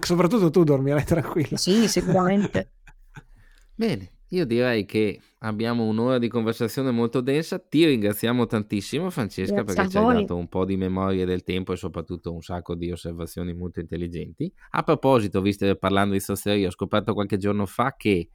Soprattutto 0.01 0.51
tu 0.51 0.65
dormirai 0.65 1.05
tranquilla. 1.05 1.57
Sì, 1.57 1.89
sicuramente. 1.89 2.73
Bene, 3.75 4.13
io 4.29 4.45
direi 4.47 4.85
che 4.85 5.21
abbiamo 5.41 5.85
un'ora 5.85 6.19
di 6.19 6.29
conversazione 6.29 6.91
molto 6.91 7.21
densa. 7.21 7.59
Ti 7.59 7.85
ringraziamo 7.87 8.47
tantissimo, 8.47 9.11
Francesca, 9.11 9.63
Grazie 9.63 9.75
perché 9.75 9.91
ci 9.91 9.99
hai 9.99 10.15
dato 10.21 10.37
un 10.37 10.49
po' 10.49 10.65
di 10.65 10.77
memoria 10.77 11.25
del 11.25 11.43
tempo 11.43 11.73
e 11.73 11.77
soprattutto 11.77 12.33
un 12.33 12.41
sacco 12.43 12.75
di 12.75 12.91
osservazioni 12.91 13.53
molto 13.55 13.81
intelligenti. 13.81 14.53
A 14.71 14.83
proposito, 14.83 15.41
visto 15.41 15.67
che 15.67 15.77
parlando 15.77 16.15
di 16.15 16.21
stozzeria, 16.21 16.69
ho 16.69 16.73
scoperto 16.73 17.13
qualche 17.15 17.37
giorno 17.37 17.67
fa 17.67 17.95
che 17.97 18.31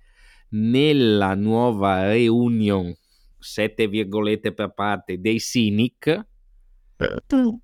nella 0.52 1.36
nuova 1.36 2.08
reunion, 2.08 2.94
sette 3.40 3.88
virgolette 3.88 4.54
per 4.54 4.74
parte, 4.74 5.20
dei 5.20 5.38
Cynic, 5.38 6.28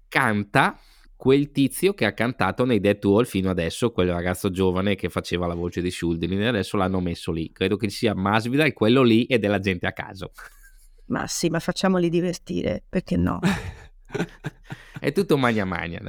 canta 0.07 0.79
quel 1.15 1.51
tizio 1.51 1.93
che 1.93 2.05
ha 2.05 2.13
cantato 2.13 2.65
nei 2.65 2.79
Dead 2.79 3.03
Wall 3.03 3.25
fino 3.25 3.49
adesso, 3.49 3.91
quel 3.91 4.11
ragazzo 4.11 4.51
giovane 4.51 4.95
che 4.95 5.09
faceva 5.09 5.47
la 5.47 5.55
voce 5.55 5.81
di 5.81 5.89
Shuldin, 5.89 6.41
e 6.41 6.47
adesso 6.47 6.77
l'hanno 6.77 6.99
messo 6.99 7.31
lì. 7.31 7.51
Credo 7.51 7.77
che 7.77 7.89
sia 7.89 8.13
Masvidal, 8.13 8.73
quello 8.73 9.01
lì 9.01 9.25
e 9.25 9.39
della 9.39 9.59
gente 9.59 9.87
a 9.87 9.93
caso. 9.93 10.31
Ma 11.07 11.25
sì, 11.27 11.49
ma 11.49 11.59
facciamoli 11.59 12.09
divertire, 12.09 12.83
perché 12.87 13.15
no? 13.15 13.39
È 14.99 15.11
tutto 15.11 15.37
magna 15.37 15.65
magna. 15.65 15.99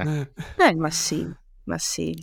Eh, 0.56 0.74
ma 0.74 0.90
sì, 0.90 1.26
ma 1.64 1.78
sì. 1.78 2.14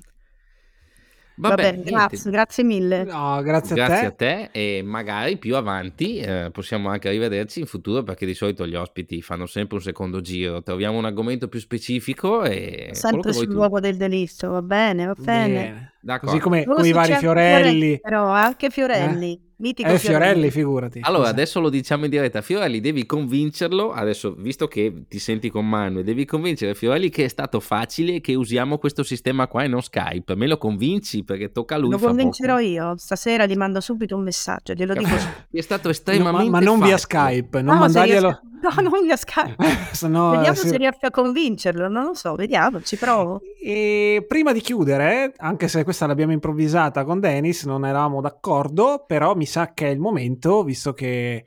Va, 1.36 1.49
Vabbè, 1.49 1.71
bene, 1.77 1.84
grazie, 1.84 2.29
grazie 2.29 2.63
mille. 2.63 3.03
No, 3.05 3.41
grazie, 3.41 3.75
Grazie 3.75 4.05
a 4.05 4.09
a 4.09 4.11
te. 4.11 4.49
te 4.51 4.77
e 4.77 4.84
magari 4.84 5.38
più 5.38 5.55
avanti 5.55 6.17
eh, 6.19 6.49
possiamo 6.51 6.89
anche 6.89 7.09
rivederci 7.09 7.59
in 7.61 7.65
futuro 7.65 8.03
perché 8.03 8.25
di 8.27 8.36
solito 8.36 8.67
gli 8.67 8.75
ospiti 8.75 9.19
fanno 9.23 9.47
sempre 9.47 9.77
un 9.77 9.81
secondo 9.81 10.21
giro, 10.21 10.61
troviamo 10.61 10.97
un 10.99 11.05
argomento 11.05 11.47
più 11.47 11.59
specifico 11.59 12.43
e 12.43 12.89
Sempre 12.91 13.34
sul 13.34 13.47
luogo 13.47 13.79
del 13.79 13.97
delitto, 13.97 14.49
va 14.51 14.61
bene, 14.61 15.05
va 15.07 15.15
bene. 15.17 15.53
Bene. 15.53 15.93
D'accordo. 16.01 16.27
Così 16.31 16.39
come, 16.39 16.65
come 16.65 16.88
i 16.88 16.91
vari 16.91 17.15
Fiorelli. 17.15 17.99
però 17.99 18.27
anche 18.27 18.69
Fiorelli, 18.69 19.53
mitico 19.64 19.89
Eh, 19.89 19.97
Fiorelli, 19.97 20.51
figurati. 20.51 20.99
Allora, 21.01 21.22
Cos'è? 21.24 21.32
adesso 21.32 21.59
lo 21.61 21.70
diciamo 21.70 22.03
in 22.03 22.09
diretta. 22.09 22.41
Fiorelli, 22.41 22.82
devi 22.82 23.05
convincerlo. 23.05 23.91
Adesso, 23.93 24.36
visto 24.38 24.68
che 24.68 25.05
ti 25.07 25.20
senti 25.20 25.49
con 25.49 25.68
Manu, 25.68 26.01
devi 26.03 26.26
convincere 26.26 26.76
Fiorelli 26.76 27.09
che 27.09 27.24
è 27.24 27.28
stato 27.30 27.59
facile 27.61 28.16
e 28.16 28.22
che 28.22 28.36
usiamo 28.36 28.78
questo 28.78 29.03
sistema 29.03 29.47
qua 29.47 29.64
e 29.64 29.68
non 29.68 29.82
Skype. 29.82 30.36
Me 30.36 30.47
lo 30.47 30.57
convinci 30.57 31.24
perché 31.24 31.51
tocca 31.51 31.76
a 31.76 31.78
lui. 31.78 31.91
Lo 31.91 31.97
convincerò 31.97 32.55
poco. 32.55 32.66
io, 32.68 32.93
stasera 32.97 33.45
gli 33.45 33.55
mando 33.55 33.80
subito 33.80 34.16
un 34.18 34.24
messaggio, 34.24 34.74
glielo 34.74 34.93
dico. 34.93 35.16
È 35.49 35.61
stato 35.61 35.88
No, 35.88 35.91
estremamente 35.91 36.49
ma, 36.49 36.59
ma 36.59 36.64
non 36.64 36.80
via 36.80 36.97
facile. 36.97 37.32
Skype, 37.38 37.61
non 37.61 37.78
No, 37.78 37.88
se 37.88 37.99
mandarglielo. 37.99 38.41
No, 38.64 38.70
non 38.89 39.03
via 39.03 39.16
Skype. 39.16 39.55
Se 39.91 40.07
no, 40.07 40.32
Vediamo 40.32 40.55
eh, 40.55 40.59
sì. 40.59 40.68
se 40.70 40.78
riesco 40.78 41.05
a 41.05 41.11
convincerlo, 41.11 41.88
non 41.88 42.05
lo 42.05 42.14
so, 42.14 42.36
vediamo, 42.36 42.82
ci 42.82 42.95
provo. 42.97 43.41
E 43.61 44.26
prima 44.28 44.53
di 44.53 44.61
chiudere, 44.61 45.34
anche 45.38 45.68
se 45.68 45.84
questa 45.84 46.07
l'abbiamo 46.07 46.32
improvvisata 46.32 47.03
con 47.03 47.20
Dennis, 47.20 47.66
non 47.66 47.86
eravamo 47.86 48.22
d'accordo, 48.22 49.03
però 49.05 49.36
mi 49.36 49.45
sa 49.45 49.74
che 49.74 49.88
è 49.88 49.89
il 49.89 49.99
momento, 49.99 50.64
visto 50.64 50.93
che 50.93 51.45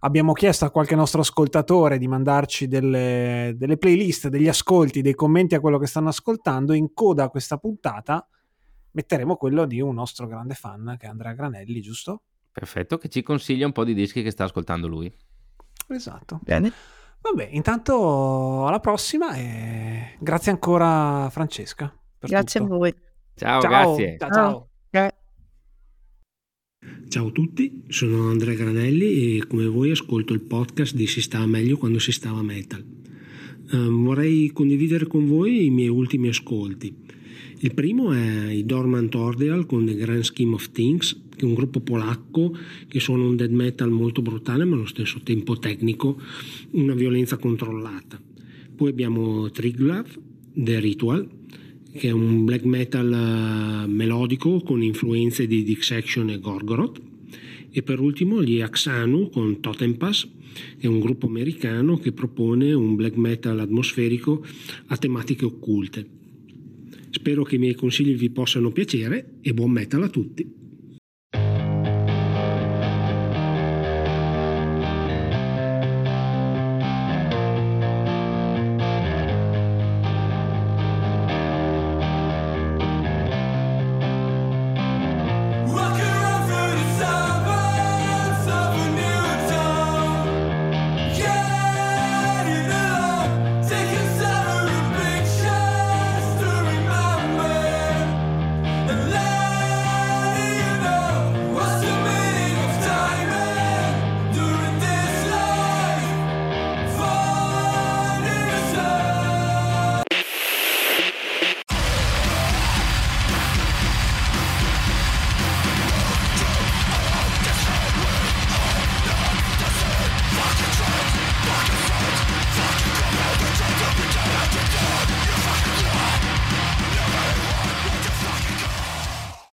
abbiamo 0.00 0.32
chiesto 0.32 0.64
a 0.64 0.70
qualche 0.70 0.94
nostro 0.94 1.22
ascoltatore 1.22 1.98
di 1.98 2.06
mandarci 2.06 2.68
delle, 2.68 3.54
delle 3.56 3.78
playlist, 3.78 4.28
degli 4.28 4.48
ascolti, 4.48 5.02
dei 5.02 5.14
commenti 5.14 5.54
a 5.54 5.60
quello 5.60 5.78
che 5.78 5.86
stanno 5.86 6.10
ascoltando, 6.10 6.72
in 6.72 6.92
coda 6.92 7.24
a 7.24 7.28
questa 7.28 7.56
puntata 7.56 8.26
metteremo 8.90 9.36
quello 9.36 9.64
di 9.64 9.80
un 9.80 9.94
nostro 9.94 10.26
grande 10.26 10.54
fan 10.54 10.96
che 10.98 11.06
è 11.06 11.08
Andrea 11.08 11.32
Granelli, 11.32 11.80
giusto? 11.80 12.22
Perfetto, 12.50 12.98
che 12.98 13.08
ci 13.08 13.22
consiglia 13.22 13.66
un 13.66 13.72
po' 13.72 13.84
di 13.84 13.94
dischi 13.94 14.22
che 14.22 14.32
sta 14.32 14.44
ascoltando 14.44 14.88
lui. 14.88 15.12
Esatto. 15.88 16.40
Bene. 16.42 16.72
Vabbè, 17.20 17.48
intanto 17.52 18.66
alla 18.66 18.80
prossima 18.80 19.34
e 19.34 20.16
grazie 20.20 20.52
ancora 20.52 21.28
Francesca. 21.30 21.92
per 22.18 22.28
Grazie 22.30 22.60
tutto. 22.60 22.74
a 22.74 22.76
voi. 22.76 22.94
Ciao, 23.34 23.60
Ciao, 23.60 23.70
grazie. 23.70 24.16
ciao, 24.18 24.30
ciao. 24.32 24.68
Eh. 24.90 25.14
Ciao 27.08 27.26
a 27.28 27.30
tutti, 27.30 27.84
sono 27.88 28.28
Andrea 28.30 28.54
Granelli 28.54 29.38
e 29.38 29.46
come 29.46 29.66
voi 29.66 29.90
ascolto 29.90 30.32
il 30.32 30.42
podcast 30.42 30.94
di 30.94 31.06
Si 31.06 31.20
stava 31.20 31.46
meglio 31.46 31.76
quando 31.76 31.98
si 31.98 32.12
stava 32.12 32.42
metal. 32.42 32.84
Ehm, 33.72 34.04
vorrei 34.04 34.50
condividere 34.52 35.06
con 35.06 35.26
voi 35.26 35.66
i 35.66 35.70
miei 35.70 35.88
ultimi 35.88 36.28
ascolti. 36.28 37.06
Il 37.60 37.74
primo 37.74 38.12
è 38.12 38.52
i 38.52 38.64
Dormant 38.64 39.12
Ordeal 39.16 39.66
con 39.66 39.84
The 39.84 39.96
Grand 39.96 40.22
Scheme 40.22 40.54
of 40.54 40.70
Things, 40.70 41.20
che 41.34 41.44
è 41.44 41.44
un 41.44 41.54
gruppo 41.54 41.80
polacco 41.80 42.56
che 42.86 43.00
suona 43.00 43.24
un 43.24 43.34
death 43.34 43.50
metal 43.50 43.90
molto 43.90 44.22
brutale 44.22 44.64
ma 44.64 44.76
allo 44.76 44.86
stesso 44.86 45.18
tempo 45.24 45.58
tecnico, 45.58 46.20
una 46.72 46.94
violenza 46.94 47.36
controllata. 47.36 48.22
Poi 48.76 48.88
abbiamo 48.88 49.50
Triglav, 49.50 50.06
The 50.52 50.78
Ritual, 50.78 51.28
che 51.90 52.06
è 52.06 52.12
un 52.12 52.44
black 52.44 52.62
metal 52.62 53.12
eh, 53.12 53.88
melodico 53.88 54.60
con 54.60 54.80
influenze 54.80 55.48
di 55.48 55.64
Dissection 55.64 56.30
e 56.30 56.38
Gorgoroth. 56.38 57.00
E 57.70 57.82
per 57.82 57.98
ultimo 57.98 58.40
gli 58.40 58.60
Axanu 58.60 59.30
con 59.30 59.58
Totem 59.58 59.94
Pass, 59.96 60.28
è 60.78 60.86
un 60.86 61.00
gruppo 61.00 61.26
americano 61.26 61.98
che 61.98 62.12
propone 62.12 62.72
un 62.72 62.94
black 62.94 63.16
metal 63.16 63.58
atmosferico 63.58 64.46
a 64.86 64.96
tematiche 64.96 65.44
occulte. 65.44 66.17
Spero 67.10 67.42
che 67.42 67.56
i 67.56 67.58
miei 67.58 67.74
consigli 67.74 68.16
vi 68.16 68.30
possano 68.30 68.70
piacere 68.70 69.38
e 69.40 69.54
buon 69.54 69.70
metal 69.70 70.02
a 70.02 70.08
tutti! 70.08 70.67